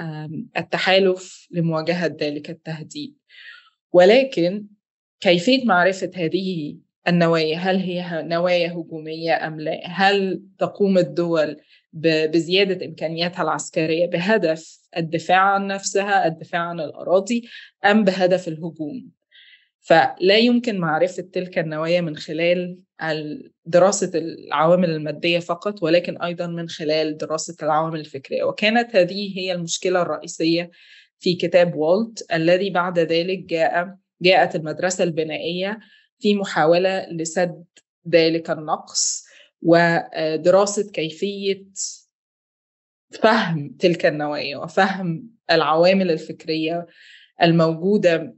التحالف 0.57 1.49
لمواجهة 1.51 2.07
ذلك 2.07 2.51
التهديد. 2.51 3.17
ولكن 3.93 4.67
كيفية 5.21 5.65
معرفة 5.65 6.11
هذه 6.15 6.77
النوايا 7.09 7.57
هل 7.57 7.77
هي 7.77 8.23
نوايا 8.23 8.73
هجومية 8.73 9.47
أم 9.47 9.61
لا؟ 9.61 9.81
هل 9.87 10.43
تقوم 10.59 10.99
الدول 10.99 11.57
بزيادة 11.93 12.87
إمكانياتها 12.87 13.43
العسكرية 13.43 14.07
بهدف 14.07 14.79
الدفاع 14.97 15.39
عن 15.39 15.67
نفسها 15.67 16.27
الدفاع 16.27 16.61
عن 16.61 16.81
الأراضي 16.81 17.49
أم 17.85 18.05
بهدف 18.05 18.49
الهجوم؟ 18.49 19.11
فلا 19.81 20.39
يمكن 20.39 20.79
معرفة 20.79 21.23
تلك 21.33 21.59
النوايا 21.59 22.01
من 22.01 22.17
خلال 22.17 22.79
دراسة 23.67 24.11
العوامل 24.15 24.91
المادية 24.91 25.39
فقط 25.39 25.83
ولكن 25.83 26.23
أيضا 26.23 26.47
من 26.47 26.69
خلال 26.69 27.17
دراسة 27.17 27.57
العوامل 27.63 28.01
الفكرية. 28.01 28.45
وكانت 28.45 28.97
هذه 28.97 29.39
هي 29.39 29.53
المشكلة 29.53 30.03
الرئيسية 30.03 30.71
في 31.19 31.35
كتاب 31.35 31.75
والت 31.75 32.33
الذي 32.33 32.71
بعد 32.71 32.99
ذلك 32.99 33.39
جاء 33.39 33.97
جاءت 34.23 34.57
المدرسة 34.57 35.05
البنائية 35.05 35.79
في 36.21 36.35
محاولة 36.35 37.07
لسد 37.11 37.65
ذلك 38.09 38.51
النقص 38.51 39.25
ودراسة 39.63 40.91
كيفية 40.91 41.65
فهم 43.11 43.77
تلك 43.79 44.07
النوايا 44.07 44.57
وفهم 44.57 45.31
العوامل 45.51 46.11
الفكرية 46.11 46.87
الموجودة 47.43 48.37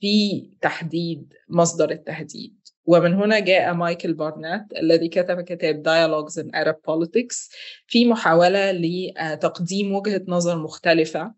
في 0.00 0.46
تحديد 0.60 1.32
مصدر 1.48 1.90
التهديد. 1.90 2.64
ومن 2.86 3.14
هنا 3.14 3.38
جاء 3.38 3.74
مايكل 3.74 4.14
بارنات 4.14 4.66
الذي 4.76 5.08
كتب 5.08 5.40
كتاب 5.40 5.82
Dialogues 5.82 6.32
in 6.42 6.46
Arab 6.46 6.76
Politics 6.92 7.50
في 7.86 8.04
محاولة 8.04 8.72
لتقديم 8.72 9.92
وجهة 9.92 10.24
نظر 10.28 10.56
مختلفة 10.56 11.34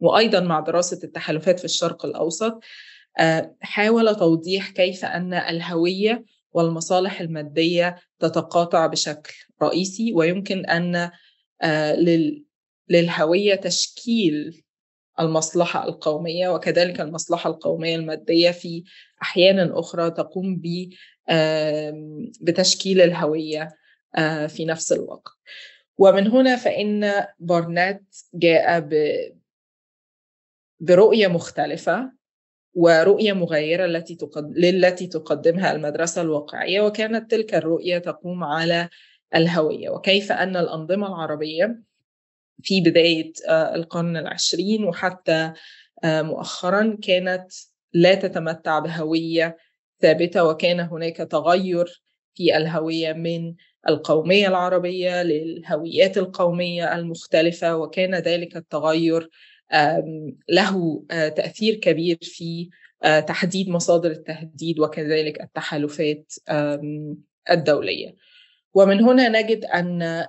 وأيضا 0.00 0.40
مع 0.40 0.60
دراسة 0.60 1.00
التحالفات 1.04 1.58
في 1.58 1.64
الشرق 1.64 2.06
الأوسط 2.06 2.60
حاول 3.60 4.16
توضيح 4.16 4.70
كيف 4.70 5.04
أن 5.04 5.34
الهوية 5.34 6.24
والمصالح 6.52 7.20
المادية 7.20 7.96
تتقاطع 8.18 8.86
بشكل 8.86 9.34
رئيسي 9.62 10.12
ويمكن 10.12 10.66
أن 10.66 11.10
للهوية 12.88 13.54
تشكيل 13.54 14.62
المصلحة 15.20 15.88
القومية 15.88 16.48
وكذلك 16.48 17.00
المصلحة 17.00 17.50
القومية 17.50 17.96
المادية 17.96 18.50
في 18.50 18.84
أحيان 19.22 19.70
أخرى 19.72 20.10
تقوم 20.10 20.62
بتشكيل 22.40 23.00
الهوية 23.00 23.68
في 24.48 24.64
نفس 24.64 24.92
الوقت. 24.92 25.32
ومن 25.98 26.26
هنا 26.26 26.56
فإن 26.56 27.24
بارنات 27.38 28.04
جاء 28.34 28.88
برؤية 30.80 31.26
مختلفة. 31.26 32.19
ورؤية 32.74 33.32
مغايرة 33.32 33.84
التي 33.84 34.14
تقد... 34.14 34.52
للتي 34.58 35.06
تقدمها 35.06 35.72
المدرسة 35.72 36.22
الواقعية 36.22 36.80
وكانت 36.80 37.30
تلك 37.30 37.54
الرؤية 37.54 37.98
تقوم 37.98 38.44
على 38.44 38.88
الهوية. 39.34 39.90
وكيف 39.90 40.32
أن 40.32 40.56
الأنظمة 40.56 41.06
العربية 41.06 41.82
في 42.62 42.80
بداية 42.80 43.32
القرن 43.50 44.16
العشرين 44.16 44.84
وحتى 44.84 45.52
مؤخرا 46.04 46.98
كانت 47.02 47.52
لا 47.92 48.14
تتمتع 48.14 48.78
بهوية 48.78 49.56
ثابتة 50.00 50.44
وكان 50.44 50.80
هناك 50.80 51.16
تغير 51.16 52.02
في 52.34 52.56
الهوية 52.56 53.12
من 53.12 53.54
القومية 53.88 54.48
العربية 54.48 55.22
للهويات 55.22 56.18
القومية 56.18 56.94
المختلفة 56.94 57.76
وكان 57.76 58.14
ذلك 58.14 58.56
التغير 58.56 59.28
له 60.48 61.04
تأثير 61.08 61.74
كبير 61.74 62.18
في 62.22 62.70
تحديد 63.26 63.68
مصادر 63.68 64.10
التهديد 64.10 64.78
وكذلك 64.80 65.40
التحالفات 65.40 66.32
الدولية. 67.50 68.16
ومن 68.74 69.00
هنا 69.00 69.28
نجد 69.28 69.64
أن 69.64 70.26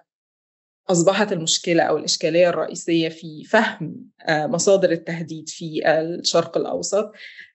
أصبحت 0.89 1.31
المشكلة 1.31 1.83
أو 1.83 1.97
الإشكالية 1.97 2.49
الرئيسية 2.49 3.09
في 3.09 3.43
فهم 3.43 4.05
مصادر 4.29 4.91
التهديد 4.91 5.49
في 5.49 5.81
الشرق 5.89 6.57
الأوسط 6.57 7.11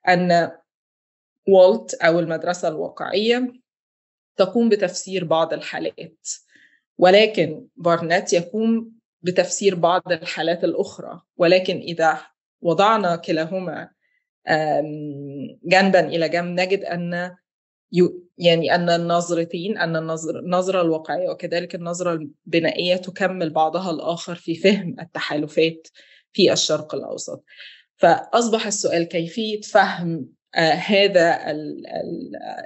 أن 0.08 0.50
والت 1.48 1.94
أو 1.94 2.20
المدرسة 2.20 2.68
الواقعية 2.68 3.52
تقوم 4.36 4.68
بتفسير 4.68 5.24
بعض 5.24 5.52
الحالات 5.52 6.28
ولكن 6.98 7.66
بارنت 7.76 8.32
يقوم 8.32 8.92
بتفسير 9.26 9.74
بعض 9.74 10.12
الحالات 10.12 10.64
الأخرى. 10.64 11.20
ولكن 11.36 11.76
إذا 11.76 12.18
وضعنا 12.60 13.16
كلاهما 13.16 13.88
جنبا 15.64 16.00
إلى 16.00 16.28
جنب 16.28 16.60
نجد 16.60 16.84
أن 16.84 17.36
يعني 18.38 18.74
أن 18.74 18.90
النظرتين 18.90 19.78
أن 19.78 19.96
النظرة 19.96 20.82
الواقعية 20.82 21.28
وكذلك 21.28 21.74
النظرة 21.74 22.12
البنائية 22.12 22.96
تكمل 22.96 23.50
بعضها 23.50 23.90
الآخر 23.90 24.34
في 24.34 24.54
فهم 24.54 24.96
التحالفات 25.00 25.88
في 26.32 26.52
الشرق 26.52 26.94
الأوسط. 26.94 27.44
فأصبح 27.96 28.66
السؤال 28.66 29.04
كيفية 29.04 29.60
فهم 29.60 30.28
هذا 30.86 31.38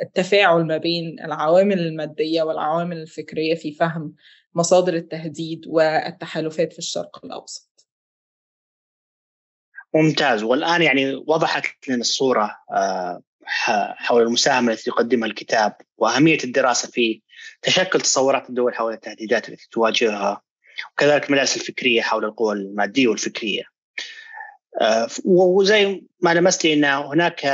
التفاعل 0.03 0.65
ما 0.65 0.77
بين 0.77 1.21
العوامل 1.25 1.79
المادية 1.79 2.43
والعوامل 2.43 2.97
الفكرية 2.97 3.55
في 3.55 3.73
فهم 3.73 4.15
مصادر 4.55 4.95
التهديد 4.95 5.65
والتحالفات 5.67 6.73
في 6.73 6.79
الشرق 6.79 7.25
الأوسط. 7.25 7.87
ممتاز. 9.95 10.43
والآن 10.43 10.83
يعني 10.83 11.15
وضحت 11.15 11.89
لنا 11.89 12.01
الصورة 12.01 12.57
حول 13.97 14.23
المساهمة 14.23 14.73
التي 14.73 14.91
يقدمها 14.91 15.29
الكتاب 15.29 15.77
وأهمية 15.99 16.39
الدراسة 16.45 16.89
في 16.89 17.23
تشكل 17.63 18.01
تصورات 18.01 18.49
الدول 18.49 18.75
حول 18.75 18.93
التهديدات 18.93 19.49
التي 19.49 19.69
تواجهها 19.71 20.43
وكذلك 20.93 21.27
المدارس 21.27 21.57
الفكرية 21.57 22.03
حول 22.03 22.25
القوى 22.25 22.55
المادية 22.55 23.09
والفكرية. 23.09 23.63
وزي 25.25 26.03
ما 26.21 26.35
لمست 26.35 26.67
إن 26.67 26.85
هناك 26.85 27.45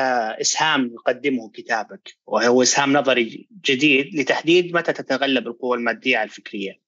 إسهام 0.41 0.87
يقدمه 0.95 1.51
كتابك 1.51 2.17
وهو 2.27 2.63
إسهام 2.63 2.93
نظري 2.93 3.49
جديد 3.65 4.15
لتحديد 4.15 4.75
متى 4.75 4.93
تتغلب 4.93 5.47
القوى 5.47 5.77
المادية 5.77 6.17
على 6.17 6.25
الفكرية. 6.25 6.86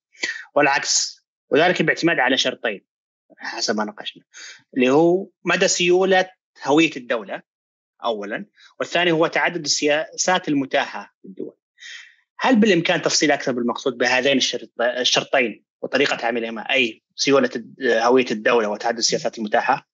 والعكس. 0.55 1.25
وذلك 1.49 1.81
باعتماد 1.81 2.19
على 2.19 2.37
شرطين 2.37 2.85
حسب 3.37 3.77
ما 3.77 3.83
ناقشنا 3.85 4.23
اللي 4.75 4.89
هو 4.89 5.27
مدى 5.45 5.67
سيولة 5.67 6.29
هوية 6.63 6.91
الدولة 6.97 7.41
اولا 8.03 8.45
والثاني 8.79 9.11
هو 9.11 9.27
تعدد 9.27 9.65
السياسات 9.65 10.47
المتاحة 10.47 11.15
للدول. 11.23 11.55
هل 12.39 12.55
بالإمكان 12.55 13.01
تفصيل 13.01 13.31
أكثر 13.31 13.51
بالمقصود 13.51 13.97
بهذين 13.97 14.39
الشرطين 14.81 15.65
وطريقة 15.81 16.27
عملهما 16.27 16.61
أي 16.61 17.03
سيولة 17.15 17.49
هوية 17.81 18.25
الدولة 18.31 18.69
وتعدد 18.69 18.97
السياسات 18.97 19.37
المتاحة؟ 19.37 19.89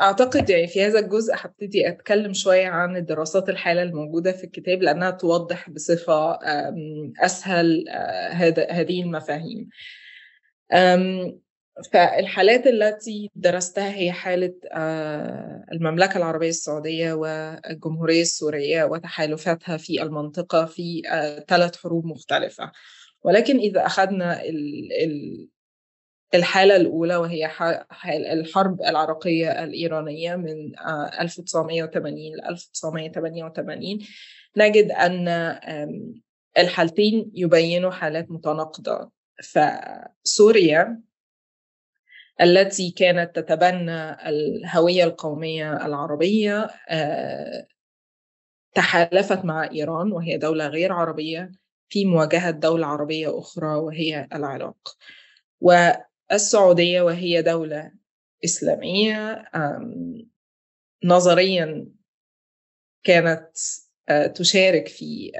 أعتقد 0.00 0.50
يعني 0.50 0.66
في 0.66 0.82
هذا 0.86 0.98
الجزء 0.98 1.34
هبتدي 1.36 1.88
أتكلم 1.88 2.32
شوية 2.32 2.66
عن 2.66 2.96
الدراسات 2.96 3.48
الحالة 3.48 3.82
الموجودة 3.82 4.32
في 4.32 4.44
الكتاب 4.44 4.82
لأنها 4.82 5.10
توضح 5.10 5.70
بصفة 5.70 6.38
أسهل 7.20 7.84
هذا 8.30 8.70
هذه 8.70 9.02
المفاهيم. 9.02 9.68
فالحالات 11.92 12.66
التي 12.66 13.30
درستها 13.34 13.94
هي 13.94 14.12
حالة 14.12 14.54
المملكة 15.72 16.16
العربية 16.16 16.48
السعودية 16.48 17.12
والجمهورية 17.12 18.22
السورية 18.22 18.84
وتحالفاتها 18.84 19.76
في 19.76 20.02
المنطقة 20.02 20.64
في 20.64 21.02
ثلاث 21.48 21.76
حروب 21.76 22.06
مختلفة 22.06 22.72
ولكن 23.22 23.58
إذا 23.58 23.86
أخذنا 23.86 24.42
الحالة 26.34 26.76
الأولى 26.76 27.16
وهي 27.16 27.50
الحرب 28.32 28.82
العراقية 28.82 29.64
الإيرانية 29.64 30.36
من 30.36 30.72
1980 31.20 32.36
ل 32.36 32.48
1988 32.48 33.98
نجد 34.56 34.90
أن 34.90 35.28
الحالتين 36.58 37.30
يبينوا 37.34 37.90
حالات 37.90 38.30
متناقضة. 38.30 39.10
فسوريا 39.42 41.00
التي 42.40 42.90
كانت 42.90 43.36
تتبنى 43.36 44.28
الهوية 44.28 45.04
القومية 45.04 45.86
العربية 45.86 46.70
تحالفت 48.74 49.44
مع 49.44 49.70
إيران 49.70 50.12
وهي 50.12 50.38
دولة 50.38 50.66
غير 50.66 50.92
عربية 50.92 51.52
في 51.88 52.04
مواجهة 52.04 52.50
دولة 52.50 52.86
عربية 52.86 53.38
أخرى 53.38 53.74
وهي 53.74 54.28
العراق. 54.34 54.96
والسعودية 56.34 57.02
وهي 57.02 57.42
دولة 57.42 57.92
إسلامية 58.44 59.44
نظريا 61.04 61.86
كانت 63.04 63.50
تشارك 64.34 64.88
في 64.88 65.32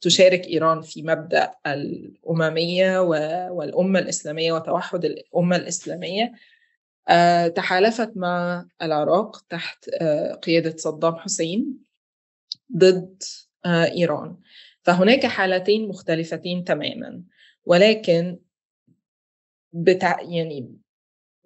تشارك 0.00 0.46
إيران 0.46 0.82
في 0.82 1.02
مبدأ 1.02 1.50
الأممية 1.66 2.98
والأمة 3.50 3.98
الإسلامية 3.98 4.52
وتوحد 4.52 5.04
الأمة 5.04 5.56
الإسلامية. 5.56 6.32
تحالفت 7.54 8.16
مع 8.16 8.66
العراق 8.82 9.40
تحت 9.48 9.88
قيادة 10.42 10.76
صدام 10.76 11.16
حسين 11.16 11.84
ضد 12.76 13.22
إيران. 13.66 14.36
فهناك 14.82 15.26
حالتين 15.26 15.88
مختلفتين 15.88 16.64
تماما. 16.64 17.22
ولكن 17.64 18.38
بتع... 19.72 20.20
يعني 20.20 20.76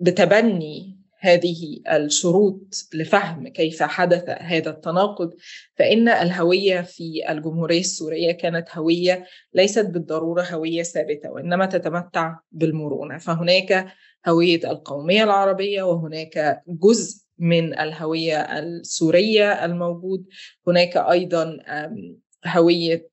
بتبني 0.01 1.01
هذه 1.21 1.81
الشروط 1.93 2.75
لفهم 2.95 3.49
كيف 3.49 3.83
حدث 3.83 4.25
هذا 4.29 4.71
التناقض. 4.71 5.35
فإن 5.75 6.09
الهوية 6.09 6.81
في 6.81 7.31
الجمهورية 7.31 7.81
السورية 7.81 8.33
كانت 8.33 8.69
هوية 8.73 9.27
ليست 9.55 9.87
بالضرورة 9.87 10.43
هوية 10.43 10.83
ثابتة 10.83 11.31
وإنما 11.31 11.67
تتمتع 11.67 12.37
بالمرونة. 12.53 13.19
فهناك 13.19 13.87
هوية 14.29 14.71
القومية 14.71 15.25
العربية 15.25 15.83
وهناك 15.83 16.63
جزء 16.69 17.25
من 17.39 17.79
الهوية 17.79 18.41
السورية 18.59 19.65
الموجود. 19.65 20.27
هناك 20.67 20.97
أيضا 20.97 21.59
هوية 22.47 23.09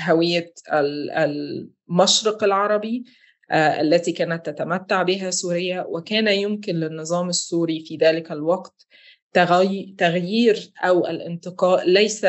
هوية 0.00 0.54
المشرق 1.88 2.44
العربي. 2.44 3.04
التي 3.52 4.12
كانت 4.12 4.46
تتمتع 4.46 5.02
بها 5.02 5.30
سوريا 5.30 5.82
وكان 5.88 6.28
يمكن 6.28 6.74
للنظام 6.74 7.28
السوري 7.28 7.84
في 7.84 7.96
ذلك 7.96 8.32
الوقت 8.32 8.86
تغيير 9.98 10.72
أو 10.84 11.06
الانتقال 11.06 11.90
ليس 11.90 12.26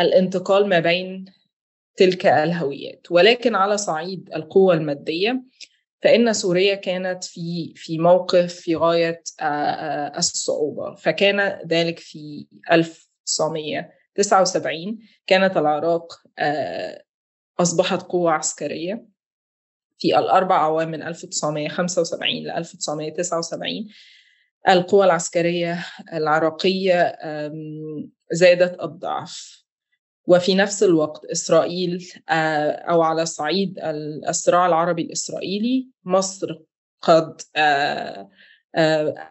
الانتقال 0.00 0.68
ما 0.68 0.78
بين 0.78 1.24
تلك 1.96 2.26
الهويات. 2.26 3.06
ولكن 3.10 3.54
على 3.54 3.78
صعيد 3.78 4.30
القوة 4.34 4.74
المادية 4.74 5.42
فإن 6.02 6.32
سوريا 6.32 6.74
كانت 6.74 7.24
في 7.24 7.72
في 7.76 7.98
موقف 7.98 8.54
في 8.54 8.76
غاية 8.76 9.22
الصعوبة. 10.18 10.94
فكان 10.94 11.66
ذلك 11.66 11.98
في 11.98 12.46
1979 14.18 14.98
كانت 15.26 15.56
العراق 15.56 16.12
أصبحت 17.60 18.02
قوة 18.02 18.32
عسكرية 18.32 19.06
في 19.98 20.18
الأربع 20.18 20.56
أعوام 20.56 20.90
من 20.90 21.02
1975 21.02 22.30
ل 22.30 22.50
1979 22.50 23.88
القوى 24.68 25.04
العسكرية 25.06 25.86
العراقية 26.12 27.18
زادت 28.32 28.82
الضعف. 28.82 29.60
وفي 30.26 30.54
نفس 30.54 30.82
الوقت 30.82 31.24
إسرائيل 31.24 32.12
أو 32.28 33.02
على 33.02 33.26
صعيد 33.26 33.78
الصراع 34.28 34.66
العربي 34.66 35.02
الإسرائيلي 35.02 35.88
مصر 36.04 36.58
قد 37.00 37.40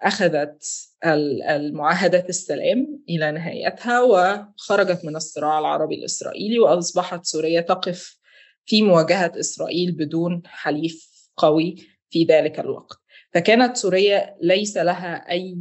أخذت 0.04 0.89
المعاهدة 1.06 2.26
السلام 2.30 3.00
إلى 3.10 3.32
نهايتها 3.32 4.02
وخرجت 4.02 5.06
من 5.06 5.16
الصراع 5.16 5.60
العربي 5.60 5.96
الإسرائيلي 5.96 6.60
وأصبحت 6.60 7.26
سوريا 7.26 7.62
تقف 7.62 8.20
في 8.66 8.82
مواجهة 8.82 9.32
إسرائيل 9.40 9.92
بدون 9.92 10.42
حليف 10.46 11.10
قوي 11.38 11.76
في 12.10 12.24
ذلك 12.24 12.60
الوقت. 12.60 12.98
فكانت 13.34 13.78
سوريا 13.78 14.38
ليس 14.42 14.78
لها 14.78 15.32
أي 15.32 15.58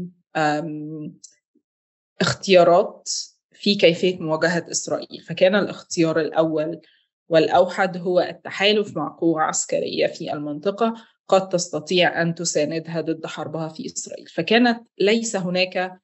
اختيارات 2.20 3.08
في 3.52 3.74
كيفية 3.74 4.18
مواجهة 4.18 4.66
إسرائيل. 4.70 5.22
فكان 5.28 5.54
الاختيار 5.54 6.20
الأول 6.20 6.80
والأوحد 7.28 7.96
هو 7.96 8.20
التحالف 8.20 8.96
مع 8.96 9.16
قوة 9.20 9.42
عسكرية 9.42 10.06
في 10.06 10.32
المنطقة 10.32 10.94
قد 11.28 11.48
تستطيع 11.48 12.22
أن 12.22 12.34
تساندها 12.34 13.00
ضد 13.00 13.26
حربها 13.26 13.68
في 13.68 13.86
إسرائيل. 13.86 14.26
فكانت 14.26 14.80
ليس 14.98 15.36
هناك 15.36 16.00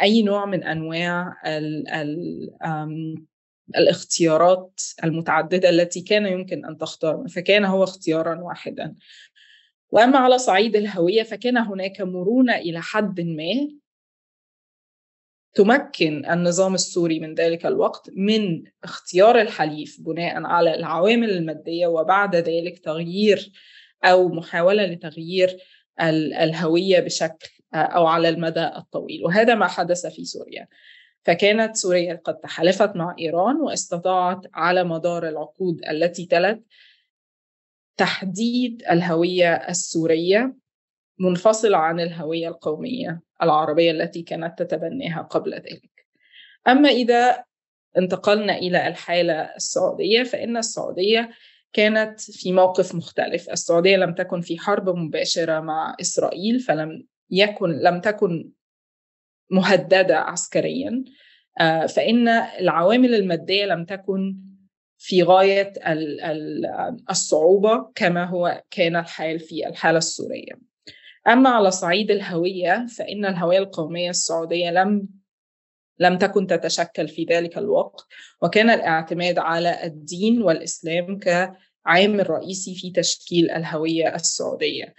أي 0.00 0.22
نوع 0.22 0.46
من 0.46 0.64
أنواع 0.64 1.34
الاختيارات 3.76 4.80
المتعددة 5.04 5.68
التي 5.68 6.00
كان 6.00 6.26
يمكن 6.26 6.64
أن 6.64 6.78
تختار 6.78 7.28
فكان 7.28 7.64
هو 7.64 7.84
اختيارا 7.84 8.40
واحدا. 8.40 8.94
وأما 9.90 10.18
على 10.18 10.38
صعيد 10.38 10.76
الهوية 10.76 11.22
فكان 11.22 11.56
هناك 11.56 12.00
مرونة 12.00 12.56
إلى 12.56 12.82
حد 12.82 13.20
ما 13.20 13.68
تمكن 15.54 16.30
النظام 16.30 16.74
السوري 16.74 17.20
من 17.20 17.34
ذلك 17.34 17.66
الوقت 17.66 18.10
من 18.16 18.64
اختيار 18.84 19.40
الحليف 19.40 20.00
بناء 20.00 20.44
على 20.44 20.74
العوامل 20.74 21.30
المادية 21.30 21.86
وبعد 21.86 22.36
ذلك 22.36 22.78
تغيير 22.78 23.52
أو 24.04 24.28
محاولة 24.28 24.86
لتغيير 24.86 25.56
الهوية 26.40 27.00
بشكل 27.00 27.50
أو 27.74 28.06
على 28.06 28.28
المدى 28.28 28.66
الطويل 28.66 29.24
وهذا 29.24 29.54
ما 29.54 29.66
حدث 29.66 30.06
في 30.06 30.24
سوريا. 30.24 30.68
فكانت 31.24 31.76
سوريا 31.76 32.20
قد 32.24 32.38
تحالفت 32.38 32.96
مع 32.96 33.16
إيران 33.18 33.56
واستطاعت 33.56 34.40
على 34.54 34.84
مدار 34.84 35.28
العقود 35.28 35.80
التي 35.90 36.26
تلت 36.26 36.62
تحديد 37.96 38.82
الهوية 38.90 39.54
السورية 39.54 40.56
منفصلة 41.18 41.76
عن 41.76 42.00
الهوية 42.00 42.48
القومية 42.48 43.20
العربية 43.42 43.90
التي 43.90 44.22
كانت 44.22 44.62
تتبناها 44.62 45.22
قبل 45.22 45.54
ذلك. 45.54 46.06
أما 46.68 46.88
إذا 46.88 47.44
انتقلنا 47.98 48.56
إلى 48.56 48.88
الحالة 48.88 49.34
السعودية 49.56 50.22
فإن 50.22 50.56
السعودية 50.56 51.30
كانت 51.72 52.20
في 52.20 52.52
موقف 52.52 52.94
مختلف. 52.94 53.50
السعودية 53.50 53.96
لم 53.96 54.14
تكن 54.14 54.40
في 54.40 54.58
حرب 54.58 54.88
مباشرة 54.88 55.60
مع 55.60 55.96
إسرائيل 56.00 56.60
فلم 56.60 57.06
يكن 57.30 57.70
لم 57.70 58.00
تكن 58.00 58.50
مهددة 59.50 60.18
عسكريا. 60.18 61.04
آه، 61.60 61.86
فإن 61.86 62.28
العوامل 62.28 63.14
المادية 63.14 63.64
لم 63.64 63.84
تكن 63.84 64.36
في 64.98 65.22
غاية 65.22 65.72
الصعوبة 67.10 67.92
كما 67.94 68.24
هو 68.24 68.62
كان 68.70 68.96
الحال 68.96 69.40
في 69.40 69.66
الحالة 69.66 69.98
السورية. 69.98 70.52
أما 71.28 71.50
على 71.50 71.70
صعيد 71.70 72.10
الهوية 72.10 72.86
فإن 72.98 73.24
الهوية 73.24 73.58
القومية 73.58 74.10
السعودية 74.10 74.70
لم 74.70 75.08
لم 76.00 76.18
تكن 76.18 76.46
تتشكل 76.46 77.08
في 77.08 77.24
ذلك 77.24 77.58
الوقت 77.58 78.06
وكان 78.42 78.70
الاعتماد 78.70 79.38
على 79.38 79.84
الدين 79.84 80.42
والإسلام 80.42 81.18
كعامل 81.18 82.30
رئيسي 82.30 82.74
في 82.74 82.90
تشكيل 82.90 83.50
الهوية 83.50 84.14
السعودية. 84.14 84.94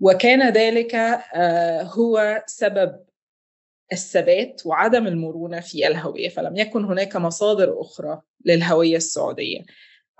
وكان 0.00 0.48
ذلك 0.52 0.94
آه، 0.94 1.82
هو 1.82 2.42
سبب 2.46 2.96
الثبات 3.92 4.62
وعدم 4.64 5.06
المرونة 5.06 5.60
في 5.60 5.86
الهوية. 5.86 6.28
فلم 6.28 6.56
يكن 6.56 6.84
هناك 6.84 7.16
مصادر 7.16 7.80
أخرى 7.80 8.20
للهوية 8.44 8.96
السعودية. 8.96 9.60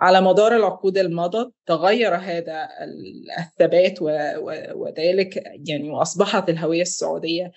على 0.01 0.21
مدار 0.21 0.57
العقود 0.57 0.99
المضت 0.99 1.53
تغير 1.67 2.15
هذا 2.15 2.69
الثبات 3.39 4.03
وذلك 4.75 5.43
يعني 5.69 5.91
وأصبحت 5.91 6.49
الهوية 6.51 6.83
السعودية 6.83 7.53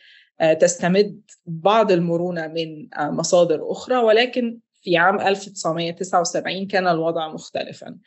تستمد 0.51 1.21
بعض 1.45 1.91
المرونة 1.91 2.47
من 2.47 2.93
آه، 2.93 3.11
مصادر 3.11 3.71
أخرى 3.71 3.97
ولكن 3.97 4.59
في 4.81 4.97
عام 4.97 5.21
1979 5.21 6.67
كان 6.67 6.87
الوضع 6.87 7.27
مختلفا. 7.27 7.97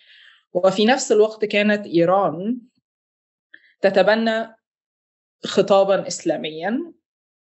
وفي 0.52 0.84
نفس 0.84 1.12
الوقت 1.12 1.44
كانت 1.44 1.86
إيران 1.86 2.58
تتبنى 3.80 4.56
خطابا 5.44 6.06
اسلاميا 6.06 6.92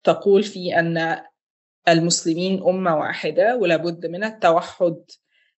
تقول 0.05 0.43
فيه 0.43 0.79
أن 0.79 1.23
المسلمين 1.89 2.63
أمة 2.63 2.97
واحدة 2.97 3.57
ولابد 3.57 4.07
من 4.07 4.25
التوحد 4.25 4.97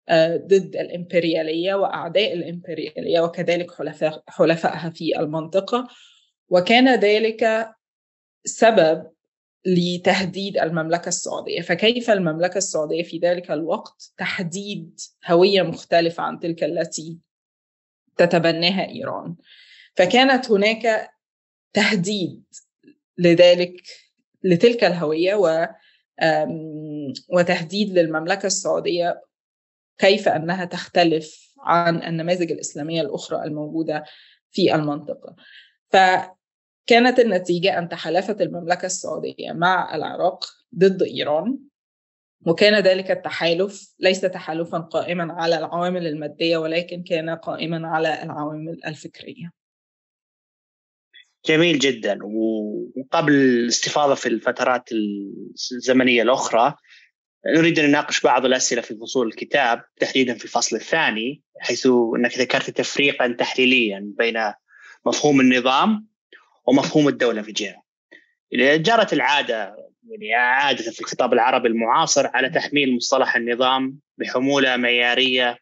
آه، 0.08 0.36
ضد 0.36 0.76
الإمبريالية 0.76 1.74
وأعداء 1.74 2.32
الإمبريالية 2.32 3.20
وكذلك 3.20 3.74
حلفاء 3.74 4.22
حلفائها 4.28 4.90
في 4.90 5.20
المنطقة. 5.20 5.88
وكان 6.48 6.94
ذلك 6.94 7.68
سبب 8.44 9.13
لتهديد 9.66 10.58
المملكة 10.58 11.08
السعودية 11.08 11.60
فكيف 11.60 12.10
المملكة 12.10 12.58
السعودية 12.58 13.02
في 13.02 13.18
ذلك 13.18 13.50
الوقت 13.50 14.12
تحديد 14.18 15.00
هوية 15.26 15.62
مختلفة 15.62 16.22
عن 16.22 16.38
تلك 16.38 16.64
التي 16.64 17.18
تتبناها 18.16 18.88
إيران 18.88 19.36
فكانت 19.94 20.50
هناك 20.50 21.10
تهديد 21.72 22.44
لذلك 23.18 23.82
لتلك 24.42 24.84
الهوية 24.84 25.34
و 25.34 25.66
وتهديد 27.28 27.98
للمملكة 27.98 28.46
السعودية 28.46 29.22
كيف 29.98 30.28
أنها 30.28 30.64
تختلف 30.64 31.54
عن 31.60 32.02
النماذج 32.02 32.52
الإسلامية 32.52 33.00
الأخرى 33.00 33.44
الموجودة 33.44 34.04
في 34.50 34.74
المنطقة. 34.74 35.36
فكانت 36.86 37.18
النتيجة 37.18 37.78
أن 37.78 37.88
تحالفت 37.88 38.40
المملكة 38.40 38.86
السعودية 38.86 39.52
مع 39.52 39.94
العراق 39.94 40.44
ضد 40.78 41.02
إيران 41.02 41.58
وكان 42.46 42.82
ذلك 42.82 43.10
التحالف 43.10 43.94
ليس 43.98 44.20
تحالفا 44.20 44.78
قائما 44.78 45.32
على 45.32 45.58
العوامل 45.58 46.06
المادية 46.06 46.56
ولكن 46.56 47.02
كان 47.02 47.30
قائما 47.30 47.88
على 47.88 48.22
العوامل 48.22 48.80
الفكرية. 48.86 49.50
جميل 51.46 51.78
جدا 51.78 52.18
وقبل 52.22 53.32
الاستفاضة 53.32 54.14
في 54.14 54.28
الفترات 54.28 54.88
الزمنية 55.72 56.22
الأخرى 56.22 56.74
نريد 57.46 57.78
أن 57.78 57.88
نناقش 57.88 58.20
بعض 58.20 58.44
الأسئلة 58.44 58.82
في 58.82 58.94
فصول 58.94 59.26
الكتاب 59.26 59.82
تحديدا 60.00 60.34
في 60.34 60.44
الفصل 60.44 60.76
الثاني 60.76 61.42
حيث 61.60 61.86
أنك 62.16 62.38
ذكرت 62.38 62.70
تفريقا 62.70 63.28
تحليليا 63.38 64.12
بين 64.18 64.52
مفهوم 65.06 65.40
النظام 65.40 66.13
ومفهوم 66.66 67.08
الدولة 67.08 67.42
في 67.42 67.52
جهة. 67.52 67.82
جرت 68.76 69.12
العادة 69.12 69.76
يعني 70.08 70.34
عادة 70.34 70.90
في 70.90 71.00
الخطاب 71.00 71.32
العربي 71.32 71.68
المعاصر 71.68 72.26
على 72.26 72.50
تحميل 72.50 72.96
مصطلح 72.96 73.36
النظام 73.36 73.98
بحمولة 74.18 74.76
معيارية 74.76 75.58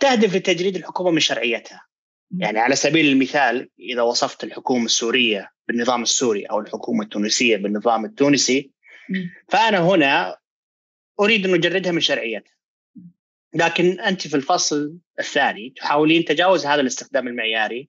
تهدف 0.00 0.36
لتجريد 0.36 0.76
الحكومة 0.76 1.10
من 1.10 1.20
شرعيتها. 1.20 1.88
يعني 2.38 2.58
على 2.58 2.76
سبيل 2.76 3.06
المثال 3.06 3.70
إذا 3.78 4.02
وصفت 4.02 4.44
الحكومة 4.44 4.84
السورية 4.84 5.50
بالنظام 5.68 6.02
السوري 6.02 6.44
أو 6.44 6.60
الحكومة 6.60 7.04
التونسية 7.04 7.56
بالنظام 7.56 8.04
التونسي 8.04 8.70
فأنا 9.48 9.78
هنا 9.78 10.36
أريد 11.20 11.46
أن 11.46 11.54
أجردها 11.54 11.92
من 11.92 12.00
شرعيتها 12.00 12.52
لكن 13.54 14.00
أنت 14.00 14.28
في 14.28 14.36
الفصل 14.36 14.98
الثاني 15.18 15.70
تحاولين 15.76 16.24
تجاوز 16.24 16.66
هذا 16.66 16.80
الاستخدام 16.80 17.28
المعياري 17.28 17.88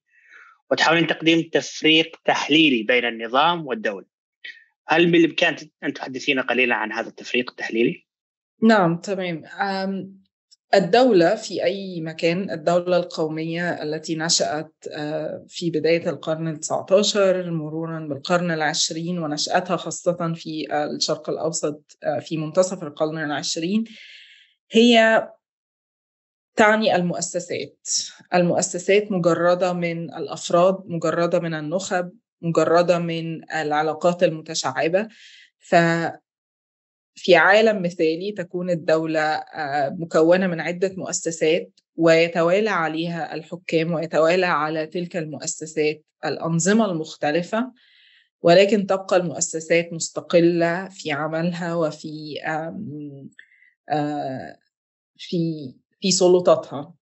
وتحاولين 0.72 1.07
تقديم 1.07 1.49
تفريق 1.53 2.15
تحليلي 2.26 2.84
بين 2.84 3.05
النظام 3.05 3.67
والدولة 3.67 4.05
هل 4.88 5.11
بالإمكان 5.11 5.55
أن 5.84 5.93
تحدثينا 5.93 6.41
قليلا 6.41 6.76
عن 6.76 6.91
هذا 6.91 7.07
التفريق 7.07 7.49
التحليلي؟ 7.49 8.07
نعم 8.63 8.97
تمام 8.97 9.43
الدولة 10.74 11.36
في 11.36 11.63
أي 11.63 12.01
مكان 12.01 12.51
الدولة 12.51 12.97
القومية 12.97 13.84
التي 13.84 14.15
نشأت 14.15 14.74
آه، 14.91 15.45
في 15.47 15.72
بداية 15.72 16.09
القرن 16.09 16.59
عشر 16.91 17.51
مرورا 17.51 17.99
بالقرن 17.99 18.51
العشرين 18.51 19.20
ونشأتها 19.20 19.78
خاصة 19.78 20.34
في 20.34 20.67
الشرق 20.74 21.30
الأوسط 21.30 21.97
آه، 22.03 22.20
في 22.20 22.38
منتصف 22.38 22.84
القرن 22.84 23.17
العشرين 23.17 23.84
هي 24.72 25.28
تعني 26.60 26.95
المؤسسات. 26.95 27.88
المؤسسات 28.34 29.12
مجردة 29.12 29.74
من 29.74 30.14
الأفراد 30.14 30.84
مجردة 30.86 31.39
من 31.39 31.53
النخب 31.53 32.12
مجردة 32.41 32.99
من 32.99 33.51
العلاقات 33.53 34.24
المتشعبة. 34.24 35.07
ف 35.60 35.76
في 37.16 37.36
عالم 37.36 37.82
مثالي 37.82 38.32
تكون 38.32 38.70
الدولة 38.70 39.22
آه، 39.22 39.89
مكونة 39.89 40.47
من 40.47 40.60
عدة 40.60 40.93
مؤسسات 40.97 41.80
ويتوالى 41.95 42.70
عليها 42.70 43.34
الحكام 43.34 43.93
ويتوالى 43.93 44.45
على 44.45 44.88
تلك 44.88 45.18
المؤسسات 45.18 46.03
الأنظمة 46.26 46.86
المختلفة 46.86 47.72
ولكن 48.41 48.88
تبقى 48.88 49.18
المؤسسات 49.18 49.93
مستقلة 49.93 50.89
في 50.89 51.12
عملها 51.12 51.76
وفي 51.76 52.36
آه، 53.89 54.57
في 55.18 55.74
في 56.01 56.11
سلطاتها. 56.11 56.93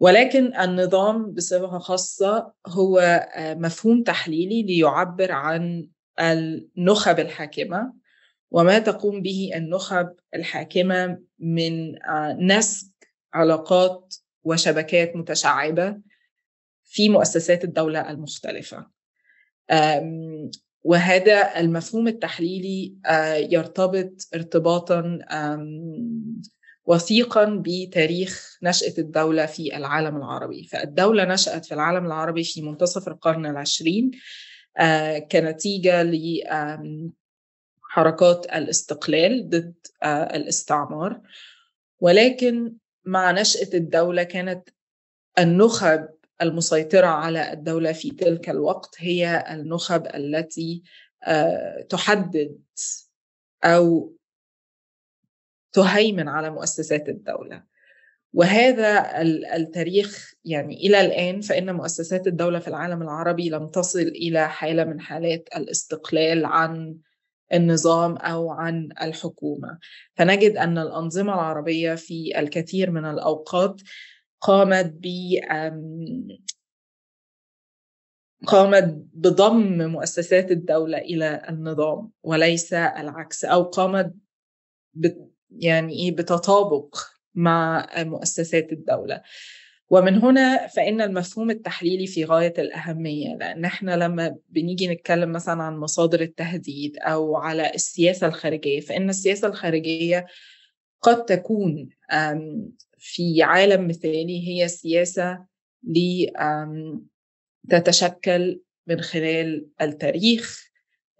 ولكن 0.00 0.56
النظام 0.56 1.32
بصفة 1.32 1.78
خاصة 1.78 2.52
هو 2.66 2.98
آه، 3.34 3.54
مفهوم 3.54 4.02
تحليلي 4.02 4.62
ليعبر 4.62 5.32
عن 5.32 5.88
النخب 6.20 7.20
الحاكمة 7.20 7.92
وما 8.50 8.78
تقوم 8.78 9.22
به 9.22 9.50
النخب 9.54 10.14
الحاكمة 10.34 11.18
من 11.38 12.02
آه، 12.04 12.36
نسج 12.40 12.88
علاقات 13.34 14.14
وشبكات 14.44 15.16
متشعبة 15.16 16.00
في 16.84 17.08
مؤسسات 17.08 17.64
الدولة 17.64 18.10
المختلفة. 18.10 18.86
وهذا 20.82 21.60
المفهوم 21.60 22.08
التحليلي 22.08 22.96
يرتبط 23.50 24.28
ارتباطا 24.34 25.18
وثيقا 26.88 27.62
بتاريخ 27.66 28.58
نشأة 28.62 28.94
الدولة 28.98 29.46
في 29.46 29.76
العالم 29.76 30.16
العربي. 30.16 30.64
فالدولة 30.64 31.24
نشأت 31.24 31.64
في 31.66 31.74
العالم 31.74 32.06
العربي 32.06 32.44
في 32.44 32.62
منتصف 32.62 33.08
القرن 33.08 33.46
العشرين 33.46 34.10
كنتيجة 35.32 36.02
لحركات 37.92 38.46
الاستقلال 38.46 39.48
ضد 39.48 39.74
الاستعمار. 40.04 41.20
ولكن 42.00 42.74
مع 43.04 43.30
نشأة 43.32 43.68
الدولة 43.74 44.22
كانت 44.22 44.68
النخب 45.38 46.08
المسيطرة 46.42 47.06
على 47.06 47.52
الدولة 47.52 47.92
في 47.92 48.10
تلك 48.10 48.50
الوقت 48.50 48.94
هي 48.98 49.44
النخب 49.50 50.06
التي 50.06 50.82
تحدد 51.88 52.58
أو 53.64 54.17
تهيمن 55.72 56.28
على 56.28 56.50
مؤسسات 56.50 57.08
الدولة. 57.08 57.62
وهذا 58.32 59.22
التاريخ 59.56 60.34
يعني 60.44 60.76
إلى 60.76 61.00
الآن 61.00 61.40
فإن 61.40 61.74
مؤسسات 61.74 62.26
الدولة 62.26 62.58
في 62.58 62.68
العالم 62.68 63.02
العربي 63.02 63.48
لم 63.50 63.68
تصل 63.68 63.98
إلى 63.98 64.48
حالة 64.48 64.84
من 64.84 65.00
حالات 65.00 65.48
الاستقلال 65.56 66.44
عن 66.44 66.96
النظام 67.52 68.16
أو 68.16 68.50
عن 68.50 68.88
الحكومة. 69.02 69.78
فنجد 70.14 70.56
أن 70.56 70.78
الأنظمة 70.78 71.34
العربية 71.34 71.94
في 71.94 72.38
الكثير 72.38 72.90
من 72.90 73.04
الأوقات 73.04 73.80
قامت 74.40 74.94
ب 74.94 75.06
قامت 78.46 79.06
بضم 79.12 79.90
مؤسسات 79.90 80.50
الدولة 80.50 80.98
إلى 80.98 81.42
النظام 81.48 82.10
وليس 82.22 82.72
العكس 82.72 83.44
أو 83.44 83.62
قامت 83.62 84.14
يعني 85.50 85.92
إيه 85.92 86.16
بتطابق 86.16 86.96
مع 87.34 87.86
مؤسسات 87.96 88.72
الدولة. 88.72 89.22
ومن 89.90 90.14
هنا 90.18 90.66
فإن 90.66 91.00
المفهوم 91.00 91.50
التحليلي 91.50 92.06
في 92.06 92.24
غاية 92.24 92.54
الأهمية 92.58 93.36
لأن 93.36 93.64
إحنا 93.64 93.96
لما 93.96 94.36
بنيجي 94.48 94.88
نتكلم 94.88 95.32
مثلا 95.32 95.62
عن 95.62 95.76
مصادر 95.76 96.20
التهديد 96.20 96.96
أو 96.98 97.36
على 97.36 97.74
السياسة 97.74 98.26
الخارجية 98.26 98.80
فإن 98.80 99.08
السياسة 99.10 99.48
الخارجية 99.48 100.26
قد 101.02 101.24
تكون 101.24 101.88
في 102.98 103.42
عالم 103.42 103.88
مثالي 103.88 104.48
هي 104.48 104.68
سياسة 104.68 105.44
تتشكل 107.68 108.60
من 108.86 109.00
خلال 109.00 109.68
التاريخ 109.80 110.67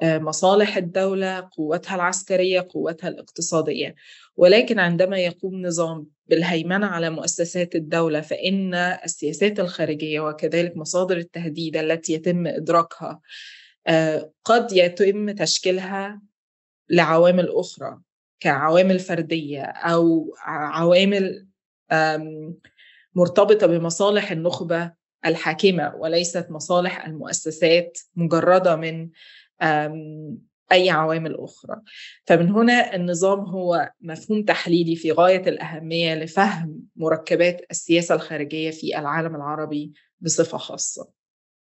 مصالح 0.02 0.76
الدولة 0.76 1.48
قوتها 1.56 1.94
العسكرية 1.94 2.66
قوتها 2.70 3.08
الاقتصادية. 3.08 3.94
ولكن 4.36 4.78
عندما 4.78 5.18
يقوم 5.18 5.66
نظام 5.66 6.06
بالهيمنة 6.26 6.86
على 6.86 7.10
مؤسسات 7.10 7.74
الدولة 7.74 8.20
فإن 8.20 8.74
السياسات 8.74 9.60
الخارجية 9.60 10.20
وكذلك 10.20 10.76
مصادر 10.76 11.16
التهديد 11.16 11.76
التي 11.76 12.12
يتم 12.12 12.46
إدراكها 12.46 13.20
قد 14.44 14.72
يتم 14.72 15.30
تشكيلها 15.30 16.20
لعوامل 16.90 17.48
أخرى 17.48 18.00
كعوامل 18.40 18.98
فردية 18.98 19.62
أو 19.62 20.34
عوامل 20.46 21.46
مرتبطة 23.14 23.66
بمصالح 23.66 24.32
النخبة 24.32 24.92
الحاكمة 25.26 25.94
وليست 25.96 26.46
مصالح 26.50 27.06
المؤسسات 27.06 27.98
مجردة 28.16 28.76
من 28.76 29.08
أي 30.72 30.90
عوامل 30.90 31.36
أخرى. 31.38 31.80
فمن 32.26 32.50
هنا 32.50 32.94
النظام 32.94 33.40
هو 33.40 33.92
مفهوم 34.00 34.44
تحليلي 34.44 34.96
في 34.96 35.12
غاية 35.12 35.48
الأهمية 35.48 36.14
لفهم 36.14 36.82
مركبات 36.96 37.66
السياسة 37.70 38.14
الخارجية 38.14 38.70
في 38.70 38.98
العالم 38.98 39.36
العربي 39.36 39.92
بصفة 40.20 40.58
خاصة. 40.58 41.08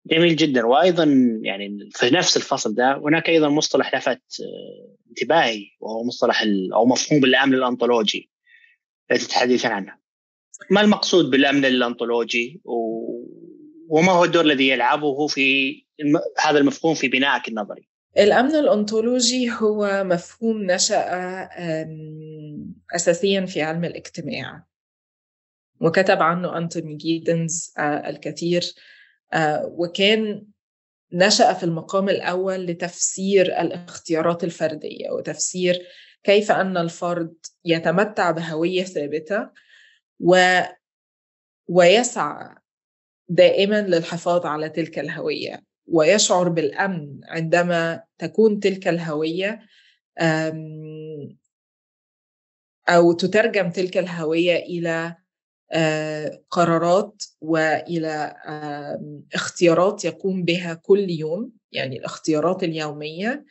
جميل 0.05 0.35
جدا. 0.35 0.65
وأيضا 0.65 1.03
يعني 1.41 1.89
في 1.91 2.09
نفس 2.09 2.37
الفصل 2.37 2.75
ده 2.75 2.97
هناك 2.97 3.29
أيضا 3.29 3.49
مصطلح 3.49 3.95
لفت 3.95 4.21
آه، 4.41 4.95
انتباهي 5.09 5.63
وهو 5.79 6.03
مصطلح 6.03 6.43
أو 6.73 6.85
مفهوم 6.85 7.25
الامن 7.25 7.53
الأنطولوجي. 7.53 8.31
تتحدثين 9.09 9.71
عنه. 9.71 9.97
ما 10.71 10.81
المقصود 10.81 11.29
بالأمن 11.29 11.65
الأنطولوجي؟ 11.65 12.61
وما 13.89 14.11
هو 14.11 14.23
الدور 14.23 14.45
الذي 14.45 14.69
يلعبه 14.69 15.27
في 15.27 15.86
هذا 16.39 16.59
المفهوم 16.59 16.95
في 16.95 17.07
بنائك 17.07 17.47
النظري. 17.47 17.87
الأمن 18.17 18.55
الأنطولوجي 18.55 19.51
هو 19.51 20.03
مفهوم 20.03 20.71
نشأ 20.71 21.03
أساسيا 22.95 23.45
في 23.45 23.61
علم 23.61 23.85
الاجتماع. 23.85 24.63
وكتب 25.81 26.21
عنه 26.21 26.57
أنتوني 26.57 26.95
جيدنز 26.95 27.73
آه، 27.77 28.09
الكثير. 28.09 28.73
آه، 29.33 29.65
وكان 29.65 30.47
نشأ 31.13 31.53
في 31.53 31.63
المقام 31.63 32.09
الأول 32.09 32.65
لتفسير 32.65 33.61
الاختيارات 33.61 34.43
الفردية 34.43 35.09
وتفسير 35.09 35.87
كيف 36.23 36.51
أن 36.51 36.77
الفرد 36.77 37.35
يتمتع 37.65 38.31
بهوية 38.31 38.83
ثابتة 38.83 39.49
و 40.19 40.61
ويسعى 41.67 42.55
دائما 43.29 43.81
للحفاظ 43.81 44.45
على 44.45 44.69
تلك 44.69 44.99
الهوية. 44.99 45.66
ويشعر 45.87 46.49
بالأمن 46.49 47.19
عندما 47.23 48.03
تكون 48.17 48.59
تلك 48.59 48.87
الهوية 48.87 49.59
أو 52.89 53.11
تترجم 53.11 53.69
تلك 53.69 53.97
الهوية 53.97 54.55
إلى 54.55 55.15
قرارات 56.49 57.23
وإلى 57.41 58.35
اختيارات 59.33 60.05
يقوم 60.05 60.43
بها 60.43 60.73
كل 60.73 61.09
يوم 61.09 61.51
يعني 61.71 61.97
الاختيارات 61.99 62.63
اليومية 62.63 63.45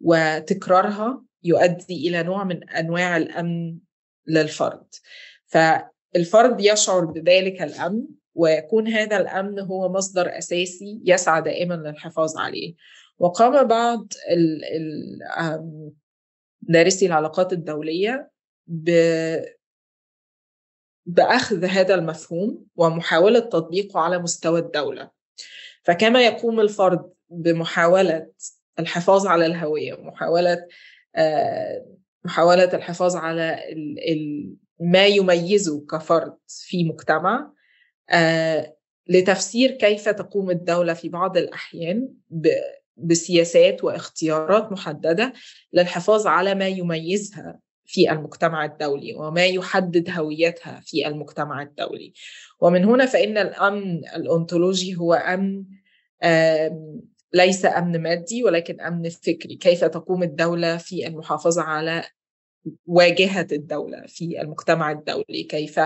وتكرارها 0.00 1.22
يؤدي 1.44 2.08
إلى 2.08 2.22
نوع 2.22 2.44
من 2.44 2.68
أنواع 2.68 3.16
الأمن 3.16 3.78
للفرد. 4.26 4.84
فالفرد 5.46 6.60
يشعر 6.60 7.04
بذلك 7.04 7.62
الأمن 7.62 8.04
ويكون 8.34 8.88
هذا 8.88 9.16
الأمن 9.16 9.60
هو 9.60 9.92
مصدر 9.92 10.38
أساسي 10.38 11.00
يسعى 11.04 11.42
دائما 11.42 11.74
للحفاظ 11.74 12.38
عليه. 12.38 12.74
وقام 13.18 13.66
بعض 13.66 14.12
دارسي 16.62 17.06
العلاقات 17.06 17.52
الدولية 17.52 18.30
بأخذ 21.06 21.64
هذا 21.64 21.94
المفهوم 21.94 22.66
ومحاولة 22.76 23.38
تطبيقه 23.38 24.00
على 24.00 24.18
مستوى 24.18 24.60
الدولة. 24.60 25.10
فكما 25.82 26.24
يقوم 26.26 26.60
الفرد 26.60 27.12
بمحاولة 27.30 28.26
الحفاظ 28.78 29.26
على 29.26 29.46
الهوية 29.46 29.94
ومحاوله 29.94 30.66
آه، 31.16 31.86
محاولة 32.24 32.74
الحفاظ 32.74 33.16
على 33.16 33.58
ما 34.80 35.06
يميزه 35.06 35.86
كفرد 35.86 36.36
في 36.46 36.84
مجتمع 36.84 37.52
لتفسير 39.08 39.70
كيف 39.70 40.08
تقوم 40.08 40.50
الدولة 40.50 40.94
في 40.94 41.08
بعض 41.08 41.36
الأحيان 41.36 42.08
بسياسات 42.96 43.84
واختيارات 43.84 44.72
محددة 44.72 45.32
للحفاظ 45.72 46.26
على 46.26 46.54
ما 46.54 46.68
يميزها 46.68 47.60
في 47.84 48.10
المجتمع 48.10 48.64
الدولي 48.64 49.14
وما 49.14 49.46
يحدد 49.46 50.10
هويتها 50.10 50.80
في 50.84 51.06
المجتمع 51.06 51.62
الدولي. 51.62 52.12
ومن 52.60 52.84
هنا 52.84 53.06
فإن 53.06 53.38
الأمن 53.38 53.98
الأنطولوجي 54.16 54.96
هو 54.96 55.14
أمن 55.14 55.64
ليس 57.34 57.64
أمن 57.64 58.02
مادي 58.02 58.44
ولكن 58.44 58.80
أمن 58.80 59.08
فكري. 59.08 59.56
كيف 59.56 59.84
تقوم 59.84 60.22
الدولة 60.22 60.76
في 60.76 61.06
المحافظة 61.06 61.62
على 61.62 62.04
واجهة 62.86 63.46
الدولة 63.52 64.02
في 64.06 64.40
المجتمع 64.40 64.90
الدولي؟ 64.90 65.42
كيف 65.42 65.80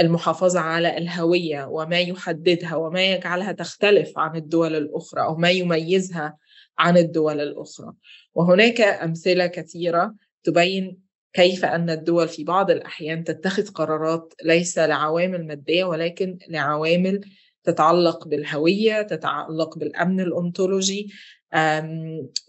المحافظة 0.00 0.60
على 0.60 0.98
الهوية 0.98 1.64
وما 1.64 2.00
يحددها 2.00 2.76
وما 2.76 3.12
يجعلها 3.12 3.52
تختلف 3.52 4.18
عن 4.18 4.36
الدول 4.36 4.74
الأخرى 4.74 5.22
أو 5.22 5.36
ما 5.36 5.50
يميزها 5.50 6.36
عن 6.78 6.96
الدول 6.96 7.40
الأخرى. 7.40 7.92
وهناك 8.34 8.80
أمثلة 8.80 9.46
كثيرة 9.46 10.14
تبين 10.44 10.98
كيف 11.32 11.64
أن 11.64 11.90
الدول 11.90 12.28
في 12.28 12.44
بعض 12.44 12.70
الأحيان 12.70 13.24
تتخذ 13.24 13.68
قرارات 13.68 14.34
ليس 14.44 14.78
لعوامل 14.78 15.46
مادية 15.46 15.84
ولكن 15.84 16.38
لعوامل 16.48 17.20
تتعلق 17.64 18.28
بالهوية 18.28 19.02
تتعلق 19.02 19.78
بالأمن 19.78 20.20
الأنطولوجي 20.20 21.12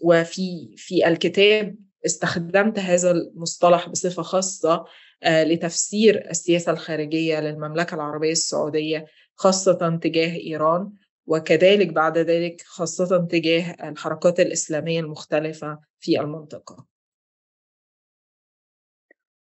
وفي 0.00 0.74
في 0.76 1.08
الكتاب 1.08 1.76
استخدمت 2.06 2.78
هذا 2.78 3.10
المصطلح 3.10 3.88
بصفة 3.88 4.22
خاصة 4.22 4.84
لتفسير 5.26 6.30
السياسة 6.30 6.72
الخارجية 6.72 7.40
للمملكة 7.40 7.94
العربية 7.94 8.32
السعودية 8.32 9.06
خاصة 9.34 9.98
تجاه 10.02 10.36
إيران 10.36 10.92
وكذلك 11.26 11.88
بعد 11.88 12.18
ذلك 12.18 12.62
خاصة 12.66 13.26
تجاه 13.26 13.76
الحركات 13.88 14.40
الإسلامية 14.40 15.00
المختلفة 15.00 15.78
في 15.98 16.20
المنطقة. 16.20 16.86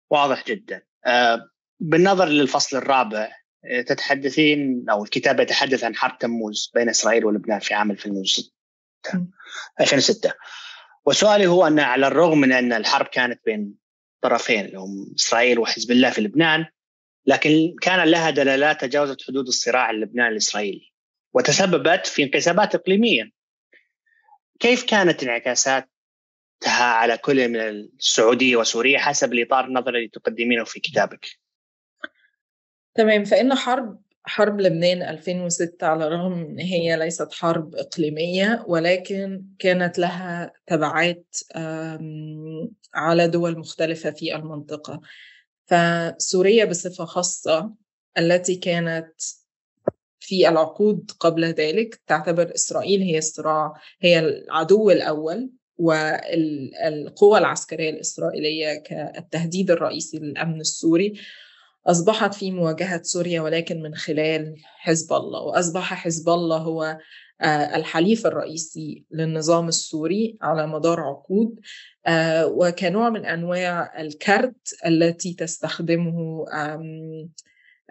واضح 0.09 0.45
جدا. 0.45 0.81
بالنظر 1.79 2.25
للفصل 2.25 2.77
الرابع 2.77 3.31
تتحدثين 3.87 4.89
أو 4.89 5.03
الكتاب 5.03 5.39
يتحدث 5.39 5.83
عن 5.83 5.95
حرب 5.95 6.17
تموز 6.17 6.71
بين 6.75 6.89
إسرائيل 6.89 7.25
ولبنان 7.25 7.59
في 7.59 7.73
عام 7.73 7.91
2006 7.91 8.51
2006 9.81 10.33
وسؤالي 11.05 11.47
هو 11.47 11.67
أن 11.67 11.79
على 11.79 12.07
الرغم 12.07 12.37
من 12.37 12.51
أن 12.51 12.73
الحرب 12.73 13.05
كانت 13.05 13.41
بين 13.45 13.75
طرفين 14.21 14.65
اللي 14.65 14.77
هم 14.77 15.13
إسرائيل 15.15 15.59
وحزب 15.59 15.91
الله 15.91 16.09
في 16.09 16.21
لبنان 16.21 16.65
لكن 17.25 17.75
كان 17.81 18.07
لها 18.07 18.29
دلالات 18.29 18.81
تجاوزت 18.81 19.21
حدود 19.27 19.47
الصراع 19.47 19.89
اللبناني 19.89 20.29
الاسرائيلي 20.29 20.91
وتسببت 21.33 22.07
في 22.07 22.23
انقسامات 22.23 22.75
إقليمية 22.75 23.31
كيف 24.59 24.83
كانت 24.83 25.23
انعكاساتها 25.23 25.89
على 26.67 27.17
كل 27.17 27.49
من 27.49 27.59
السعودية 27.59 28.55
وسوريا 28.55 28.99
حسب 28.99 29.33
الإطار 29.33 29.65
النظري 29.65 29.97
اللي 29.97 30.09
تقدمينه 30.09 30.63
في 30.63 30.79
كتابك؟ 30.79 31.25
تمام 32.95 33.23
فإن 33.23 33.55
حرب 33.55 34.04
حرب 34.27 34.61
لبنان 34.61 35.01
2006 35.01 35.87
على 35.87 36.07
الرغم 36.07 36.33
إن 36.33 36.59
هي 36.59 36.97
ليست 36.97 37.33
حرب 37.33 37.75
إقليمية 37.75 38.65
ولكن 38.67 39.45
كانت 39.59 39.99
لها 39.99 40.53
تبعات 40.67 41.35
على 42.95 43.27
دول 43.27 43.59
مختلفة 43.59 44.11
في 44.11 44.35
المنطقة. 44.35 45.01
فسوريا 45.65 46.65
بصفة 46.65 47.05
خاصة 47.05 47.73
التي 48.17 48.55
كانت 48.55 49.13
في 50.19 50.49
العقود 50.49 51.11
قبل 51.19 51.45
ذلك 51.45 52.01
تعتبر 52.07 52.55
إسرائيل 52.55 53.01
هي 53.01 53.17
الصراع 53.17 53.73
هي 54.01 54.19
العدو 54.19 54.89
الأول 54.91 55.49
والقوى 55.77 57.37
العسكرية 57.37 57.89
الإسرائيلية 57.89 58.83
كالتهديد 58.83 59.71
الرئيسي 59.71 60.19
للأمن 60.19 60.61
السوري. 60.61 61.13
أصبحت 61.87 62.33
في 62.33 62.51
مواجهة 62.51 63.01
سوريا 63.03 63.41
ولكن 63.41 63.81
من 63.81 63.95
خلال 63.95 64.55
حزب 64.63 65.13
الله 65.13 65.41
وأصبح 65.41 65.93
حزب 65.93 66.29
الله 66.29 66.57
هو 66.57 66.97
آه، 67.41 67.75
الحليف 67.75 68.27
الرئيسي 68.27 69.05
للنظام 69.11 69.67
السوري 69.67 70.37
على 70.41 70.67
مدار 70.67 70.99
عقود 70.99 71.59
آه، 72.07 72.47
وكنوع 72.47 73.09
من 73.09 73.25
أنواع 73.25 74.01
الكرت 74.01 74.75
التي 74.85 75.33
تستخدمه 75.33 76.45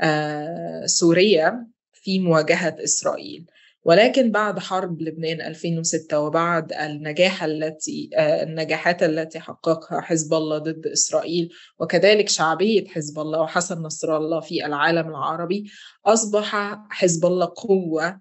آه، 0.01 0.87
سوريا 0.87 1.67
في 1.93 2.19
مواجهة 2.19 2.77
إسرائيل. 2.85 3.47
ولكن 3.85 4.31
بعد 4.31 4.59
حرب 4.59 5.03
لبنان 5.03 5.41
2006 5.41 6.21
وبعد 6.21 6.73
النجاح 6.73 7.45
التي 7.45 8.11
آه، 8.17 8.43
النجاحات 8.43 9.03
التي 9.03 9.41
حققها 9.41 10.01
حزب 10.01 10.35
الله 10.35 10.59
ضد 10.59 10.87
إسرائيل 10.87 11.49
وكذلك 11.79 12.29
شعبية 12.29 12.89
حزب 12.89 13.19
الله 13.19 13.41
وحسن 13.41 13.83
نصر 13.83 14.17
الله 14.17 14.41
في 14.41 14.67
العالم 14.67 15.09
العربي 15.09 15.71
أصبح 16.07 16.79
حزب 16.91 17.27
الله 17.27 17.53
قوة 17.57 18.21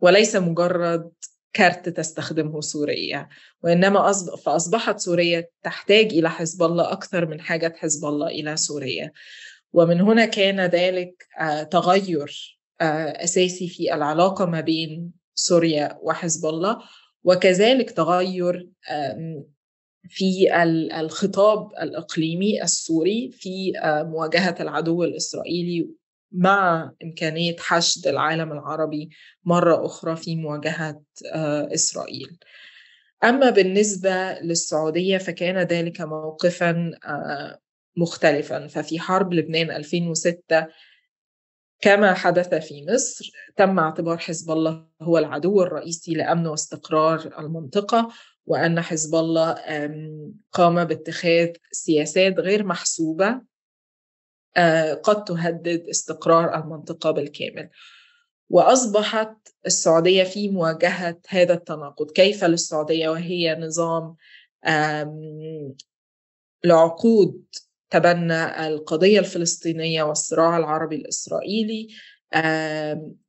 وليس 0.00 0.36
مجرد 0.36 1.12
كارت 1.52 1.88
تستخدمه 1.88 2.60
سوريا 2.60 3.28
وإنما 3.62 4.12
فأصبحت 4.44 4.98
سوريا 4.98 5.46
تحتاج 5.62 6.12
إلى 6.12 6.30
حزب 6.30 6.62
الله 6.62 6.92
أكثر 6.92 7.26
من 7.26 7.40
حاجة 7.40 7.74
حزب 7.76 8.04
الله 8.04 8.26
إلى 8.26 8.56
سوريا. 8.56 9.12
ومن 9.72 10.00
هنا 10.00 10.26
كان 10.26 10.60
ذلك 10.60 11.26
آه، 11.40 11.62
تغير 11.62 12.55
آه، 12.80 13.24
أساسي 13.24 13.68
في 13.68 13.94
العلاقة 13.94 14.46
ما 14.46 14.60
بين 14.60 15.12
سوريا 15.34 15.98
وحزب 16.02 16.46
الله. 16.46 16.78
وكذلك 17.24 17.90
تغير 17.90 18.68
في 20.08 20.46
الخطاب 21.00 21.70
الإقليمي 21.82 22.62
السوري 22.62 23.30
في 23.32 23.72
آه، 23.82 24.02
مواجهة 24.02 24.56
العدو 24.60 25.04
الإسرائيلي 25.04 25.90
مع 26.32 26.92
إمكانية 27.04 27.56
حشد 27.58 28.06
العالم 28.06 28.52
العربي 28.52 29.10
مرة 29.44 29.86
أخرى 29.86 30.16
في 30.16 30.36
مواجهة 30.36 31.02
آه، 31.34 31.68
إسرائيل. 31.74 32.38
أما 33.24 33.50
بالنسبة 33.50 34.32
للسعودية 34.32 35.18
فكان 35.18 35.58
ذلك 35.58 36.00
موقفا 36.00 36.90
مختلفا. 37.96 38.66
ففي 38.66 39.00
حرب 39.00 39.34
لبنان 39.34 39.70
2006 39.70 40.66
كما 41.80 42.14
حدث 42.14 42.54
في 42.54 42.86
مصر 42.88 43.30
تم 43.56 43.78
اعتبار 43.78 44.18
حزب 44.18 44.50
الله 44.50 44.86
هو 45.02 45.18
العدو 45.18 45.62
الرئيسي 45.62 46.14
لأمن 46.14 46.46
واستقرار 46.46 47.38
المنطقة 47.38 48.08
وأن 48.46 48.80
حزب 48.80 49.14
الله 49.14 49.54
قام 50.52 50.84
باتخاذ 50.84 51.48
سياسات 51.72 52.38
غير 52.38 52.64
محسوبة 52.64 53.40
قد 55.02 55.24
تهدد 55.24 55.88
استقرار 55.88 56.54
المنطقة 56.54 57.10
بالكامل. 57.10 57.70
وأصبحت 58.50 59.36
السعودية 59.66 60.24
في 60.24 60.48
مواجهة 60.48 61.20
هذا 61.28 61.54
التناقض. 61.54 62.10
كيف 62.10 62.44
للسعودية؟ 62.44 63.08
وهي 63.08 63.54
نظام 63.54 64.16
لعقود 66.64 67.44
تبنى 67.90 68.66
القضية 68.66 69.18
الفلسطينية 69.18 70.02
والصراع 70.02 70.56
العربي 70.56 70.96
الإسرائيلي 70.96 71.88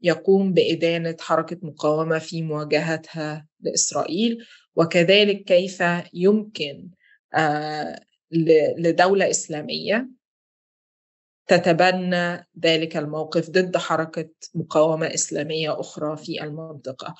يقوم 0.02 0.54
بإدانة 0.54 1.16
حركة 1.20 1.58
مقاومة 1.62 2.20
في 2.20 2.42
مواجهتها 2.42 3.48
لإسرائيل 3.60 4.46
وكذلك 4.76 5.44
كيف 5.44 5.84
يمكن 6.14 6.90
لدولة 8.78 9.30
إسلامية 9.30 10.10
تتبنى 11.48 12.48
ذلك 12.64 12.98
الموقف 12.98 13.50
ضد 13.50 13.78
حركة 13.78 14.30
مقاومة 14.56 15.14
إسلامية 15.14 15.80
أخرى 15.80 16.18
في 16.18 16.44
المنطقة. 16.44 17.16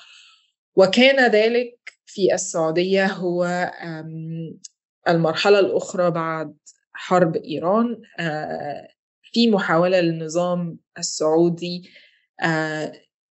وكان 0.76 1.30
ذلك 1.30 1.78
في 2.06 2.34
السعودية 2.34 3.06
هو 3.06 3.70
المرحلة 5.08 5.58
الأخرى 5.58 6.10
بعد 6.10 6.56
حرب 6.98 7.36
إيران 7.36 8.02
آه، 8.18 8.88
في 9.22 9.50
محاولة 9.50 10.00
للنظام 10.00 10.78
السعودي 10.98 11.90
آه، 12.42 12.92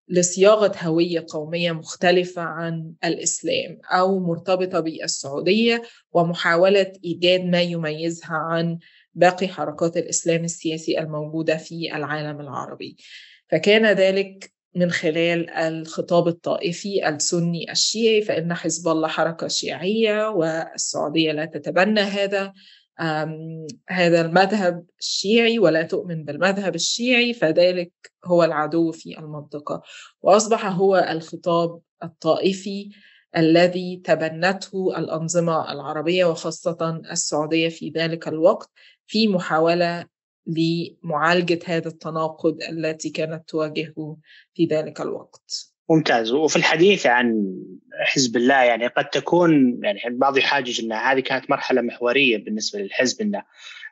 لصياغة 0.08 0.72
هوية 0.82 1.26
قومية 1.28 1.72
مختلفة 1.72 2.42
عن 2.42 2.92
الإسلام 3.04 3.78
أو 3.84 4.20
مرتبطة 4.20 4.80
بالسعودية 4.80 5.82
ومحاولة 6.12 6.92
إيجاد 7.04 7.44
ما 7.44 7.62
يميزها 7.62 8.34
عن 8.34 8.78
باقي 9.14 9.48
حركات 9.48 9.96
الإسلام 9.96 10.44
السياسي 10.44 10.98
الموجودة 10.98 11.56
في 11.56 11.96
العالم 11.96 12.40
العربي. 12.40 12.96
فكان 13.50 13.86
ذلك 13.86 14.52
من 14.76 14.90
خلال 14.90 15.50
الخطاب 15.50 16.28
الطائفي 16.28 17.08
السني 17.08 17.72
الشيعي 17.72 18.22
فإن 18.22 18.54
حزب 18.54 18.88
الله 18.88 19.08
حركة 19.08 19.48
شيعية 19.48 20.28
والسعودية 20.28 21.32
لا 21.32 21.44
تتبنى 21.44 22.00
هذا 22.00 22.52
هذا 23.88 24.20
المذهب 24.20 24.84
الشيعي 25.00 25.58
ولا 25.58 25.82
تؤمن 25.82 26.24
بالمذهب 26.24 26.74
الشيعي 26.74 27.34
فذلك 27.34 27.92
هو 28.24 28.44
العدو 28.44 28.92
في 28.92 29.18
المنطقة 29.18 29.82
وأصبح 30.22 30.66
هو 30.66 30.96
الخطاب 31.10 31.80
الطائفي 32.02 32.90
الذي 33.36 34.02
تبنته 34.04 34.98
الأنظمة 34.98 35.72
العربية 35.72 36.24
وخاصة 36.24 37.02
السعودية 37.10 37.68
في 37.68 37.92
ذلك 37.96 38.28
الوقت 38.28 38.70
في 39.06 39.28
محاولة 39.28 40.06
لمعالجة 40.46 41.58
هذا 41.66 41.88
التناقض 41.88 42.62
التي 42.62 43.10
كانت 43.10 43.48
تواجهه 43.48 44.16
في 44.54 44.66
ذلك 44.66 45.00
الوقت. 45.00 45.73
ممتاز 45.90 46.32
وفي 46.32 46.56
الحديث 46.56 47.06
عن 47.06 47.54
حزب 48.06 48.36
الله 48.36 48.62
يعني 48.62 48.86
قد 48.86 49.10
تكون 49.10 49.80
يعني 49.84 50.06
البعض 50.06 50.38
يحاجج 50.38 50.84
إن 50.84 50.92
هذه 50.92 51.20
كانت 51.20 51.50
مرحلة 51.50 51.80
محورية 51.80 52.44
بالنسبة 52.44 52.78
للحزب 52.78 53.20
إنه 53.20 53.42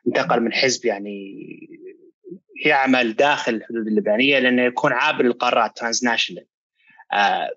انتقل 0.07 0.39
من 0.39 0.53
حزب 0.53 0.85
يعني 0.85 1.37
يعمل 2.65 3.15
داخل 3.15 3.55
الحدود 3.55 3.87
اللبنانية 3.87 4.39
لأنه 4.39 4.61
يكون 4.61 4.93
عابر 4.93 5.23
للقارات 5.23 5.77
transnational 5.77 6.45
آه 7.13 7.49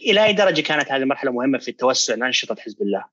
إلى 0.00 0.24
أي 0.24 0.32
درجة 0.32 0.60
كانت 0.60 0.92
هذه 0.92 1.02
المرحلة 1.02 1.32
مهمة 1.32 1.58
في 1.58 1.68
التوسع 1.68 2.14
لانشطه 2.14 2.54
حزب 2.54 2.82
الله 2.82 3.04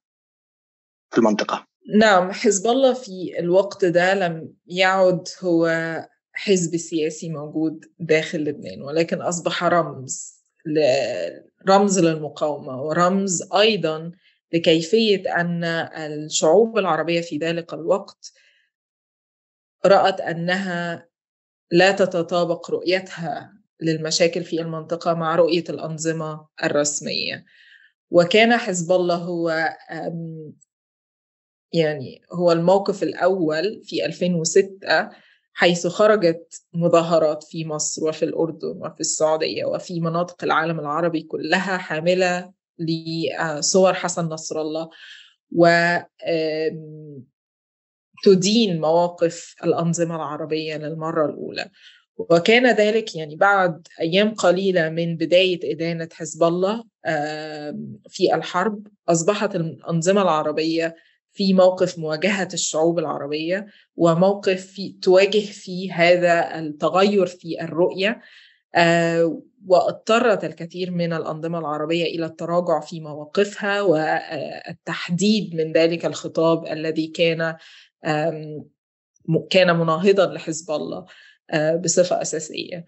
في 1.11 1.17
المنطقة؟ 1.17 1.67
نعم 1.99 2.31
حزب 2.31 2.67
الله 2.67 2.93
في 2.93 3.39
الوقت 3.39 3.85
ده 3.85 4.13
لم 4.13 4.53
يعد 4.67 5.27
هو 5.43 5.67
حزب 6.39 6.77
سياسي 6.77 7.29
موجود 7.29 7.85
داخل 7.99 8.43
لبنان 8.43 8.81
ولكن 8.81 9.21
أصبح 9.21 9.63
رمز 9.63 10.39
رمز 11.69 11.99
للمقاومة 11.99 12.81
ورمز 12.81 13.49
أيضا 13.53 14.11
لكيفية 14.53 15.41
أن 15.41 15.63
الشعوب 15.63 16.77
العربية 16.77 17.21
في 17.21 17.37
ذلك 17.37 17.73
الوقت 17.73 18.33
رأت 19.85 20.21
أنها 20.21 21.09
لا 21.71 21.91
تتطابق 21.91 22.71
رؤيتها 22.71 23.53
للمشاكل 23.81 24.43
في 24.43 24.61
المنطقة 24.61 25.13
مع 25.13 25.35
رؤية 25.35 25.63
الأنظمة 25.69 26.47
الرسمية. 26.63 27.45
وكان 28.11 28.57
حزب 28.57 28.91
الله 28.91 29.15
هو 29.15 29.69
يعني 31.73 32.21
هو 32.33 32.51
الموقف 32.51 33.03
الأول 33.03 33.81
في 33.83 34.05
2006 34.05 35.09
حيث 35.59 35.87
خرجت 35.87 36.63
مظاهرات 36.73 37.43
في 37.43 37.65
مصر 37.65 38.07
وفي 38.07 38.25
الأردن 38.25 38.77
وفي 38.81 38.99
السعودية 38.99 39.65
وفي 39.65 39.99
مناطق 39.99 40.43
العالم 40.43 40.79
العربي 40.79 41.21
كلها 41.21 41.77
حاملة 41.77 42.51
لصور 42.79 43.93
حسن 43.93 44.25
نصر 44.25 44.61
الله 44.61 44.89
و 45.55 45.95
تدين 48.23 48.81
مواقف 48.81 49.55
الأنظمة 49.63 50.15
العربية 50.15 50.77
للمرة 50.77 51.25
الأولى. 51.25 51.69
وكان 52.17 52.75
ذلك 52.75 53.15
يعني 53.15 53.35
بعد 53.35 53.87
أيام 53.99 54.33
قليلة 54.33 54.89
من 54.89 55.17
بداية 55.17 55.73
إدانة 55.73 56.09
حزب 56.13 56.43
الله 56.43 56.83
في 58.09 58.35
الحرب 58.35 58.87
أصبحت 59.09 59.55
الأنظمة 59.55 60.21
العربية 60.21 60.95
في 61.31 61.53
موقف 61.53 61.99
مواجهة 61.99 62.47
الشعوب 62.53 62.99
العربية 62.99 63.67
وموقف 63.95 64.65
في 64.65 64.97
تواجه 65.01 65.39
فيه 65.39 65.93
هذا 65.93 66.59
التغير 66.59 67.25
في 67.25 67.61
الرؤية 67.61 68.21
واضطرت 69.67 70.45
الكثير 70.45 70.91
من 70.91 71.13
الأنظمة 71.13 71.59
العربية 71.59 72.03
إلى 72.03 72.25
التراجع 72.25 72.79
في 72.79 72.99
مواقفها 72.99 73.81
والتحديد 73.81 75.55
من 75.55 75.71
ذلك 75.71 76.05
الخطاب 76.05 76.67
الذي 76.67 77.07
كان 77.07 77.55
كان 79.49 79.79
مناهضا 79.79 80.25
لحزب 80.25 80.71
الله 80.71 81.05
بصفة 81.83 82.21
أساسية. 82.21 82.85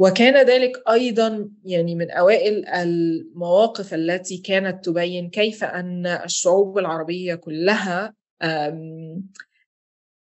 وكان 0.00 0.46
ذلك 0.46 0.82
أيضا 0.90 1.50
يعني 1.64 1.94
من 1.94 2.10
أوائل 2.10 2.66
المواقف 2.66 3.94
التي 3.94 4.38
كانت 4.38 4.84
تبين 4.84 5.30
كيف 5.30 5.64
أن 5.64 6.06
الشعوب 6.06 6.78
العربية 6.78 7.34
كلها 7.34 8.14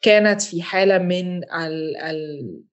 كانت 0.02 0.42
في 0.42 0.62
حالة 0.62 0.98
من 0.98 1.40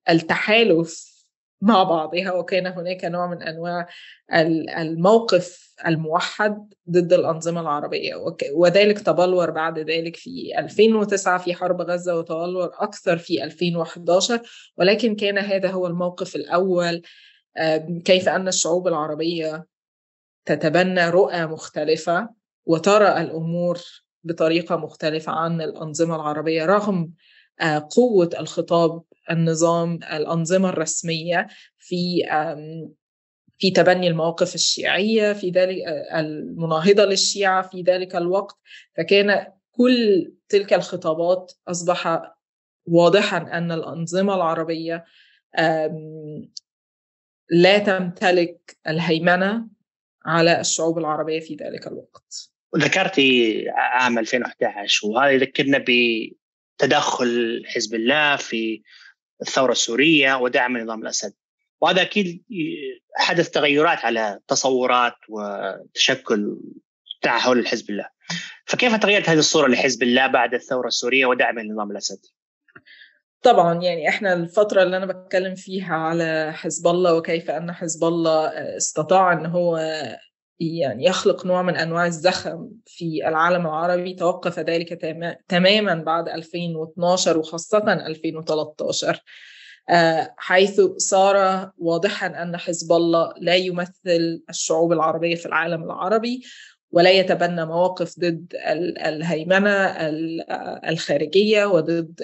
التحالف 0.08 1.13
مع 1.60 1.82
بعضها 1.82 2.32
وكان 2.32 2.66
هناك 2.66 3.04
نوع 3.04 3.26
من 3.26 3.42
أنواع 3.42 3.86
الموقف 4.78 5.74
الموحد 5.86 6.74
ضد 6.90 7.12
الأنظمة 7.12 7.60
العربية 7.60 8.14
وذلك 8.54 8.98
تبلور 8.98 9.50
بعد 9.50 9.78
ذلك 9.78 10.16
في 10.16 10.58
2009 10.58 11.38
في 11.38 11.54
حرب 11.54 11.80
غزة 11.80 12.18
وتبلور 12.18 12.70
أكثر 12.78 13.18
في 13.18 13.44
2011 13.44 14.40
ولكن 14.76 15.16
كان 15.16 15.38
هذا 15.38 15.70
هو 15.70 15.86
الموقف 15.86 16.36
الأول 16.36 17.02
كيف 18.04 18.28
أن 18.28 18.48
الشعوب 18.48 18.88
العربية 18.88 19.66
تتبنى 20.44 21.10
رؤى 21.10 21.46
مختلفة 21.46 22.28
وترى 22.66 23.20
الأمور 23.20 23.78
بطريقة 24.24 24.76
مختلفة 24.76 25.32
عن 25.32 25.62
الأنظمة 25.62 26.16
العربية 26.16 26.66
رغم 26.66 27.10
آه، 27.60 27.88
قوة 27.96 28.30
الخطاب 28.38 29.02
النظام 29.30 29.94
الأنظمة 29.94 30.68
الرسمية 30.68 31.48
في 31.78 32.22
في 33.58 33.70
تبني 33.70 34.08
المواقف 34.08 34.54
الشيعية 34.54 35.32
في 35.32 35.50
ذلك 35.50 35.76
المناهضة 36.14 37.04
للشيعة 37.04 37.68
في 37.68 37.82
ذلك 37.82 38.16
الوقت. 38.16 38.58
فكان 38.96 39.46
كل 39.72 40.32
تلك 40.48 40.72
الخطابات 40.72 41.52
أصبح 41.68 42.22
واضحا 42.86 43.36
أن 43.36 43.72
الأنظمة 43.72 44.34
العربية 44.34 45.04
لا 47.50 47.78
تمتلك 47.78 48.76
الهيمنة 48.88 49.68
على 50.26 50.60
الشعوب 50.60 50.98
العربية 50.98 51.40
في 51.40 51.54
ذلك 51.54 51.86
الوقت. 51.86 52.50
ذكرتي 52.76 53.64
عام 53.70 54.18
2011 54.18 55.08
وهذا 55.08 55.30
يذكرنا 55.30 55.84
بتدخل 56.78 57.62
حزب 57.66 57.94
الله 57.94 58.36
في 58.36 58.82
الثورة 59.42 59.72
السورية 59.72 60.34
ودعم 60.36 60.78
نظام 60.78 61.02
الأسد 61.02 61.32
وهذا 61.80 62.02
أكيد 62.02 62.44
حدث 63.16 63.50
تغيرات 63.50 63.98
على 63.98 64.38
تصورات 64.48 65.16
وتشكل 65.28 66.56
تعهد 67.22 67.56
الحزب 67.56 67.90
الله 67.90 68.08
فكيف 68.64 68.96
تغيرت 68.96 69.28
هذه 69.28 69.38
الصورة 69.38 69.68
لحزب 69.68 70.02
الله 70.02 70.26
بعد 70.26 70.54
الثورة 70.54 70.86
السورية 70.86 71.26
ودعم 71.26 71.58
نظام 71.58 71.90
الأسد؟ 71.90 72.18
طبعا 73.42 73.82
يعني 73.82 74.08
إحنا 74.08 74.32
الفترة 74.32 74.82
اللي 74.82 74.96
أنا 74.96 75.06
بتكلم 75.06 75.54
فيها 75.54 75.94
على 75.94 76.52
حزب 76.52 76.86
الله 76.86 77.14
وكيف 77.14 77.50
أن 77.50 77.72
حزب 77.72 78.04
الله 78.04 78.46
استطاع 78.76 79.32
أن 79.32 79.46
هو 79.46 79.78
يعني 80.60 81.04
يخلق 81.04 81.46
نوع 81.46 81.62
من 81.62 81.76
أنواع 81.76 82.06
الزخم 82.06 82.70
في 82.86 83.28
العالم 83.28 83.66
العربي 83.66 84.14
توقف 84.14 84.58
ذلك 84.58 84.88
تماما 85.48 85.94
بعد 85.94 86.28
2012 86.28 87.38
وخاصة 87.38 87.92
2013 87.92 89.20
آه، 89.90 90.34
حيث 90.36 90.80
صار 90.96 91.70
واضحا 91.78 92.26
أن 92.26 92.56
حزب 92.56 92.92
الله 92.92 93.34
لا 93.40 93.54
يمثل 93.54 94.42
الشعوب 94.50 94.92
العربية 94.92 95.34
في 95.34 95.46
العالم 95.46 95.82
العربي 95.84 96.42
ولا 96.90 97.10
يتبنى 97.10 97.66
مواقف 97.66 98.18
ضد 98.18 98.56
الهيمنة 99.06 99.76
الخارجية 100.88 101.64
وضد 101.66 102.22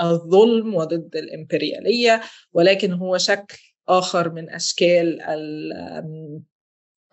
الظلم 0.00 0.74
وضد 0.74 1.16
الإمبريالية 1.16 2.20
ولكن 2.52 2.92
هو 2.92 3.18
شكل 3.18 3.58
آخر 3.88 4.32
من 4.32 4.50
أشكال 4.50 5.20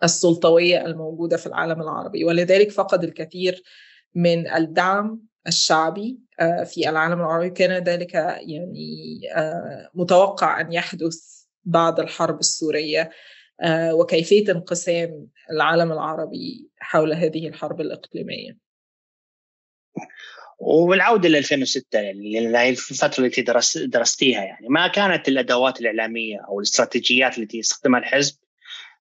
السلطوية 0.02 0.86
الموجودة 0.86 1.36
في 1.36 1.46
العالم 1.46 1.82
العربي 1.82 2.24
ولذلك 2.24 2.70
فقد 2.70 3.04
الكثير 3.04 3.62
من 4.14 4.54
الدعم 4.54 5.20
الشعبي 5.46 6.18
آه، 6.40 6.64
في 6.64 6.88
العالم 6.88 7.20
العربي 7.20 7.50
كان 7.50 7.84
ذلك 7.84 8.14
يعني 8.14 9.20
آه، 9.36 9.90
متوقع 9.94 10.60
أن 10.60 10.72
يحدث 10.72 11.44
بعد 11.64 12.00
الحرب 12.00 12.40
السورية 12.40 13.10
آه، 13.60 13.94
وكيفية 13.94 14.52
انقسام 14.52 15.26
العالم 15.50 15.92
العربي 15.92 16.70
حول 16.78 17.12
هذه 17.12 17.48
الحرب 17.48 17.80
الإقليمية. 17.80 18.58
والعودة 20.58 21.28
ل 21.28 21.36
2006 21.36 21.98
يعني 21.98 22.68
الفترة 22.68 23.24
التي 23.24 23.42
درست 23.42 23.78
درستيها 23.78 24.44
يعني 24.44 24.68
ما 24.68 24.88
كانت 24.88 25.28
الأدوات 25.28 25.80
الإعلامية 25.80 26.38
أو 26.48 26.58
الاستراتيجيات 26.58 27.38
التي 27.38 27.60
استخدمها 27.60 28.00
الحزب 28.00 28.36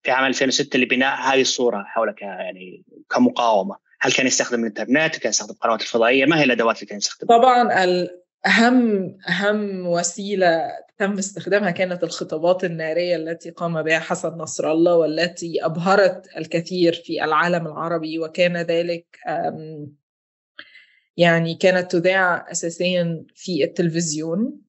في 0.03 0.11
عام 0.11 0.25
2006 0.25 0.79
لبناء 0.79 1.21
هذه 1.21 1.41
الصورة 1.41 1.83
حولك 1.83 2.21
يعني 2.21 2.83
كمقاومة. 3.09 3.75
هل 3.99 4.11
كان 4.11 4.27
يستخدم 4.27 4.59
الإنترنت؟ 4.59 5.17
كان 5.17 5.29
يستخدم 5.29 5.53
القنوات 5.53 5.81
الفضائية؟ 5.81 6.25
ما 6.25 6.39
هي 6.39 6.43
الأدوات 6.43 6.75
اللي 6.75 6.85
كان 6.85 6.97
يستخدمها؟ 6.97 7.37
طبعا 7.37 7.73
اهم 8.45 9.17
أهم 9.29 9.87
وسيلة 9.87 10.67
تم 10.97 11.17
استخدامها 11.17 11.71
كانت 11.71 12.03
الخطابات 12.03 12.63
النارية 12.63 13.15
التي 13.15 13.49
قام 13.49 13.83
بها 13.83 13.99
حسن 13.99 14.29
نصر 14.29 14.71
الله 14.71 14.95
والتي 14.95 15.65
أبهرت 15.65 16.37
الكثير 16.37 16.93
في 16.93 17.23
العالم 17.23 17.67
العربي 17.67 18.19
وكان 18.19 18.57
ذلك 18.57 19.05
يعني 21.17 21.55
كانت 21.55 21.91
تذاع 21.91 22.51
اساسيا 22.51 23.25
في 23.35 23.63
التلفزيون. 23.63 24.61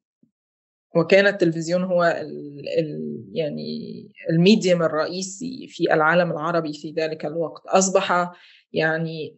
وكان 0.97 1.27
التلفزيون 1.27 1.83
هو 1.85 2.05
ال 2.05 2.69
ال 2.79 3.25
يعني 3.33 4.09
ال 4.31 4.38
medium 4.38 4.83
الرئيسي 4.83 5.67
في 5.71 5.95
العالم 5.95 6.31
العربي 6.33 6.73
في 6.73 6.91
ذلك 6.93 7.27
الوقت. 7.27 7.67
أصبح 7.67 8.33
يعني 8.73 9.37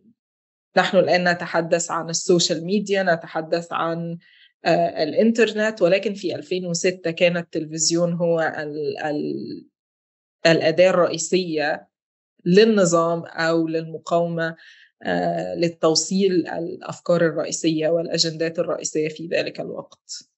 نحن 0.77 0.97
الآن 0.97 1.29
نتحدث 1.29 1.91
عن 1.91 2.11
ال 2.11 2.18
social 2.18 2.65
media 2.65 3.03
نتحدث 3.03 3.69
عن 3.73 4.19
آه 4.65 5.03
الإنترنت 5.03 5.83
ولكن 5.83 6.15
في 6.15 6.35
2006 6.35 7.11
كان 7.11 7.37
التلفزيون 7.37 8.13
هو 8.13 8.41
ال 8.41 8.99
ال 8.99 9.67
الأداة 10.47 10.91
الرئيسية 10.91 11.89
للنظام 12.45 13.25
أو 13.25 13.69
للمقاومة 13.69 14.57
آه 15.03 15.55
للتوصيل 15.55 16.33
الأفكار 16.49 17.27
الرئيسية 17.27 17.89
والأجندات 17.89 18.59
الرئيسية 18.59 19.09
في 19.09 19.27
ذلك 19.27 19.61
الوقت. 19.61 20.34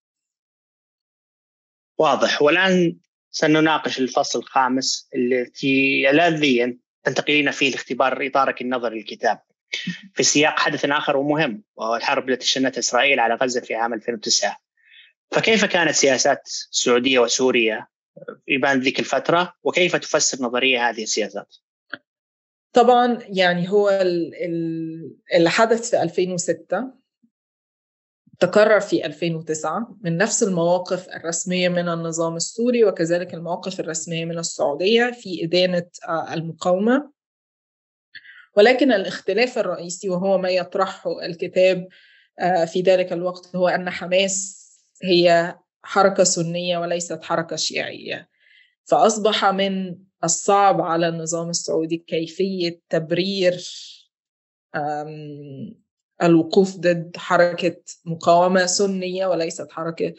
واضح. 1.98 2.42
والآن 2.42 2.96
سنناقش 3.30 3.98
الفصل 3.98 4.38
الخامس 4.38 5.08
التي 5.14 6.10
الذي 6.10 6.78
تنتقلين 7.04 7.50
فيه 7.50 7.70
لاختبار 7.70 8.26
إطارك 8.26 8.62
النظري 8.62 8.98
للكتاب. 8.98 9.40
في 10.14 10.22
سياق 10.22 10.58
حدث 10.58 10.84
آخر 10.84 11.16
ومهم 11.16 11.62
وهو 11.76 11.96
الحرب 11.96 12.30
التي 12.30 12.46
شنتها 12.46 12.78
إسرائيل 12.78 13.20
على 13.20 13.34
غزة 13.34 13.60
في 13.60 13.74
عام 13.74 13.94
2009 13.94 14.56
فكيف 15.30 15.64
كانت 15.64 15.90
سياسات 15.90 16.42
السعودية 16.46 17.18
وسوريا 17.18 17.86
يبان 18.48 18.80
ذيك 18.80 19.00
الفترة 19.00 19.52
وكيف 19.62 19.96
تفسر 19.96 20.44
نظرية 20.44 20.88
هذه 20.88 21.02
السياسات؟ 21.02 21.54
طبعا 22.72 23.18
يعني 23.28 23.70
هو 23.70 23.90
اللي 25.34 25.50
حدث 25.50 25.90
في 25.90 26.02
2006 26.02 26.92
تكرر 28.40 28.80
في 28.80 29.06
2009 29.06 29.96
من 30.00 30.16
نفس 30.16 30.42
المواقف 30.42 31.08
الرسمية 31.08 31.68
من 31.68 31.88
النظام 31.88 32.36
السوري 32.36 32.84
وكذلك 32.84 33.34
المواقف 33.34 33.80
الرسمية 33.80 34.24
من 34.24 34.38
السعودية 34.38 35.10
في 35.10 35.44
إدانة 35.44 35.86
المقاومة. 36.08 37.10
ولكن 38.56 38.92
الاختلاف 38.92 39.58
الرئيسي 39.58 40.08
وهو 40.08 40.38
ما 40.38 40.48
يطرحه 40.48 41.24
الكتاب 41.26 41.88
في 42.66 42.80
ذلك 42.80 43.12
الوقت 43.12 43.56
هو 43.56 43.68
أن 43.68 43.90
حماس 43.90 44.66
هي 45.02 45.56
حركة 45.82 46.24
سنية 46.24 46.78
وليست 46.78 47.22
حركة 47.22 47.56
شيعية. 47.56 48.28
فأصبح 48.84 49.44
من 49.44 49.98
الصعب 50.24 50.80
على 50.80 51.08
النظام 51.08 51.50
السعودي 51.50 51.96
كيفية 51.96 52.80
تبرير 52.88 53.64
الوقوف 56.22 56.76
ضد 56.76 57.16
حركة 57.16 57.76
مقاومة 58.04 58.66
سنية 58.66 59.26
وليست 59.26 59.70
حركة 59.70 60.14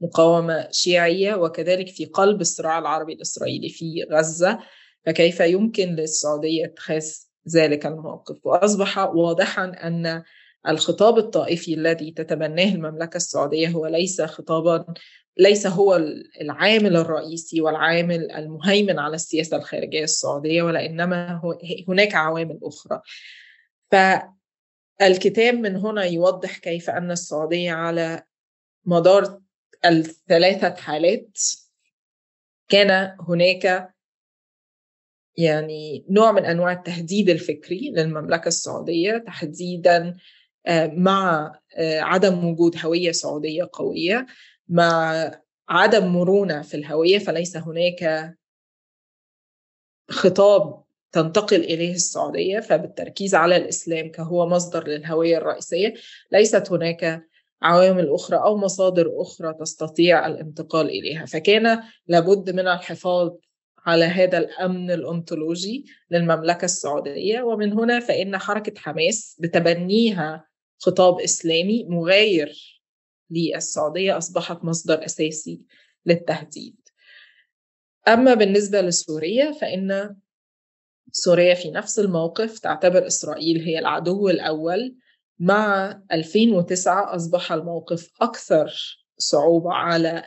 مقاومة 0.00 0.68
شيعية 0.70 1.34
وكذلك 1.34 1.88
في 1.88 2.04
قلب 2.04 2.40
الصراع 2.40 2.78
العربي 2.78 3.12
الإسرائيلي 3.12 3.68
في 3.68 4.06
غزة 4.12 4.58
فكيف 5.06 5.40
يمكن 5.40 5.88
للسعودية 5.88 6.64
اتخاذ 6.64 7.06
ذلك 7.54 7.86
الموقف؟ 7.86 8.36
وأصبح 8.44 8.98
واضحا 8.98 9.64
أن 9.64 10.22
الخطاب 10.68 11.18
الطائفي 11.18 11.74
الذي 11.74 12.10
تتبناه 12.10 12.74
المملكة 12.74 13.16
السعودية 13.16 13.68
هو 13.68 13.86
ليس 13.86 14.22
خطابا 14.22 14.84
ليس 15.38 15.66
هو 15.66 15.96
العامل 16.40 16.96
الرئيسي 16.96 17.60
والعامل 17.60 18.30
المهيمن 18.30 18.98
على 18.98 19.14
السياسة 19.14 19.56
الخارجية 19.56 20.04
السعودية 20.04 20.62
ولإنما 20.62 21.40
هناك 21.88 22.14
عوامل 22.14 22.58
أخرى. 22.62 23.00
فالكتاب 25.00 25.54
من 25.54 25.76
هنا 25.76 26.04
يوضح 26.04 26.58
كيف 26.58 26.90
أن 26.90 27.10
السعودية 27.10 27.72
على 27.72 28.22
مدار 28.84 29.40
الثلاثة 29.84 30.74
حالات 30.74 31.38
كان 32.68 33.16
هناك 33.28 33.94
يعني 35.36 36.06
نوع 36.10 36.32
من 36.32 36.44
أنواع 36.44 36.72
التهديد 36.72 37.30
الفكري 37.30 37.90
للمملكة 37.90 38.48
السعودية 38.48 39.18
تحديدا 39.18 40.16
مع 40.96 41.52
عدم 42.00 42.44
وجود 42.44 42.76
هوية 42.84 43.12
سعودية 43.12 43.68
قوية. 43.72 44.26
مع 44.68 45.30
عدم 45.68 46.06
مرونة 46.06 46.62
في 46.62 46.76
الهوية 46.76 47.18
فليس 47.18 47.56
هناك 47.56 48.34
خطاب 50.10 50.84
تنتقل 51.12 51.60
إليه 51.60 51.94
السعودية 51.94 52.60
فبالتركيز 52.60 53.34
على 53.34 53.56
الإسلام 53.56 54.10
كهو 54.10 54.46
مصدر 54.48 54.88
للهوية 54.88 55.38
الرئيسية. 55.38 55.94
ليست 56.32 56.72
هناك 56.72 57.26
عوامل 57.62 58.10
أخرى 58.10 58.36
أو 58.36 58.56
مصادر 58.56 59.12
أخرى 59.16 59.54
تستطيع 59.60 60.26
الانتقال 60.26 60.88
إليها. 60.88 61.26
فكان 61.26 61.82
لابد 62.06 62.50
من 62.50 62.68
الحفاظ 62.68 63.32
على 63.86 64.04
هذا 64.04 64.38
الأمن 64.38 64.90
الانطولوجي 64.90 65.84
للمملكة 66.10 66.64
السعودية. 66.64 67.42
ومن 67.42 67.72
هنا 67.72 68.00
فإن 68.00 68.38
حركة 68.38 68.80
حماس 68.80 69.36
بتبنيها 69.40 70.46
خطاب 70.78 71.20
إسلامي 71.20 71.84
مغاير 71.84 72.80
للسعودية 73.30 74.18
أصبحت 74.18 74.64
مصدر 74.64 75.04
أساسي 75.04 75.60
للتهديد. 76.06 76.76
أما 78.08 78.34
بالنسبة 78.34 78.80
لسوريا 78.80 79.52
فإن 79.52 80.16
سوريا 81.12 81.54
في 81.54 81.70
نفس 81.70 81.98
الموقف 81.98 82.58
تعتبر 82.58 83.06
إسرائيل 83.06 83.60
هي 83.64 83.78
العدو 83.78 84.28
الأول. 84.28 84.96
مع 85.38 85.98
2009 86.12 87.16
أصبح 87.16 87.52
الموقف 87.52 88.10
أكثر 88.20 88.72
صعوبة 89.18 89.72
على 89.72 90.22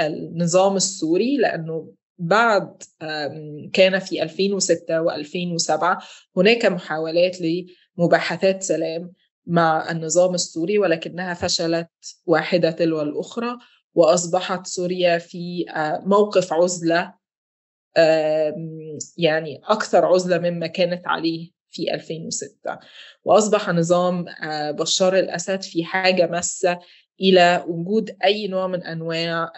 النظام 0.00 0.76
السوري 0.76 1.36
لأنه 1.36 1.92
بعد 2.18 2.82
كان 3.72 3.98
في 3.98 4.22
2006 4.22 5.06
و2007 5.06 6.02
هناك 6.36 6.66
محاولات 6.66 7.36
لمباحثات 7.98 8.62
سلام 8.62 9.12
مع 9.46 9.90
النظام 9.90 10.34
السوري 10.34 10.78
ولكنها 10.78 11.34
فشلت 11.34 11.88
واحدة 12.26 12.70
تلو 12.70 13.02
الأخرى 13.02 13.56
وأصبحت 13.94 14.66
سوريا 14.66 15.18
في 15.18 15.64
موقف 16.06 16.52
عزلة 16.52 17.14
يعني 19.16 19.60
أكثر 19.64 20.04
عزلة 20.04 20.50
مما 20.50 20.66
كانت 20.66 21.06
عليه 21.06 21.50
في 21.70 21.94
2006 21.94 22.78
وأصبح 23.24 23.68
نظام 23.68 24.24
بشار 24.72 25.18
الأسد 25.18 25.62
في 25.62 25.84
حاجة 25.84 26.26
ماسة 26.26 26.78
إلى 27.20 27.64
وجود 27.68 28.16
أي 28.24 28.46
نوع 28.46 28.66
من 28.66 28.82
أنواع 28.82 29.52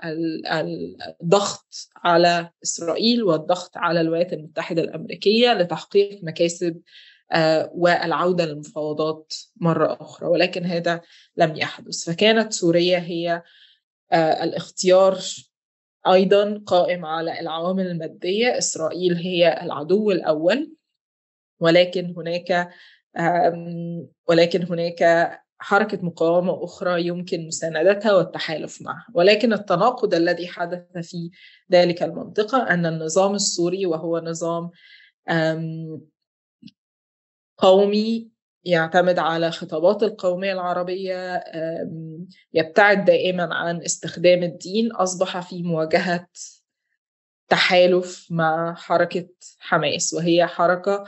الضغط 1.22 1.74
على 1.96 2.50
إسرائيل 2.64 3.22
والضغط 3.22 3.76
على 3.76 4.00
الولايات 4.00 4.32
المتحدة 4.32 4.82
الأمريكية 4.82 5.52
لتحقيق 5.52 6.20
مكاسب 6.22 6.80
والعودة 7.74 8.44
للمفاوضات 8.44 9.32
مرة 9.56 9.98
أخرى. 10.00 10.28
ولكن 10.28 10.64
هذا 10.64 11.00
لم 11.36 11.56
يحدث. 11.56 12.04
فكانت 12.04 12.52
سوريا 12.52 12.98
هي 12.98 13.42
الاختيار 14.14 15.18
أيضا 16.06 16.62
قائم 16.66 17.04
على 17.04 17.40
العوامل 17.40 17.86
المادية 17.86 18.58
إسرائيل 18.58 19.14
هي 19.14 19.62
العدو 19.62 20.10
الأول 20.10 20.74
ولكن 21.60 22.14
هناك 22.16 22.70
ولكن 24.28 24.62
هناك 24.62 25.30
حركة 25.58 25.98
مقاومة 26.02 26.64
أخرى 26.64 27.06
يمكن 27.06 27.46
مساندتها 27.46 28.14
والتحالف 28.14 28.82
معها. 28.82 29.06
ولكن 29.14 29.52
التناقض 29.52 30.14
الذي 30.14 30.48
حدث 30.48 30.98
في 31.02 31.30
ذلك 31.72 32.02
المنطقة 32.02 32.62
أن 32.62 32.86
النظام 32.86 33.34
السوري 33.34 33.86
وهو 33.86 34.18
نظام 34.18 34.70
قومي 37.58 38.29
يعتمد 38.64 39.18
على 39.18 39.50
خطابات 39.50 40.02
القومية 40.02 40.52
العربية 40.52 41.44
يبتعد 42.54 43.04
دائما 43.04 43.54
عن 43.54 43.82
استخدام 43.82 44.42
الدين. 44.42 44.92
أصبح 44.92 45.40
في 45.40 45.62
مواجهة 45.62 46.26
تحالف 47.48 48.26
مع 48.30 48.74
حركة 48.74 49.28
حماس 49.58 50.14
وهي 50.14 50.46
حركة 50.46 51.04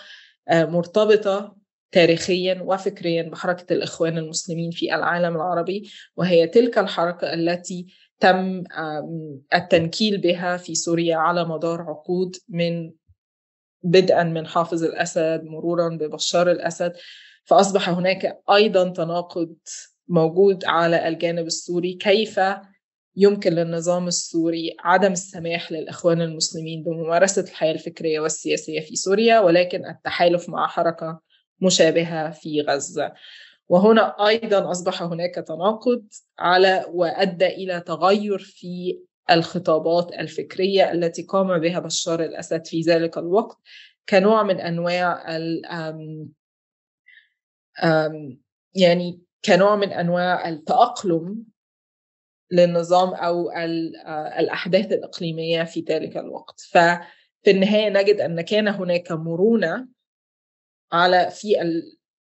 مرتبطة 0.50 1.56
تاريخيا 1.92 2.62
وفكريا 2.62 3.22
بحركة 3.22 3.72
الإخوان 3.72 4.18
المسلمين 4.18 4.70
في 4.70 4.94
العالم 4.94 5.36
العربي 5.36 5.90
وهي 6.16 6.46
تلك 6.46 6.78
الحركة 6.78 7.34
التي 7.34 7.86
تم 8.20 8.64
التنكيل 9.54 10.18
بها 10.18 10.56
في 10.56 10.74
سوريا 10.74 11.16
على 11.16 11.44
مدار 11.44 11.82
عقود 11.82 12.36
من 12.48 12.92
بدءا 13.82 14.22
من 14.22 14.46
حافظ 14.46 14.84
الأسد 14.84 15.44
مرورا 15.44 15.88
ببشار 15.88 16.50
الأسد. 16.50 16.92
فأصبح 17.44 17.88
هناك 17.88 18.42
أيضا 18.50 18.88
تناقض 18.88 19.54
موجود 20.08 20.64
على 20.64 21.08
الجانب 21.08 21.46
السوري 21.46 21.94
كيف 21.94 22.40
يمكن 23.16 23.52
للنظام 23.52 24.08
السوري 24.08 24.76
عدم 24.80 25.12
السماح 25.12 25.72
للإخوان 25.72 26.22
المسلمين 26.22 26.82
بممارسة 26.82 27.42
الحياة 27.42 27.72
الفكرية 27.72 28.20
والسياسية 28.20 28.80
في 28.80 28.96
سوريا 28.96 29.40
ولكن 29.40 29.86
التحالف 29.86 30.48
مع 30.48 30.66
حركة 30.66 31.20
مشابهة 31.60 32.30
في 32.30 32.60
غزة. 32.60 33.12
وهنا 33.68 34.26
أيضا 34.28 34.70
أصبح 34.70 35.02
هناك 35.02 35.34
تناقض 35.34 36.04
على 36.38 36.84
وأدى 36.88 37.46
إلى 37.46 37.80
تغير 37.80 38.38
في 38.38 38.98
الخطابات 39.30 40.12
الفكرية 40.12 40.92
التي 40.92 41.22
قام 41.22 41.58
بها 41.58 41.78
بشار 41.78 42.24
الأسد 42.24 42.66
في 42.66 42.80
ذلك 42.80 43.18
الوقت 43.18 43.58
كنوع 44.08 44.42
من 44.42 44.60
أنواع 44.60 45.24
يعني 48.74 49.22
كنوع 49.44 49.76
من 49.76 49.92
أنواع 49.92 50.48
التأقلم 50.48 51.44
للنظام 52.50 53.14
أو 53.14 53.50
الأحداث 54.38 54.92
الإقليمية 54.92 55.64
في 55.64 55.80
ذلك 55.80 56.16
الوقت 56.16 56.60
ففي 56.70 57.50
النهاية 57.50 57.88
نجد 57.88 58.20
أن 58.20 58.40
كان 58.40 58.68
هناك 58.68 59.12
مرونة 59.12 59.88
على 60.92 61.30
في 61.30 61.82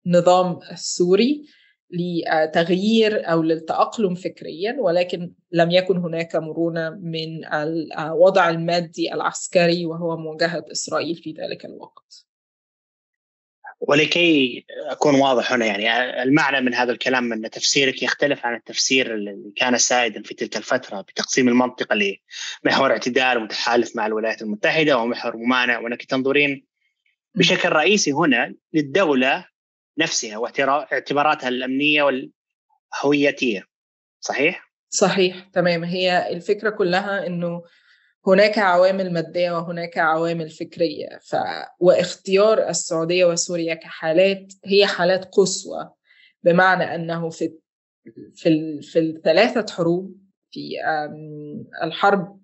النظام 0.06 0.58
السوري 0.72 1.46
لتغيير 1.90 3.32
أو 3.32 3.42
للتأقلم 3.42 4.14
فكريا 4.14 4.76
ولكن 4.80 5.34
لم 5.52 5.70
يكن 5.70 5.96
هناك 5.96 6.36
مرونة 6.36 6.90
من 6.90 7.44
الوضع 7.54 8.50
المادي 8.50 9.14
العسكري 9.14 9.86
وهو 9.86 10.16
مواجهة 10.16 10.64
إسرائيل 10.72 11.16
في 11.16 11.32
ذلك 11.32 11.64
الوقت. 11.64 12.26
ولكي 13.88 14.64
أكون 14.70 15.14
واضح 15.14 15.52
هنا 15.52 15.66
يعني 15.66 16.22
المعنى 16.22 16.60
من 16.60 16.74
هذا 16.74 16.92
الكلام 16.92 17.32
أن 17.32 17.50
تفسيرك 17.50 18.02
يختلف 18.02 18.46
عن 18.46 18.54
التفسير 18.54 19.14
اللي 19.14 19.52
كان 19.56 19.78
سائدا 19.78 20.22
في 20.22 20.34
تلك 20.34 20.56
الفترة 20.56 21.00
بتقسيم 21.00 21.48
المنطقة 21.48 21.96
لمحور 22.64 22.90
اعتدال 22.90 23.38
وتحالف 23.38 23.96
مع 23.96 24.06
الولايات 24.06 24.42
المتحدة 24.42 24.98
ومحور 24.98 25.36
ممانع. 25.36 25.78
وانك 25.78 26.04
تنظرين 26.04 26.66
بشكل 27.34 27.68
رئيسي 27.68 28.12
هنا 28.12 28.54
للدولة 28.72 29.46
نفسها 29.98 30.36
واعتباراتها 30.36 31.48
الأمنية 31.48 32.02
والهويتية. 32.02 33.66
صحيح؟ 34.20 34.72
صحيح 34.88 35.48
تمام. 35.52 35.84
هي 35.84 36.32
الفكرة 36.32 36.70
كلها 36.70 37.26
إنه 37.26 37.62
هناك 38.26 38.58
عوامل 38.58 39.12
مادية 39.12 39.50
وهناك 39.50 39.98
عوامل 39.98 40.50
فكرية 40.50 41.18
ف... 41.22 41.36
واختيار 41.80 42.68
السعودية 42.68 43.24
وسوريا 43.24 43.74
كحالات 43.74 44.52
هي 44.64 44.86
حالات 44.86 45.24
قصوى 45.24 45.90
بمعنى 46.42 46.94
أنه 46.94 47.30
في 47.30 47.52
في. 48.34 48.80
في 48.82 48.98
الثلاثة 48.98 49.74
حروب 49.74 50.16
في 50.50 50.74
الحرب 51.82 52.40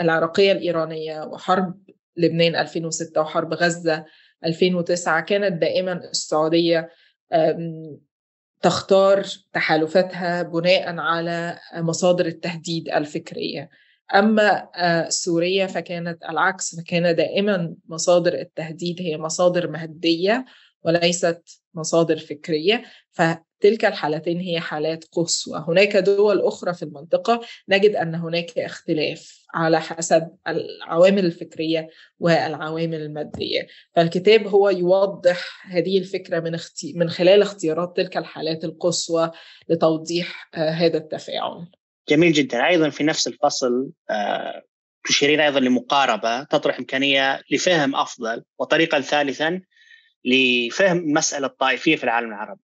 العراقية 0.00 0.52
الإيرانية 0.52 1.22
وحرب 1.22 1.78
لبنان 2.16 2.56
2006 2.56 3.20
وحرب 3.20 3.54
غزة 3.54 4.04
2009 4.44 5.20
كانت 5.20 5.62
دائما 5.62 5.92
السعودية 5.92 6.90
تختار 8.62 9.26
تحالفاتها 9.52 10.42
بناء 10.42 10.98
على 10.98 11.58
مصادر 11.74 12.26
التهديد 12.26 12.88
الفكرية 12.88 13.70
أما 14.14 14.68
سوريا 15.08 15.66
فكانت 15.66 16.24
العكس 16.24 16.80
فكان 16.80 17.16
دائما 17.16 17.74
مصادر 17.88 18.34
التهديد 18.34 19.02
هي 19.02 19.18
مصادر 19.18 19.70
مادية 19.70 20.44
وليست 20.82 21.60
مصادر 21.74 22.18
فكرية. 22.18 22.84
فتلك 23.12 23.84
الحالتين 23.84 24.40
هي 24.40 24.60
حالات 24.60 25.04
قصوى. 25.12 25.64
هناك 25.68 25.96
دول 25.96 26.40
أخرى 26.40 26.74
في 26.74 26.82
المنطقة 26.82 27.40
نجد 27.68 27.96
أن 27.96 28.14
هناك 28.14 28.58
اختلاف 28.58 29.46
على 29.54 29.80
حسب 29.80 30.28
العوامل 30.48 31.24
الفكرية 31.24 31.88
والعوامل 32.18 33.00
المادية. 33.00 33.66
فالكتاب 33.94 34.46
هو 34.46 34.68
يوضح 34.68 35.66
هذه 35.66 35.98
الفكرة 35.98 36.40
من 36.40 36.54
أختي... 36.54 36.92
من 36.96 37.10
خلال 37.10 37.42
اختيارات 37.42 37.96
تلك 37.96 38.16
الحالات 38.16 38.64
القصوى 38.64 39.30
لتوضيح 39.68 40.50
هذا 40.54 40.96
التفاعل. 40.96 41.66
جميل 42.08 42.32
جدا 42.32 42.66
أيضا 42.66 42.90
في 42.90 43.04
نفس 43.04 43.28
الفصل 43.28 43.90
تشيرين 45.04 45.40
أيضا 45.40 45.60
لمقاربة 45.60 46.42
تطرح 46.42 46.78
إمكانية 46.78 47.42
لفهم 47.50 47.96
أفضل 47.96 48.44
وطريقا 48.58 49.00
ثالثا 49.00 49.62
لفهم 50.24 50.96
المساله 50.98 51.46
الطائفيه 51.46 51.96
في 51.96 52.04
العالم 52.04 52.28
العربي. 52.28 52.60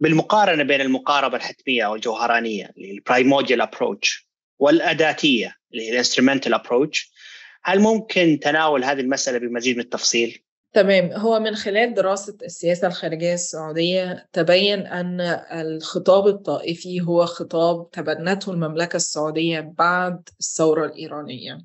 بالمقارنة 0.00 0.62
بين 0.62 0.80
المقاربة 0.80 1.36
الحتمية 1.36 1.86
أو 1.86 1.94
الجوهرانيه 1.94 2.72
اللي 2.76 2.90
ال 2.90 2.96
primordial 2.96 3.60
approach 3.60 4.28
والأداتية 4.58 5.56
اللي 5.72 5.84
هي 5.84 5.90
ال 5.90 5.95
instrumental 5.95 6.54
approach 6.54 7.12
هل 7.64 7.80
ممكن 7.80 8.38
تناول 8.42 8.84
هذه 8.84 9.00
المسألة 9.00 9.38
بمزيد 9.38 9.76
من 9.76 9.82
التفصيل؟ 9.82 10.42
تمام. 10.72 11.12
هو 11.12 11.40
من 11.40 11.54
خلال 11.54 11.94
دراسة 11.94 12.36
السياسة 12.42 12.86
الخارجية 12.86 13.34
السعودية 13.34 14.28
تبين 14.32 14.86
أن 14.86 15.20
الخطاب 15.60 16.26
الطائفي 16.26 17.00
هو 17.00 17.26
خطاب 17.26 17.90
تبنته 17.90 18.52
المملكة 18.52 18.96
السعودية 18.96 19.60
بعد 19.60 20.28
الثورة 20.40 20.86
الإيرانية 20.86 21.58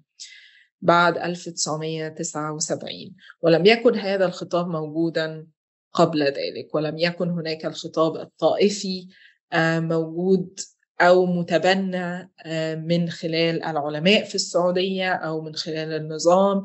بعد 0.82 1.18
1979 1.18 3.16
ولم 3.41 3.66
يكن 3.66 3.95
هذا 3.95 4.26
الخطاب 4.26 4.68
موجودا 4.68 5.47
قبل 5.93 6.24
ذلك 6.24 6.76
ولم 6.76 6.97
يكن 6.97 7.30
هناك 7.30 7.66
الخطاب 7.66 8.16
الطائفي 8.16 9.08
موجود 9.55 10.60
أو 11.01 11.26
متبنى 11.26 12.32
من 12.76 13.10
خلال 13.10 13.64
العلماء 13.64 14.24
في 14.24 14.36
السعودية 14.36 15.14
أو 15.14 15.41
من 15.41 15.55
خلال 15.55 15.93
النظام. 15.93 16.64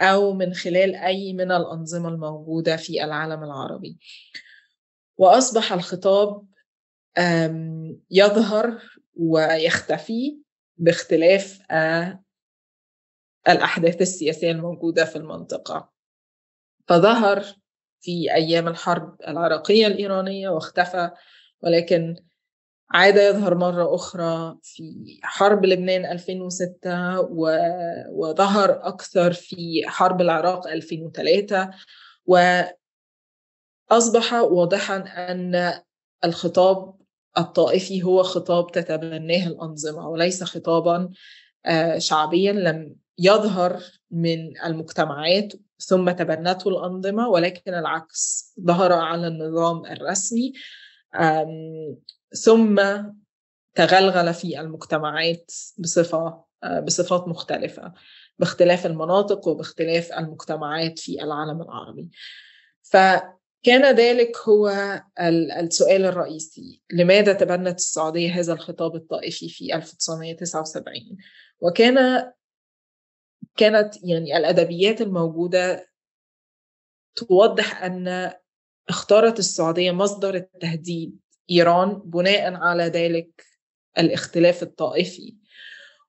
أو 0.00 0.32
من 0.32 0.54
خلال 0.54 0.94
أي 0.94 1.32
من 1.32 1.52
الأنظمة 1.52 2.08
الموجودة 2.08 2.76
في 2.76 3.04
العالم 3.04 3.44
العربي. 3.44 3.98
وأصبح 5.16 5.72
الخطاب 5.72 6.46
يظهر 8.10 8.82
ويختفي 9.16 10.38
باختلاف 10.76 11.62
الأحداث 13.48 14.00
السياسية 14.00 14.50
الموجودة 14.50 15.04
في 15.04 15.16
المنطقة. 15.16 15.92
فظهر 16.88 17.44
في 18.00 18.34
أيام 18.34 18.68
الحرب 18.68 19.16
العراقية 19.28 19.86
الإيرانية 19.86 20.48
واختفى 20.48 21.10
ولكن 21.62 22.16
عاد 22.90 23.16
يظهر 23.16 23.54
مرة 23.54 23.94
أخرى 23.94 24.58
في 24.62 24.94
حرب 25.22 25.66
لبنان 25.66 26.06
2006 26.06 27.20
وظهر 28.10 28.88
أكثر 28.88 29.32
في 29.32 29.82
حرب 29.86 30.20
العراق 30.20 30.66
2003 30.66 31.70
وأصبح 32.26 32.72
واضحا 34.32 34.96
أن 34.96 35.80
الخطاب 36.24 36.94
الطائفي 37.38 38.02
هو 38.02 38.22
خطاب 38.22 38.72
تتبناه 38.72 39.46
الأنظمة 39.46 40.08
وليس 40.08 40.44
خطابا 40.44 41.10
شعبيا 41.98 42.52
لم 42.52 42.96
يظهر 43.18 43.82
من 44.10 44.64
المجتمعات 44.64 45.52
ثم 45.78 46.10
تبنته 46.10 46.68
الأنظمة 46.68 47.28
ولكن 47.28 47.74
العكس 47.74 48.52
ظهر 48.60 48.92
على 48.92 49.26
النظام 49.26 49.86
الرسمي. 49.86 50.52
ثم 52.44 52.82
تغلغل 53.74 54.34
في 54.34 54.60
المجتمعات 54.60 55.52
بصفة 55.78 56.44
بصفات 56.82 57.28
مختلفة 57.28 57.92
باختلاف 58.38 58.86
المناطق 58.86 59.48
وباختلاف 59.48 60.12
المجتمعات 60.12 60.98
في 60.98 61.22
العالم 61.22 61.62
العربي. 61.62 62.10
فكان 62.82 63.96
ذلك 63.96 64.36
هو 64.48 64.70
السؤال 65.60 66.04
الرئيسي 66.04 66.82
لماذا 66.92 67.32
تبنت 67.32 67.78
السعودية 67.78 68.40
هذا 68.40 68.52
الخطاب 68.52 68.94
الطائفي 68.94 69.48
في 69.48 69.74
1979 69.74 71.16
وكان 71.60 72.32
كانت 73.56 73.94
يعني 74.04 74.36
الأدبيات 74.36 75.00
الموجودة 75.00 75.90
توضح 77.14 77.82
أن 77.82 78.32
اختارت 78.88 79.38
السعودية 79.38 79.92
مصدر 79.92 80.34
التهديد 80.34 81.18
إيران 81.50 82.02
بناء 82.04 82.54
على 82.54 82.84
ذلك 82.84 83.44
الاختلاف 83.98 84.62
الطائفي. 84.62 85.34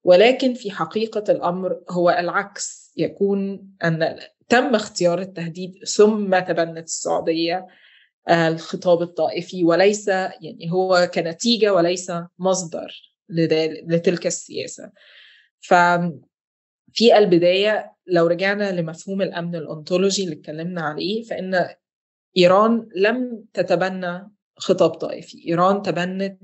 ولكن 0.03 0.53
في 0.53 0.71
حقيقة 0.71 1.23
الأمر 1.29 1.81
هو 1.89 2.09
العكس 2.09 2.93
يكون 2.97 3.69
أن 3.83 4.19
تم 4.49 4.75
اختيار 4.75 5.19
التهديد 5.19 5.73
ثم 5.85 6.39
تبنت 6.39 6.87
السعودية 6.87 7.67
الخطاب 8.29 9.01
الطائفي 9.01 9.63
وليس 9.63 10.07
يعني 10.07 10.71
هو 10.71 11.09
كنتيجة 11.13 11.73
وليس 11.73 12.11
مصدر 12.39 13.13
لتلك 13.87 14.27
السياسة. 14.27 14.91
ففي 15.59 17.17
البداية 17.17 17.95
لو 18.07 18.27
رجعنا 18.27 18.71
لمفهوم 18.71 19.21
الأمن 19.21 19.55
الأنطولوجي 19.55 20.23
اللي 20.23 20.35
اتكلمنا 20.35 20.81
عليه 20.81 21.23
فإن 21.23 21.69
إيران 22.37 22.89
لم 22.95 23.45
تتبنى 23.53 24.31
خطاب 24.57 24.89
طائفي. 24.89 25.47
إيران 25.47 25.81
تبنت 25.81 26.41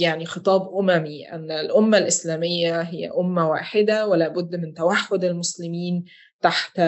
يعني 0.00 0.26
خطاب 0.26 0.78
أممي 0.78 1.32
أن 1.32 1.50
الأمة 1.50 1.98
الإسلامية 1.98 2.80
هي 2.80 3.10
أمة 3.10 3.50
واحدة 3.50 4.06
ولا 4.06 4.28
بد 4.28 4.56
من 4.56 4.74
توحد 4.74 5.24
المسلمين 5.24 6.04
تحت 6.40 6.80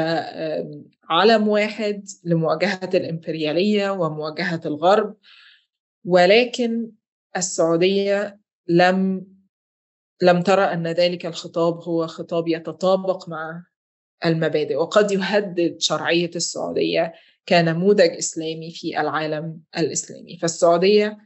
علم 1.11 1.49
واحد 1.49 2.05
لمواجهة 2.25 2.91
الإمبريالية 2.95 3.91
ومواجهة 3.91 4.61
الغرب. 4.67 5.17
ولكن 6.05 6.91
السعودية 7.37 8.41
لم 8.69 9.27
لم 10.23 10.43
ترى 10.43 10.65
أن 10.65 10.87
ذلك 10.87 11.27
الخطاب 11.27 11.83
هو 11.83 12.07
خطاب 12.07 12.49
يتطابق 12.49 13.29
مع 13.29 13.65
المبادئ. 14.25 14.77
وقد 14.77 15.13
يهدد 15.13 15.77
شرعية 15.81 16.31
السعودية 16.37 17.13
كنموذج 17.49 18.11
إسلامي 18.11 18.71
في 18.71 19.01
العالم 19.01 19.61
الإسلامي. 19.79 20.39
فالسعودية 20.39 21.19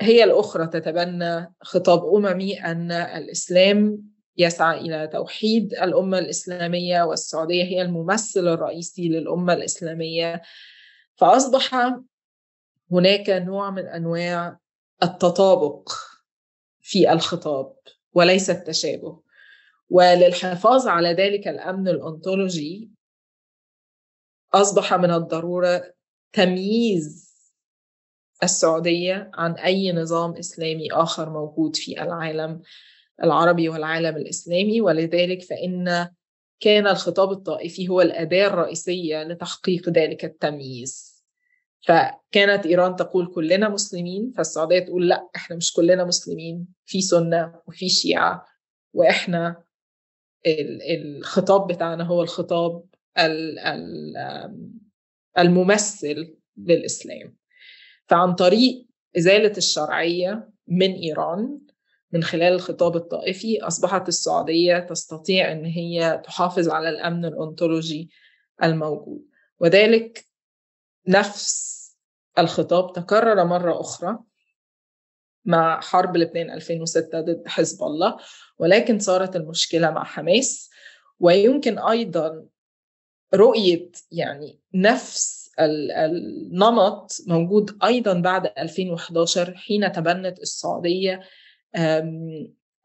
هي 0.00 0.24
الأخرى 0.24 0.66
تتبنى 0.66 1.54
خطاب 1.62 2.14
أممي 2.14 2.60
أن 2.60 2.92
الإسلام 2.92 4.04
يسعى 4.36 4.80
إلى 4.80 5.06
توحيد 5.12 5.72
الأمة 5.72 6.18
الإسلامية 6.18 7.02
والسعودية 7.02 7.64
هي 7.64 7.82
الممثل 7.82 8.48
الرئيسي 8.48 9.08
للأمة 9.08 9.52
الإسلامية. 9.52 10.42
فأصبح 11.16 11.94
هناك 12.92 13.30
نوع 13.30 13.70
من 13.70 13.86
أنواع 13.86 14.58
التطابق 15.02 15.92
في 16.80 17.12
الخطاب 17.12 17.72
وليس 18.12 18.50
التشابه. 18.50 19.20
وللحفاظ 19.90 20.86
على 20.88 21.12
ذلك 21.12 21.48
الأمن 21.48 21.88
الأنطولوجي 21.88 22.90
أصبح 24.54 24.94
من 24.94 25.10
الضرورة 25.10 25.82
تمييز 26.32 27.28
السعودية 28.42 29.30
عن 29.34 29.52
أي 29.52 29.92
نظام 29.92 30.36
إسلامي 30.36 30.92
آخر 30.92 31.30
موجود 31.30 31.76
في 31.76 32.02
العالم 32.02 32.62
العربي 33.24 33.68
والعالم 33.68 34.16
الإسلامي 34.16 34.80
ولذلك 34.80 35.42
فإن 35.42 36.08
كان 36.60 36.86
الخطاب 36.86 37.32
الطائفي 37.32 37.88
هو 37.88 38.00
الأداة 38.00 38.46
الرئيسية 38.46 39.22
لتحقيق 39.22 39.88
ذلك 39.88 40.24
التمييز. 40.24 41.18
فكانت 41.86 42.66
إيران 42.66 42.96
تقول 42.96 43.34
كلنا 43.34 43.68
مسلمين 43.68 44.32
فالسعودية 44.36 44.78
تقول 44.78 45.08
لا 45.08 45.28
إحنا 45.36 45.56
مش 45.56 45.72
كلنا 45.72 46.04
مسلمين 46.04 46.68
في 46.84 47.00
سنة 47.00 47.60
وفي 47.66 47.88
شيعة 47.88 48.46
وإحنا 48.94 49.62
الخطاب 50.90 51.66
بتاعنا 51.66 52.04
هو 52.04 52.22
الخطاب 52.22 52.84
الممثل 55.38 56.36
للإسلام. 56.56 57.36
فعن 58.06 58.34
طريق 58.34 58.86
إزالة 59.16 59.52
الشرعية 59.56 60.50
من 60.68 60.92
إيران 60.92 61.58
من 62.12 62.22
خلال 62.22 62.52
الخطاب 62.52 62.96
الطائفي 62.96 63.62
أصبحت 63.62 64.08
السعودية 64.08 64.78
تستطيع 64.78 65.52
أن 65.52 65.64
هي 65.64 66.22
تحافظ 66.24 66.68
على 66.68 66.88
الأمن 66.88 67.24
الأنطولوجي 67.24 68.10
الموجود. 68.62 69.22
وذلك 69.60 70.24
نفس 71.08 71.78
الخطاب 72.38 72.92
تكرر 72.92 73.44
مرة 73.44 73.80
أخرى 73.80 74.18
مع 75.44 75.80
حرب 75.80 76.16
لبنان 76.16 76.50
2006 76.50 77.20
ضد 77.20 77.42
حزب 77.46 77.82
الله 77.82 78.16
ولكن 78.58 78.98
صارت 78.98 79.36
المشكلة 79.36 79.90
مع 79.90 80.04
حماس. 80.04 80.70
ويمكن 81.20 81.78
أيضا 81.78 82.44
رؤية 83.34 83.90
يعني 84.12 84.60
نفس 84.74 85.50
النمط 85.60 87.12
موجود 87.26 87.78
أيضا 87.84 88.14
بعد 88.14 88.52
2011 88.58 89.54
حين 89.56 89.92
تبنت 89.92 90.38
السعودية 90.38 91.20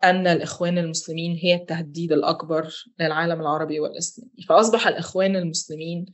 أن 0.03 0.27
الإخوان 0.27 0.77
المسلمين 0.77 1.35
هي 1.41 1.55
التهديد 1.55 2.11
الأكبر 2.11 2.73
للعالم 2.99 3.41
العربي 3.41 3.79
والإسلامي. 3.79 4.31
فأصبح 4.49 4.87
الإخوان 4.87 5.35
المسلمين 5.35 6.05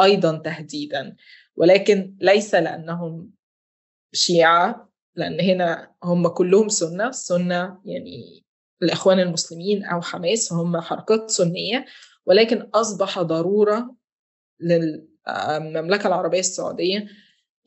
أيضا 0.00 0.38
تهديدا. 0.38 1.16
ولكن 1.56 2.16
ليس 2.20 2.54
لأنهم 2.54 3.30
شيعة 4.12 4.90
لأن 5.16 5.40
هنا 5.40 5.90
هم 6.04 6.28
كلهم 6.28 6.68
سنة. 6.68 7.08
السنة 7.08 7.78
يعني 7.84 8.44
الإخوان 8.82 9.20
المسلمين 9.20 9.84
أو 9.84 10.00
حماس 10.00 10.52
هم 10.52 10.80
حركات 10.80 11.30
سنية. 11.30 11.84
ولكن 12.26 12.68
أصبح 12.74 13.18
ضرورة 13.18 13.96
للمملكة 14.60 16.06
العربية 16.06 16.40
السعودية 16.40 17.06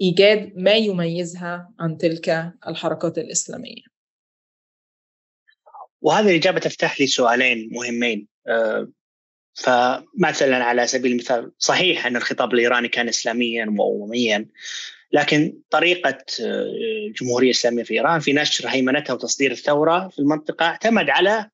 إيجاد 0.02 0.54
ما 0.56 0.74
يميزها 0.74 1.74
عن 1.80 1.98
تلك 1.98 2.54
الحركات 2.68 3.18
الإسلامية. 3.18 3.84
وهذه 6.02 6.30
الإجابة 6.30 6.60
تفتح 6.60 7.00
لي 7.00 7.08
سؤالين 7.08 7.70
مهمين. 7.72 8.28
آه، 8.48 8.88
فمثلا 9.54 10.64
على 10.64 10.88
سبيل 10.88 11.12
المثال 11.12 11.52
صحيح 11.58 12.06
أن 12.06 12.16
الخطاب 12.16 12.54
الإيراني 12.54 12.88
كان 12.88 13.08
إسلاميا 13.08 13.76
وأمميا 13.78 14.48
لكن 15.12 15.60
طريقة 15.70 16.18
آه، 16.42 16.66
الجمهورية 17.08 17.48
الإسلامية 17.48 17.84
في 17.84 17.94
إيران 17.94 18.20
في 18.20 18.34
نشر 18.34 18.70
هيمنتها 18.70 19.14
وتصدير 19.14 19.52
الثورة 19.52 20.08
في 20.08 20.20
المنطقة 20.20 20.66
اعتمد 20.66 21.10
على 21.10 21.50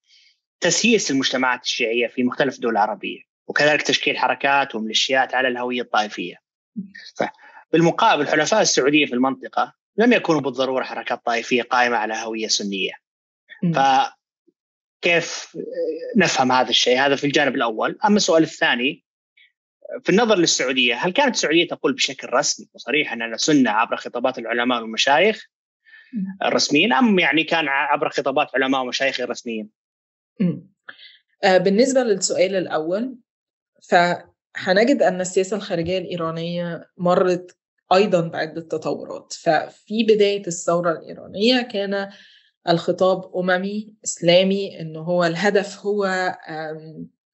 تسييس 0.64 1.11
المجتمعات 1.11 1.64
الشيعية 1.64 2.07
في 2.07 2.24
مختلف 2.24 2.55
الدول 2.55 2.72
العربية 2.72 3.20
وكذلك 3.47 3.82
تشكيل 3.82 4.18
حركات 4.18 4.76
وميليشيات 4.76 5.36
على 5.36 5.47
الهوية 5.47 5.82
الطائفية. 5.82 6.36
بالمقابل 7.72 8.28
حلفاء 8.28 8.61
السعودية 8.61 9.05
في 9.05 9.14
المنطقة 9.14 9.74
لم 9.97 10.14
يكونوا 10.14 10.41
بالضرورة 10.41 10.84
حركات 10.84 11.26
طائفية 11.26 11.61
قائمة 11.61 11.97
على 11.97 12.14
هوية 12.14 12.47
سنية. 12.47 12.91
فكيف 15.01 15.57
نفهم 16.18 16.51
هذا 16.51 16.70
الشيء؟ 16.70 16.99
هذا 16.99 17.16
في 17.16 17.24
الجانب 17.28 17.55
الأول. 17.55 17.97
أما 18.05 18.16
السؤال 18.16 18.43
الثاني 18.43 19.03
في 20.03 20.09
النظر 20.09 20.36
للسعودية 20.36 20.95
هل 20.95 21.11
كانت 21.11 21.36
السعودية 21.36 21.68
تقول 21.68 21.93
بشكل 21.93 22.34
رسمي 22.34 22.68
وصريح 22.74 23.14
أننا 23.14 23.38
سنة 23.38 23.72
عبر 23.72 23.95
خطابات 23.95 24.39
العلماء 24.39 24.82
والمشايخ 24.82 25.47
الرسميين 26.43 26.93
أم 26.93 27.20
يعني 27.20 27.43
كان 27.43 27.68
عبر 27.68 28.09
خطابات 28.09 28.47
علماء 28.55 28.82
ومشايخ 28.82 29.20
الرسميين؟ 29.20 29.70
بالنسبة 31.43 32.03
للسؤال 32.03 32.55
الأول 32.55 33.15
فحنجد 33.89 35.01
أن 35.01 35.21
السياسة 35.21 35.57
الخارجية 35.57 35.97
الإيرانية 35.97 36.89
مرت 36.97 37.57
أيضا 37.93 38.21
بعدة 38.27 38.61
تطورات 38.61 39.34
ففي 39.34 40.03
بداية 40.03 40.47
الثورة 40.47 40.91
الإيرانية 40.91 41.61
كان 41.61 42.09
الخطاب 42.69 43.38
أممي 43.38 43.93
إسلامي 44.05 44.81
أنه 44.81 44.99
هو 44.99 45.23
الهدف 45.23 45.86
هو 45.86 46.31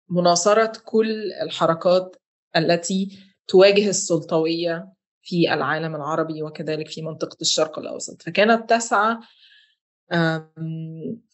مناصرة 0.10 0.74
كل 0.86 1.32
الحركات 1.42 2.16
التي 2.56 3.20
تواجه 3.48 3.90
السلطوية 3.90 4.94
في 5.22 5.54
العالم 5.54 5.96
العربي 5.96 6.44
وكذلك 6.44 6.88
في 6.88 7.02
منطقة 7.02 7.38
الشرق 7.42 7.80
الأوسط. 7.80 8.22
فكانت 8.22 8.70
تسعى 8.70 9.18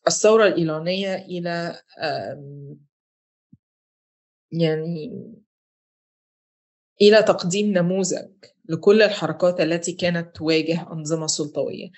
الثورة 0.08 0.48
الإيرانية 0.48 1.16
إلى 1.16 1.82
يعني 4.52 5.34
إلى 7.02 7.24
تقديم 7.24 7.78
نموذج 7.78 8.30
لكل 8.70 9.02
الحركات 9.02 9.62
التي 9.62 9.92
كانت 9.92 10.36
تواجه 10.36 10.92
أنظمة 10.92 11.28
سلطوية. 11.28 11.90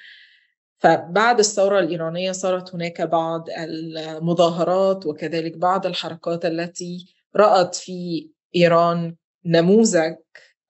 فبعد 0.80 1.39
الثورة 1.39 1.80
الإيرانية 1.80 2.32
صارت 2.32 2.75
هناك 2.75 3.01
بعض 3.01 3.49
المظاهرات 3.49 5.05
وكذلك 5.05 5.57
بعض 5.57 5.86
الحركات 5.86 6.45
التي 6.45 7.15
رأت 7.36 7.75
في 7.75 8.30
إيران 8.55 9.15
نموذج 9.45 10.15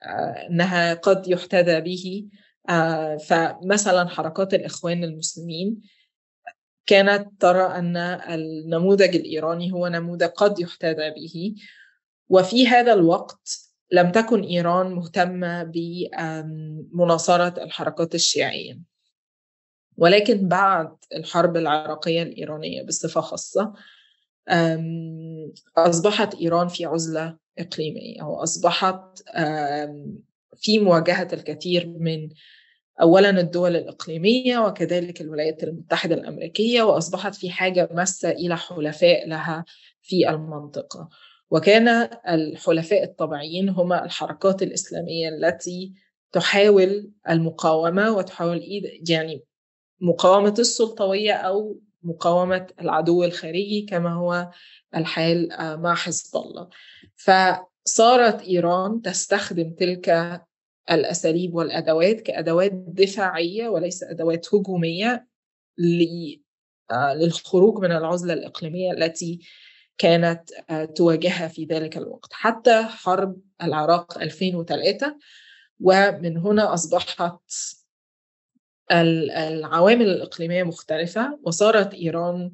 آه، 0.04 0.48
أنها 0.50 0.94
قد 0.94 1.28
يحتذى 1.28 1.82
به. 1.82 2.28
آه، 2.70 3.18
فمثلا 3.18 4.10
حركات 4.10 4.54
الإخوان 4.54 5.04
المسلمين 5.04 5.82
كانت 6.88 7.42
ترى 7.42 7.64
أن 7.64 7.98
النموذج 7.98 9.16
الإيراني 9.16 9.72
هو 9.72 9.88
نموذج 9.88 10.24
قد 10.24 10.60
يحتذى 10.60 11.10
به 11.10 11.56
وفي 12.30 12.68
هذا 12.68 12.94
الوقت 12.94 13.60
لم 13.92 14.12
تكن 14.12 14.44
إيران 14.44 14.92
مهتمة 14.92 15.64
بمناصرة 16.94 17.64
الحركات 17.64 18.16
الشيعية. 18.16 18.80
ولكن 19.98 20.48
بعد 20.48 20.96
الحرب 21.14 21.58
العراقية 21.58 22.24
الإيرانية 22.24 22.84
بصفة 22.84 23.22
خاصة 23.22 23.74
أصبحت 25.78 26.36
إيران 26.36 26.68
في 26.68 26.86
عزلة 26.86 27.38
إقليمية 27.60 28.24
وأصبحت 28.24 29.20
في 30.56 30.80
مواجهة 30.80 31.28
الكثير 31.34 31.88
من 31.88 32.30
أولا 33.02 33.30
الدول 33.30 33.76
الإقليمية 33.76 34.60
وكذلك 34.60 35.22
الولايات 35.22 35.64
المتحدة 35.64 36.16
الأمريكية 36.16 36.84
وأصبحت 36.84 37.36
في 37.36 37.50
حاجة 37.50 37.90
ماسة 37.92 38.30
إلى 38.30 38.58
حلفاء 38.58 39.28
لها 39.28 39.66
في 40.02 40.30
المنطقة. 40.30 41.10
وكان 41.52 41.88
الحلفاء 42.30 43.04
الطبيعيين 43.04 43.70
هم 43.70 43.94
الحركات 43.94 44.64
الإسلامية 44.64 45.30
التي 45.30 45.94
تحاول 46.32 47.12
المقاومة 47.30 48.12
وتحاول 48.12 48.62
يعني 49.10 49.44
مقاومة 50.02 50.56
السلطوية 50.60 51.34
أو 51.34 51.80
مقاومة 52.04 52.68
العدو 52.82 53.24
الخارجي 53.24 53.86
كما 53.90 54.14
هو 54.14 54.50
الحال 54.96 55.50
مع 55.60 55.96
حزب 55.96 56.36
الله. 56.36 56.70
فصارت 57.16 58.42
إيران 58.42 59.02
تستخدم 59.02 59.74
تلك 59.74 60.42
الأساليب 60.92 61.56
والأدوات 61.56 62.22
كأدوات 62.22 62.72
دفاعية 62.74 63.70
وليس 63.70 64.04
أدوات 64.04 64.56
هجومية 64.56 65.28
آه، 66.92 67.14
للخروج 67.14 67.80
من 67.80 67.92
العزلة 67.92 68.34
الإقليمية 68.34 68.92
التي 68.92 69.40
كانت 69.98 70.44
آه، 70.70 70.86
تواجهها 70.86 71.48
في 71.48 71.66
ذلك 71.66 71.98
الوقت. 71.98 72.34
حتى 72.34 72.84
حرب 72.84 73.42
العراق 73.64 74.18
2003 74.18 75.18
ومن 75.82 76.38
هنا 76.38 76.74
أصبحت 76.74 77.42
العوامل 78.92 80.10
الإقليمية 80.10 80.64
مختلفة 80.64 81.40
وصارت 81.44 81.94
إيران 81.94 82.54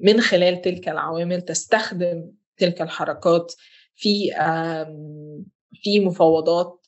من 0.00 0.20
خلال 0.20 0.60
تلك 0.60 0.88
العوامل 0.88 1.42
تستخدم 1.42 2.30
تلك 2.56 2.82
الحركات 2.82 3.54
في 3.96 4.30
في 5.74 6.00
مفاوضات 6.00 6.86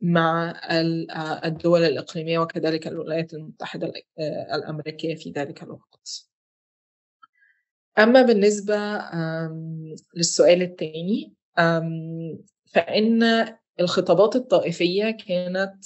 مع 0.00 0.60
الدول 1.44 1.84
الإقليمية 1.84 2.38
وكذلك 2.38 2.86
الولايات 2.86 3.34
المتحدة 3.34 3.92
الأمريكية 4.54 5.14
في 5.14 5.30
ذلك 5.30 5.62
الوقت. 5.62 6.28
أما 7.98 8.22
بالنسبة 8.22 8.76
للسؤال 10.14 10.62
الثاني 10.62 11.34
فإن 12.66 13.22
الخطابات 13.80 14.36
الطائفية 14.36 15.10
كانت 15.10 15.84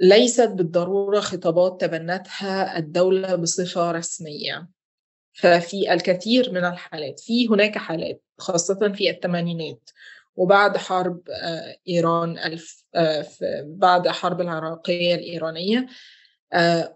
ليست 0.00 0.48
بالضرورة 0.48 1.20
خطابات 1.20 1.80
تبنتها 1.80 2.78
الدولة 2.78 3.34
بصفة 3.34 3.90
رسمية. 3.90 4.68
ففي 5.32 5.92
الكثير 5.92 6.52
من 6.52 6.64
الحالات 6.64 7.20
في 7.20 7.48
هناك 7.48 7.78
حالات 7.78 8.22
خاصة 8.38 8.92
في 8.92 9.10
الثمانينات 9.10 9.90
وبعد 10.36 10.76
حرب 10.76 11.20
إيران 11.88 12.38
ألف 12.38 12.84
بعد 13.64 14.08
حرب 14.08 14.40
العراقية 14.40 15.14
الإيرانية 15.14 15.86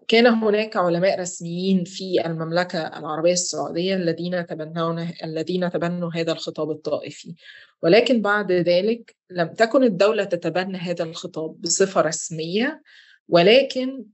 كان 0.09 0.27
هناك 0.27 0.77
علماء 0.77 1.21
رسميين 1.21 1.85
في 1.85 2.27
المملكة 2.27 2.99
العربية 2.99 3.33
السعودية 3.33 3.95
الذين 3.95 4.47
تبنون 4.47 5.11
الذين 5.25 5.71
تبنوا 5.71 6.11
هذا 6.15 6.33
الخطاب 6.33 6.71
الطائفي. 6.71 7.35
ولكن 7.83 8.23
بعد 8.23 8.53
ذلك 8.53 9.17
لم 9.31 9.49
تكن 9.49 9.83
الدولة 9.83 10.25
تتبنى 10.25 10.79
هذا 10.79 11.05
الخطاب 11.05 11.61
بصفة 11.61 12.01
رسمية 12.01 12.83
ولكن 13.29 14.05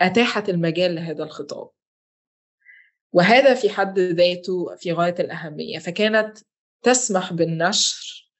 أتاحت 0.00 0.48
المجال 0.48 0.94
لهذا 0.94 1.24
الخطاب. 1.24 1.68
وهذا 3.12 3.54
في 3.54 3.70
حد 3.70 3.98
ذاته 3.98 4.76
في 4.76 4.92
غاية 4.92 5.14
الأهمية. 5.20 5.78
فكانت 5.78 6.38
تسمح 6.82 7.32
بالنشر 7.32 8.30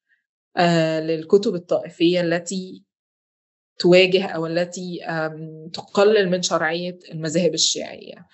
للكتب 0.99 1.55
الطائفية 1.55 2.21
التي 2.21 2.83
تواجه 3.79 4.27
أو 4.27 4.45
التي 4.45 4.99
تقلل 5.73 6.29
من 6.29 6.41
شرعية 6.41 6.99
المذاهب 7.11 7.53
الشيعية. 7.53 8.27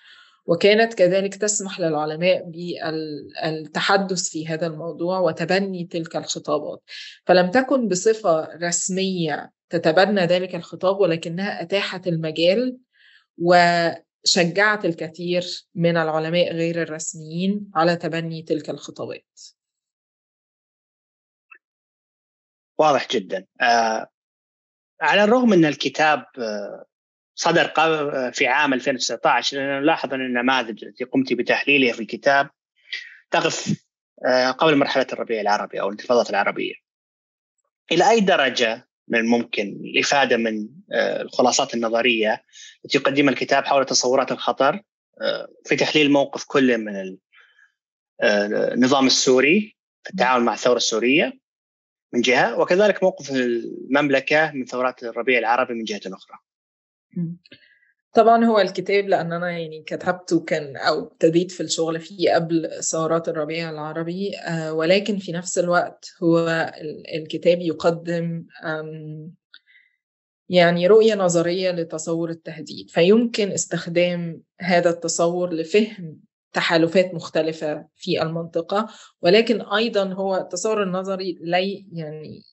وكانت 0.46 0.94
كذلك 0.94 1.36
تسمح 1.36 1.80
للعلماء 1.80 2.44
بالتحدث 2.50 4.30
في 4.30 4.48
هذا 4.48 4.68
الموضوع 4.68 5.20
وتبني 5.20 5.86
تلك 5.86 6.16
الخطابات. 6.16 6.82
فلم 7.26 7.52
تكن 7.52 7.88
بصفة 7.88 8.50
رسمية 8.64 9.52
تتبنى 9.70 10.22
ذلك 10.22 10.56
الخطاب 10.56 11.00
ولكنها 11.00 11.62
أتاحت 11.62 12.08
المجال 12.08 12.78
وشجعت 13.38 14.86
الكثير 14.86 15.46
من 15.76 15.98
العلماء 15.98 16.54
غير 16.54 16.82
الرسميين 16.82 17.72
على 17.76 17.96
تبني 17.96 18.44
تلك 18.44 18.70
الخطابات. 18.70 19.40
واضح 22.78 23.08
جدا. 23.08 23.46
آه 23.62 24.08
على 25.02 25.24
الرغم 25.24 25.54
إن 25.54 25.66
الكتاب 25.66 26.26
آه 26.40 26.86
صدر 27.36 27.68
في 28.32 28.48
عام 28.48 28.74
2019 28.74 29.58
لأن 29.58 29.82
نلاحظ 29.82 30.14
أن 30.14 30.22
النماذج 30.22 30.86
التي 30.86 31.04
قمت 31.04 31.34
بتحليلها 31.34 31.94
في 31.94 32.00
الكتاب 32.00 32.50
تقف 33.32 33.84
آه 34.26 34.52
قبل 34.52 34.76
مرحلة 34.76 35.08
الربيع 35.14 35.42
العربي 35.42 35.82
أو 35.82 35.88
الانتفاضة 35.88 36.30
العربية. 36.30 36.74
إلى 37.92 38.10
أي 38.10 38.20
درجة 38.20 38.88
من 39.08 39.20
الممكن 39.20 39.68
الإفادة 39.68 40.38
من 40.38 40.70
آه 40.94 41.22
الخلاصات 41.22 41.74
النظرية 41.74 42.44
التي 42.86 42.98
يقدمها 42.98 43.34
الكتاب 43.34 43.66
حول 43.66 43.86
تصورات 43.86 44.32
الخطر؟ 44.32 44.82
آه 45.22 45.48
في 45.66 45.76
تحليل 45.76 46.12
موقف 46.12 46.46
كل 46.46 46.78
من 46.78 47.18
النظام 48.24 49.08
السوري 49.08 49.78
في 50.04 50.10
التعامل 50.10 50.46
مع 50.46 50.54
الثورة 50.54 50.78
السورية 50.78 51.40
من 52.14 52.22
جهة 52.22 52.60
وكذلك 52.60 53.04
موقف 53.04 53.32
المملكة 53.32 54.52
من 54.52 54.66
ثورات 54.66 55.04
الربيع 55.04 55.40
العربي 55.40 55.74
من 55.74 55.84
جهة 55.84 56.02
أخرى. 56.06 56.38
طبعا 58.14 58.46
هو 58.46 58.60
الكتاب 58.60 59.08
لأن 59.08 59.34
أنا 59.34 59.52
يعني 59.52 59.84
كتبته 59.84 60.40
كان 60.40 60.78
أو 60.78 61.04
ابتديت 61.04 61.52
في 61.52 61.64
الشغل 61.64 62.00
فيه 62.00 62.34
قبل 62.36 62.70
ثورات 62.92 63.30
الربيع 63.30 63.70
العربي 63.70 64.32
ولكن 64.70 65.18
في 65.18 65.32
نفس 65.32 65.58
الوقت 65.58 66.14
هو 66.24 66.72
الكتاب 67.16 67.62
يقدم 67.62 68.46
يعني 70.50 70.88
رؤية 70.88 71.16
نظرية 71.16 71.72
لتصور 71.72 72.30
التهديد. 72.30 72.90
فيمكن 72.90 73.52
استخدام 73.52 74.42
هذا 74.62 74.90
التصور 74.90 75.54
لفهم 75.54 76.27
تحالفات 76.58 77.14
مختلفة 77.14 77.88
في 77.96 78.22
المنطقة 78.22 78.88
ولكن 79.22 79.62
أيضا 79.62 80.14
هو 80.14 80.36
التصور 80.36 80.84
النظري 80.84 81.38
لا 81.42 81.58
يعني 81.92 82.44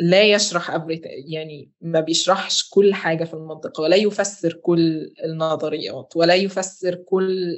لا 0.00 0.22
يشرح 0.22 0.86
يعني 1.26 1.70
ما 1.80 2.00
بيشرحش 2.00 2.68
كل 2.70 2.94
حاجة 2.94 3.24
في 3.24 3.34
المنطقة 3.34 3.80
ولا 3.80 3.96
يفسر 3.96 4.52
كل 4.52 5.14
النظريات 5.24 6.12
ولا 6.16 6.34
يفسر 6.34 6.94
كل 6.94 7.56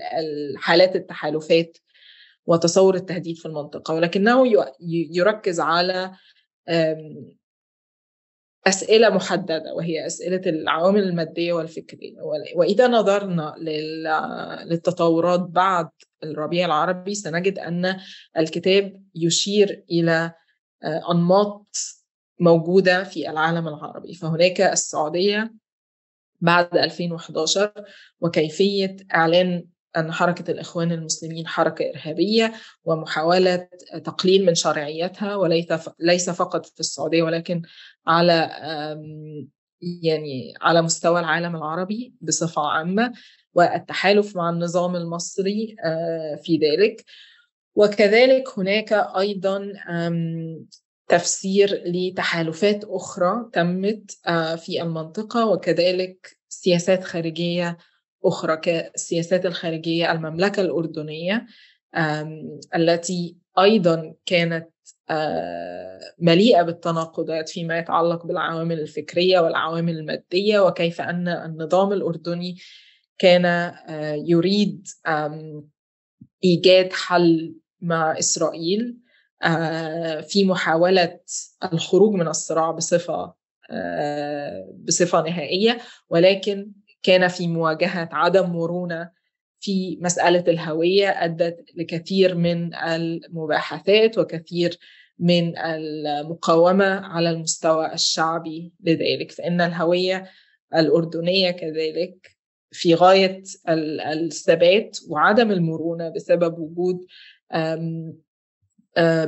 حالات 0.56 0.96
التحالفات 0.96 1.78
وتصور 2.46 2.94
التهديد 2.94 3.36
في 3.36 3.46
المنطقة 3.46 3.94
ولكنه 3.94 4.44
يركز 5.16 5.60
على 5.60 6.12
أسئلة 8.66 9.08
محددة 9.08 9.74
وهي 9.74 10.06
أسئلة 10.06 10.40
العوامل 10.46 11.02
المادية 11.02 11.52
والفكرية. 11.52 12.16
وإذا 12.56 12.88
نظرنا 12.88 13.54
للتطورات 14.66 15.40
بعد 15.40 15.88
الربيع 16.24 16.66
العربي 16.66 17.14
سنجد 17.14 17.58
أن 17.58 17.96
الكتاب 18.38 19.02
يشير 19.14 19.84
إلى 19.90 20.32
أنماط 21.10 21.76
موجودة 22.40 23.04
في 23.04 23.30
العالم 23.30 23.68
العربي. 23.68 24.14
فهناك 24.14 24.60
السعودية 24.60 25.54
بعد 26.40 26.76
2011 26.76 27.72
وكيفية 28.20 28.96
إعلان 29.14 29.64
أن 29.96 30.12
حركة 30.12 30.50
الإخوان 30.50 30.92
المسلمين 30.92 31.46
حركة 31.46 31.90
إرهابية 31.90 32.52
ومحاولة 32.84 33.68
تقليل 34.04 34.46
من 34.46 34.54
شرعيتها 34.54 35.36
وليس 35.36 35.66
ليس 35.98 36.30
فقط 36.30 36.66
في 36.66 36.80
السعودية 36.80 37.22
ولكن 37.22 37.62
على 38.06 38.50
يعني 40.02 40.54
على 40.60 40.82
مستوى 40.82 41.20
العالم 41.20 41.56
العربي 41.56 42.14
بصفة 42.20 42.62
عامة 42.62 43.12
والتحالف 43.54 44.36
مع 44.36 44.50
النظام 44.50 44.96
المصري 44.96 45.76
في 46.42 46.58
ذلك. 46.62 47.04
وكذلك 47.74 48.58
هناك 48.58 48.92
أيضا 48.92 49.72
تفسير 51.08 51.82
لتحالفات 51.86 52.84
أخرى 52.84 53.50
تمت 53.52 54.10
في 54.56 54.82
المنطقة 54.82 55.46
وكذلك 55.46 56.36
سياسات 56.48 57.04
خارجية 57.04 57.78
أخرى 58.26 58.56
كالسياسات 58.56 59.46
الخارجية 59.46 60.12
المملكة 60.12 60.60
الأردنية 60.62 61.46
التي 62.74 63.36
أيضا 63.58 64.14
كانت 64.26 64.68
مليئة 66.18 66.62
بالتناقضات 66.62 67.48
فيما 67.48 67.78
يتعلق 67.78 68.26
بالعوامل 68.26 68.80
الفكرية 68.80 69.40
والعوامل 69.40 69.98
المادية 69.98 70.60
وكيف 70.60 71.00
أن 71.00 71.28
النظام 71.28 71.92
الأردني 71.92 72.56
كان 73.18 73.74
يريد 74.26 74.86
إيجاد 76.44 76.92
حل 76.92 77.54
مع 77.80 78.18
إسرائيل 78.18 78.96
في 80.28 80.44
محاولة 80.44 81.20
الخروج 81.72 82.14
من 82.14 82.28
الصراع 82.28 82.70
بصفة 82.70 83.34
بصفة 84.86 85.22
نهائية 85.22 85.78
ولكن 86.08 86.72
كان 87.06 87.28
في 87.28 87.48
مواجهة 87.48 88.08
عدم 88.12 88.50
مرونة 88.50 89.10
في 89.60 89.98
مسألة 90.00 90.44
الهوية 90.48 91.08
أدت 91.08 91.64
لكثير 91.76 92.34
من 92.34 92.74
المباحثات 92.74 94.18
وكثير 94.18 94.78
من 95.18 95.58
المقاومة 95.58 96.84
على 96.84 97.30
المستوى 97.30 97.92
الشعبي 97.92 98.72
لذلك. 98.80 99.32
فإن 99.32 99.60
الهوية 99.60 100.30
الأردنية 100.74 101.50
كذلك 101.50 102.36
في 102.70 102.94
غاية 102.94 103.42
الثبات 104.12 104.98
وعدم 105.08 105.50
المرونة 105.50 106.08
بسبب 106.08 106.58
وجود 106.58 107.06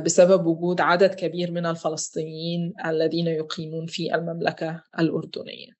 بسبب 0.03 0.45
وجود 0.45 0.81
عدد 0.81 1.13
كبير 1.13 1.51
من 1.51 1.65
الفلسطينيين 1.65 2.73
الذين 2.85 3.27
يقيمون 3.27 3.85
في 3.85 4.15
المملكة 4.15 4.83
الأردنية. 4.99 5.78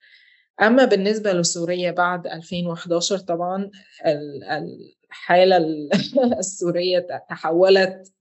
أما 0.61 0.86
بالنسبة 0.86 1.34
لسوريا 1.34 1.91
بعد 1.91 2.27
2011 2.27 3.18
طبعا 3.18 3.72
الحالة 5.11 5.57
السورية 6.40 7.07
تحولت 7.30 8.14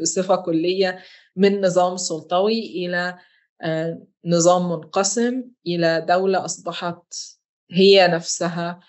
بصفة 0.00 0.36
كلية 0.36 0.98
من 1.36 1.60
نظام 1.60 1.96
سلطوي 1.96 2.60
إلى 2.60 3.18
نظام 4.24 4.68
منقسم 4.70 5.44
إلى 5.66 6.06
دولة 6.08 6.44
أصبحت 6.44 7.14
هي 7.70 8.08
نفسها 8.08 8.80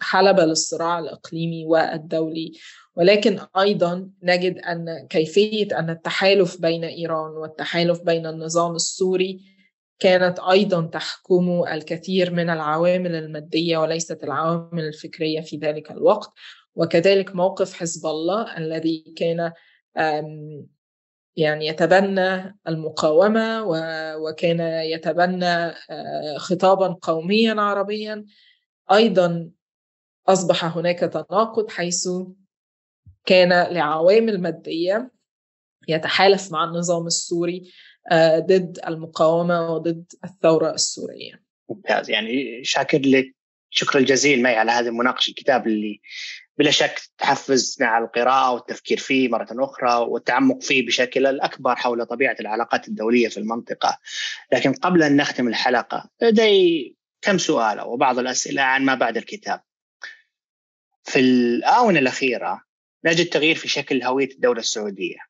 حلبة 0.00 0.44
للصراع 0.44 0.98
الإقليمي 0.98 1.66
والدولي. 1.66 2.52
ولكن 2.96 3.38
أيضا 3.58 4.10
نجد 4.22 4.58
أن 4.58 5.06
كيفية 5.10 5.78
أن 5.78 5.90
التحالف 5.90 6.60
بين 6.60 6.84
إيران 6.84 7.30
والتحالف 7.30 8.00
بين 8.02 8.26
النظام 8.26 8.74
السوري 8.74 9.59
كانت 10.00 10.38
أيضا 10.38 10.86
تحكم 10.86 11.64
الكثير 11.72 12.32
من 12.32 12.50
العوامل 12.50 13.14
المادية 13.14 13.78
وليست 13.78 14.24
العوامل 14.24 14.84
الفكرية 14.84 15.40
في 15.40 15.56
ذلك 15.56 15.90
الوقت 15.90 16.32
وكذلك 16.74 17.34
موقف 17.34 17.72
حزب 17.72 18.06
الله 18.06 18.56
الذي 18.56 19.14
كان 19.16 19.52
يعني 21.36 21.66
يتبنى 21.66 22.58
المقاومة 22.68 23.64
وكان 24.16 24.60
يتبنى 24.84 25.74
خطابا 26.36 26.98
قوميا 27.02 27.60
عربيا. 27.60 28.24
أيضا 28.92 29.50
أصبح 30.28 30.64
هناك 30.64 30.98
تناقض 30.98 31.70
حيث 31.70 32.08
كان 33.24 33.72
لعوامل 33.74 34.40
مادية 34.40 35.10
يتحالف 35.88 36.52
مع 36.52 36.64
النظام 36.64 37.06
السوري 37.06 37.70
ضد 38.38 38.78
المقاومة 38.86 39.74
وضد 39.74 40.04
الثورة 40.24 40.70
السورية. 40.70 41.42
ممتاز. 41.68 42.10
يعني 42.10 42.64
شاكر 42.64 42.98
لك. 42.98 43.34
شكر 43.70 43.98
الجزيل 43.98 44.42
معي 44.42 44.56
على 44.56 44.72
هذه 44.72 44.88
المناقشة. 44.88 45.30
الكتاب 45.30 45.66
اللي 45.66 46.00
بلا 46.58 46.70
شك 46.70 47.00
تحفزنا 47.18 47.88
على 47.88 48.04
القراءة 48.04 48.52
والتفكير 48.52 48.98
فيه 48.98 49.28
مرة 49.28 49.48
أخرى 49.52 49.94
والتعمق 49.94 50.62
فيه 50.62 50.86
بشكل 50.86 51.26
الأكبر 51.26 51.76
حول 51.76 52.06
طبيعة 52.06 52.36
العلاقات 52.40 52.88
الدولية 52.88 53.28
في 53.28 53.36
المنطقة. 53.36 53.98
لكن 54.52 54.72
قبل 54.72 55.02
أن 55.02 55.16
نختم 55.16 55.48
الحلقة 55.48 56.10
لدي 56.22 56.96
كم 57.22 57.38
سؤال 57.38 57.80
وبعض 57.80 58.18
الأسئلة 58.18 58.62
عن 58.62 58.84
ما 58.84 58.94
بعد 58.94 59.16
الكتاب. 59.16 59.60
في 61.04 61.20
الآونة 61.20 61.98
الأخيرة 61.98 62.62
نجد 63.04 63.26
تغيير 63.26 63.54
في 63.54 63.68
شكل 63.68 64.02
هوية 64.02 64.28
الدولة 64.30 64.60
السعودية. 64.60 65.29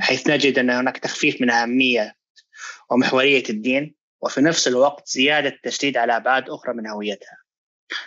حيث 0.00 0.26
نجد 0.28 0.58
أن 0.58 0.70
هناك 0.70 0.98
تخفيف 0.98 1.40
من 1.40 1.50
أهمية 1.50 2.16
ومحورية 2.90 3.44
الدين 3.50 3.94
وفي 4.20 4.40
نفس 4.40 4.68
الوقت 4.68 5.08
زيادة 5.08 5.48
التشديد 5.48 5.96
على 5.96 6.16
أبعاد 6.16 6.50
أخرى 6.50 6.74
من 6.74 6.86
هويتها. 6.86 7.38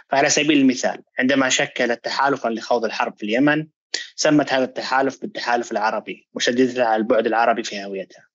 فعلى 0.10 0.30
سبيل 0.30 0.58
المثال 0.58 1.04
عندما 1.20 1.50
شكلت 1.50 2.06
تحالفا 2.06 2.50
لخوض 2.50 2.86
الحرب 2.86 3.18
في 3.18 3.24
اليمن 3.24 3.68
سمت 4.16 4.54
هذا 4.54 4.64
التحالف 4.64 5.22
بالتحالف 5.22 5.72
العربي 5.72 6.28
مشددة 6.36 6.86
على 6.86 6.96
البعد 6.96 7.26
العربي 7.26 7.64
في 7.64 7.84
هويتها. 7.84 8.28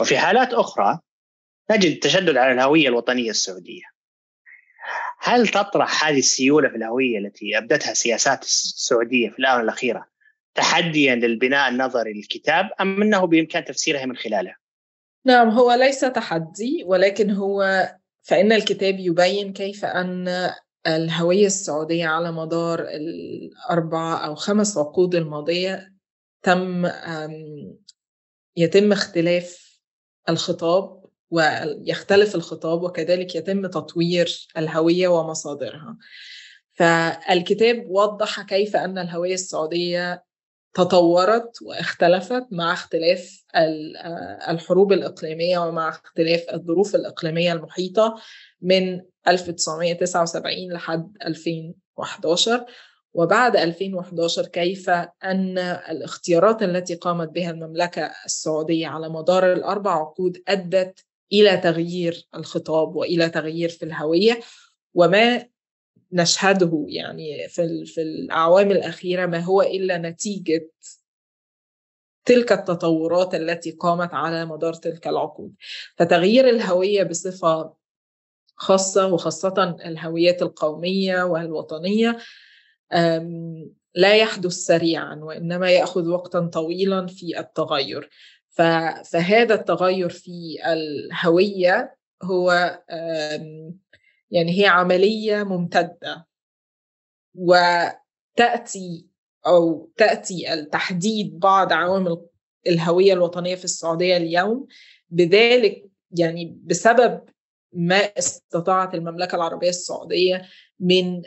وفي 0.00 0.18
حالات 0.18 0.52
أخرى 0.52 0.98
نجد 1.70 1.90
التشدد 1.90 2.36
على 2.36 2.52
الهوية 2.52 2.88
الوطنية 2.88 3.30
السعودية. 3.30 3.82
هل 5.18 5.48
تطرح 5.48 6.04
هذه 6.04 6.18
السيولة 6.18 6.68
في 6.68 6.76
الهوية 6.76 7.18
التي 7.18 7.58
أبدتها 7.58 7.94
سياسات 7.94 8.42
السعودية 8.42 9.30
في 9.30 9.38
الآونة 9.38 9.62
الأخيرة؟ 9.62 10.13
تحديا 10.54 11.14
للبناء 11.14 11.68
النظري 11.68 12.12
للكتاب 12.12 12.70
أم 12.80 13.02
أنه 13.02 13.24
بإمكان 13.24 13.64
تفسيرها 13.64 14.06
من 14.06 14.16
خلاله؟ 14.16 14.54
نعم 15.24 15.48
هو 15.48 15.72
ليس 15.72 16.00
تحدي 16.00 16.84
ولكن 16.86 17.30
هو 17.30 17.88
فإن 18.22 18.52
الكتاب 18.52 18.98
يبين 18.98 19.52
كيف 19.52 19.84
أن 19.84 20.50
الهوية 20.86 21.46
السعودية 21.46 22.06
على 22.06 22.32
مدار 22.32 22.80
الأربع 22.80 24.26
أو 24.26 24.34
خمس 24.34 24.78
عقود 24.78 25.14
الماضية 25.14 25.94
تم 26.42 26.90
يتم 28.56 28.92
اختلاف 28.92 29.78
الخطاب 30.28 31.04
ويختلف 31.30 32.34
الخطاب 32.34 32.82
وكذلك 32.82 33.34
يتم 33.34 33.66
تطوير 33.66 34.48
الهوية 34.56 35.08
ومصادرها 35.08 35.96
فالكتاب 36.72 37.86
وضح 37.88 38.42
كيف 38.42 38.76
أن 38.76 38.98
الهوية 38.98 39.34
السعودية 39.34 40.24
تطورت 40.74 41.62
واختلفت 41.62 42.46
مع 42.50 42.72
اختلاف 42.72 43.44
الحروب 44.48 44.92
الإقليمية 44.92 45.58
ومع 45.58 45.88
اختلاف 45.88 46.44
الظروف 46.54 46.94
الإقليمية 46.94 47.52
المحيطة 47.52 48.14
من 48.62 49.00
1979 49.28 50.72
لحد 50.72 51.16
2011 51.26 52.64
وبعد 53.14 53.56
2011 53.56 54.46
كيف 54.46 54.90
أن 55.24 55.58
الاختيارات 55.58 56.62
التي 56.62 56.94
قامت 56.94 57.28
بها 57.28 57.50
المملكة 57.50 58.10
السعودية 58.24 58.86
على 58.86 59.08
مدار 59.08 59.52
الأربع 59.52 60.00
عقود 60.00 60.42
أدت 60.48 61.04
إلى 61.32 61.56
تغيير 61.56 62.28
الخطاب 62.34 62.96
وإلى 62.96 63.28
تغيير 63.28 63.68
في 63.68 63.84
الهوية 63.84 64.40
وما 64.94 65.46
نشهده 66.14 66.84
يعني 66.88 67.48
في 67.48 67.84
في 67.86 68.02
الأعوام 68.02 68.70
الأخيرة 68.70 69.26
ما 69.26 69.38
هو 69.38 69.62
إلا 69.62 69.98
نتيجة 69.98 70.70
تلك 72.24 72.52
التطورات 72.52 73.34
التي 73.34 73.70
قامت 73.70 74.14
على 74.14 74.44
مدار 74.44 74.74
تلك 74.74 75.08
العقود. 75.08 75.54
فتغيير 75.96 76.48
الهوية 76.48 77.02
بصفة 77.02 77.74
خاصة 78.56 79.06
وخاصة 79.06 79.76
الهويات 79.84 80.42
القومية 80.42 81.22
والوطنية 81.22 82.18
لا 83.94 84.14
يحدث 84.16 84.52
سريعا 84.52 85.14
وإنما 85.14 85.70
يأخذ 85.70 86.08
وقتا 86.08 86.40
طويلا 86.40 87.06
في 87.06 87.38
التغير. 87.38 88.10
فهذا 89.04 89.54
التغير 89.54 90.08
في 90.08 90.58
الهوية 90.66 91.96
هو 92.22 92.78
يعني 94.34 94.60
هي 94.60 94.66
عملية 94.66 95.42
ممتدة. 95.42 96.26
وتأتي 97.34 99.06
أو 99.46 99.90
تأتي 99.96 100.54
التحديد 100.54 101.38
بعض 101.38 101.72
عوامل 101.72 102.26
الهوية 102.66 103.12
الوطنية 103.12 103.54
في 103.54 103.64
السعودية 103.64 104.16
اليوم 104.16 104.66
بذلك 105.10 105.84
يعني 106.18 106.58
بسبب 106.62 107.20
ما 107.72 107.96
استطاعت 107.96 108.94
المملكة 108.94 109.36
العربية 109.36 109.68
السعودية 109.68 110.42
من 110.80 111.22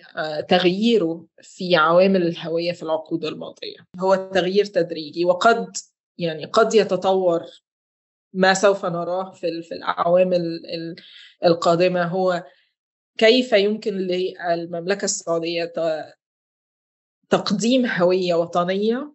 تغييره 0.50 1.26
في 1.42 1.76
عوامل 1.76 2.22
الهوية 2.22 2.72
في 2.72 2.84
العقود 2.84 3.26
الماضية. 3.26 3.78
هو 4.00 4.16
تغيير 4.16 4.66
تدريجي 4.66 5.26
وقد 5.26 5.78
يعني 6.18 6.46
قد 6.46 6.74
يتطور 6.74 7.46
ما 8.34 8.54
سوف 8.54 8.86
نراه 8.86 9.32
في 9.32 9.62
في 9.62 9.74
الأعوام 9.76 10.32
القادمة. 11.46 12.04
هو 12.04 12.44
كيف 13.18 13.54
يمكن 13.54 13.94
للمملكة 13.94 15.06
السعودية 15.06 15.74
تقديم 17.30 17.86
هوية 17.86 18.34
وطنية 18.36 19.14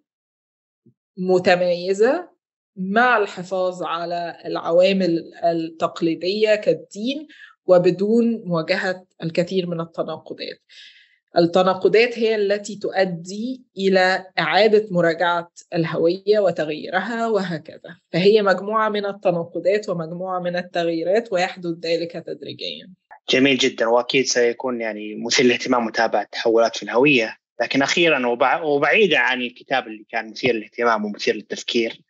متميزة 1.17 2.33
مع 2.77 3.17
الحفاظ 3.19 3.83
على 3.83 4.37
العوامل 4.45 5.33
التقليدية 5.45 6.55
كالدين 6.55 7.27
وبدون 7.67 8.43
مواجهة 8.45 9.07
الكثير 9.23 9.67
من 9.67 9.81
التناقضات. 9.81 10.59
التناقضات 11.39 12.19
هي 12.19 12.35
التي 12.37 12.77
تؤدي 12.77 13.65
إلى 13.77 14.27
إعادة 14.39 14.89
مراجعة 14.91 15.53
الهوية 15.75 16.39
وتغييرها 16.39 17.29
وهكذا. 17.29 17.97
فهي 18.13 18.43
مجموعة 18.43 18.89
من 18.89 19.07
التناقضات 19.07 19.89
ومجموعة 19.89 20.41
من 20.41 20.57
التغييرات 20.57 21.33
ويحدث 21.33 21.79
ذلك 21.85 22.13
تدريجيا. 22.27 22.93
جميل 23.31 23.59
جدا 23.59 23.87
وأكيد 23.87 24.27
سيكون 24.27 24.81
يعني 24.81 25.15
مثير 25.15 25.47
للاهتمام 25.47 25.85
متابعه 25.85 26.27
تحولات 26.33 26.77
في 26.77 26.83
الهوية 26.83 27.37
لكن 27.61 27.83
أخيرا 27.83 28.27
وبعيدا 28.63 29.19
عن 29.19 29.43
الكتاب 29.43 29.87
اللي 29.87 30.07
كان 30.11 30.31
مثير 30.31 30.55
للاهتمام 30.55 31.05
ومثير 31.05 31.35
للتفكير 31.35 32.01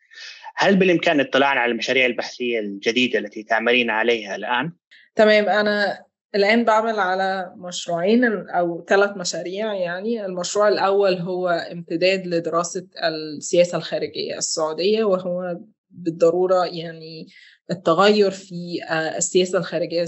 هل 0.57 0.77
بالإمكان 0.77 1.21
الاطلاع 1.21 1.49
على 1.49 1.73
المشاريع 1.73 2.07
البحثية 2.07 2.61
الجديدة 2.61 3.19
التي 3.19 3.43
تعملين 3.43 3.91
عليها 3.91 4.37
الآن؟ 4.37 4.73
تمام 5.15 5.49
أنا 5.49 6.05
الآن 6.35 6.65
بعمل 6.65 7.01
على 7.01 7.53
مشروعين 7.57 8.25
أو 8.49 8.85
ثلاث 8.89 9.17
مشاريع 9.17 9.75
يعني 9.75 10.27
المشروع 10.27 10.69
الأول 10.69 11.15
هو 11.15 11.49
امتداد 11.49 12.27
لدراسة 12.27 12.87
السياسة 13.05 13.79
الخارجية 13.79 14.39
السعودية 14.39 15.05
وهو 15.05 15.57
بالضرورة 15.91 16.67
يعني 16.67 17.27
التغير 17.71 18.31
في 18.31 18.81
السياسة 19.17 19.59
الخارجية 19.59 20.03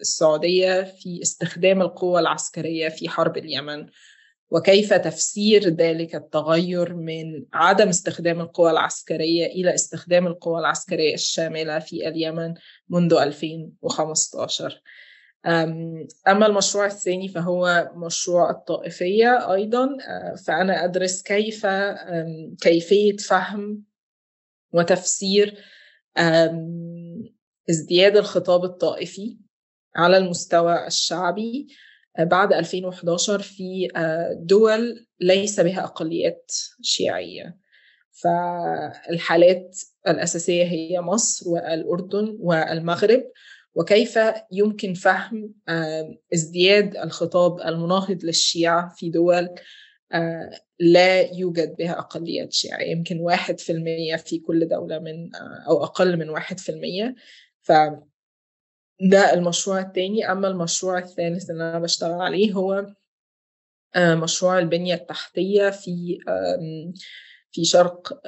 السعودية 0.00 0.82
في 0.82 1.22
استخدام 1.22 1.82
القوة 1.82 2.20
العسكرية 2.20 2.88
في 2.88 3.08
حرب 3.08 3.36
اليمن 3.36 3.86
وكيف 4.50 4.94
تفسير 4.94 5.68
ذلك 5.68 6.14
التغير 6.14 6.94
من 6.94 7.44
عدم 7.52 7.88
استخدام 7.88 8.40
القوى 8.40 8.70
العسكرية 8.70 9.46
إلى 9.46 9.74
استخدام 9.74 10.26
القوى 10.26 10.60
العسكرية 10.60 11.14
الشاملة 11.14 11.78
في 11.78 12.08
اليمن 12.08 12.54
منذ 12.88 13.14
2015 13.14 14.82
أما 16.28 16.46
المشروع 16.46 16.86
الثاني 16.86 17.28
فهو 17.28 17.90
مشروع 17.94 18.50
الطائفية 18.50 19.52
أيضا. 19.54 19.88
فأنا 20.46 20.84
أدرس 20.84 21.22
كيف 21.22 21.66
كيفية 22.60 23.16
فهم 23.16 23.82
وتفسير 24.72 25.58
ازدياد 27.70 28.16
الخطاب 28.16 28.64
الطائفي 28.64 29.36
على 29.96 30.16
المستوى 30.16 30.86
الشعبي 30.86 31.66
بعد 32.18 32.52
2011 32.52 33.38
في 33.42 33.88
دول 34.40 35.06
ليس 35.20 35.60
بها 35.60 35.84
أقليات 35.84 36.52
شيعية. 36.82 37.56
فالحالات 38.22 39.76
الأساسية 40.08 40.64
هي 40.64 41.00
مصر 41.00 41.50
والأردن 41.50 42.36
والمغرب. 42.40 43.24
وكيف 43.74 44.18
يمكن 44.52 44.94
فهم 44.94 45.54
ازدياد 46.34 46.96
الخطاب 46.96 47.60
المناهض 47.60 48.24
للشيعة 48.24 48.94
في 48.96 49.10
دول 49.10 49.48
لا 50.80 51.20
يوجد 51.34 51.76
بها 51.76 51.98
أقليات 51.98 52.52
شيعية؟ 52.52 52.90
يمكن 52.90 53.20
واحد 53.20 53.60
في 53.60 53.72
المية 53.72 54.16
في 54.16 54.38
كل 54.38 54.68
دولة 54.68 54.98
من 54.98 55.34
أو 55.68 55.84
أقل 55.84 56.16
من 56.16 56.30
واحد 56.30 56.60
في 56.60 56.68
المية. 56.68 57.14
ف 57.68 57.72
ده 59.10 59.34
المشروع 59.34 59.80
التاني. 59.80 60.32
أما 60.32 60.48
المشروع 60.48 60.98
الثالث 60.98 61.50
اللي 61.50 61.70
أنا 61.70 61.78
بشتغل 61.78 62.20
عليه 62.20 62.52
هو 62.52 62.86
مشروع 63.96 64.58
البنية 64.58 64.94
التحتية 64.94 65.70
في 65.70 66.18
في 67.52 67.64
شرق 67.64 68.20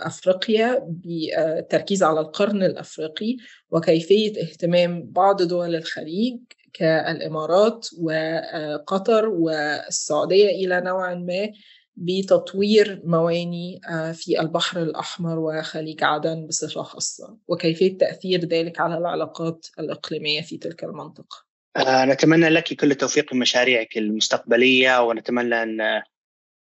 أفريقيا 0.00 0.78
بالتركيز 0.88 2.02
على 2.02 2.20
القرن 2.20 2.62
الأفريقي 2.62 3.36
وكيفية 3.70 4.42
اهتمام 4.42 5.02
بعض 5.10 5.42
دول 5.42 5.74
الخليج 5.74 6.38
كالإمارات 6.72 7.88
وقطر 8.00 9.28
والسعودية 9.28 10.48
إلى 10.50 10.80
نوع 10.80 11.14
ما 11.14 11.50
بتطوير 11.96 13.02
مواني 13.04 13.80
في 14.14 14.40
البحر 14.40 14.82
الأحمر 14.82 15.38
وخليج 15.38 16.04
عدن 16.04 16.46
بصفة 16.46 16.82
خاصة. 16.82 17.36
وكيفية 17.48 17.98
تأثير 17.98 18.40
ذلك 18.40 18.80
على 18.80 18.98
العلاقات 18.98 19.66
الإقليمية 19.78 20.40
في 20.42 20.58
تلك 20.58 20.84
المنطقة؟ 20.84 21.46
نتمنى 21.78 22.48
لك 22.48 22.74
كل 22.74 22.90
التوفيق 22.90 23.28
في 23.30 23.36
مشاريعك 23.36 23.96
المستقبلية 23.96 25.02
ونتمنى 25.02 25.62
أن 25.62 26.02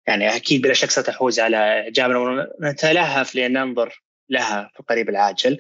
يعني 0.08 0.36
أكيد 0.36 0.62
بلا 0.62 0.74
شك 0.74 0.90
ستحوز 0.90 1.40
على 1.40 1.58
إعجابنا 1.58 2.48
ونتلهف 2.60 3.36
لأن 3.36 3.54
ننظر 3.54 4.04
لها 4.30 4.72
في 4.74 4.80
القريب 4.80 5.10
العاجل. 5.10 5.58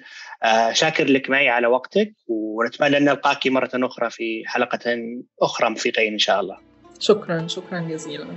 شاكر 0.72 1.06
لك 1.06 1.30
معي 1.30 1.50
على 1.50 1.68
وقتك 1.68 2.14
ونتمنى 2.28 2.98
أن 2.98 3.06
نلقاك 3.06 3.48
مرة 3.48 3.72
أخرى 3.76 4.10
في 4.10 4.44
حلقة 4.46 4.98
أخرى 5.42 5.70
مفيدة 5.70 6.08
إن 6.08 6.18
شاء 6.18 6.40
الله. 6.42 6.58
شكرا 7.00 7.48
شكرا 7.48 7.80
جزيلا. 7.80 8.28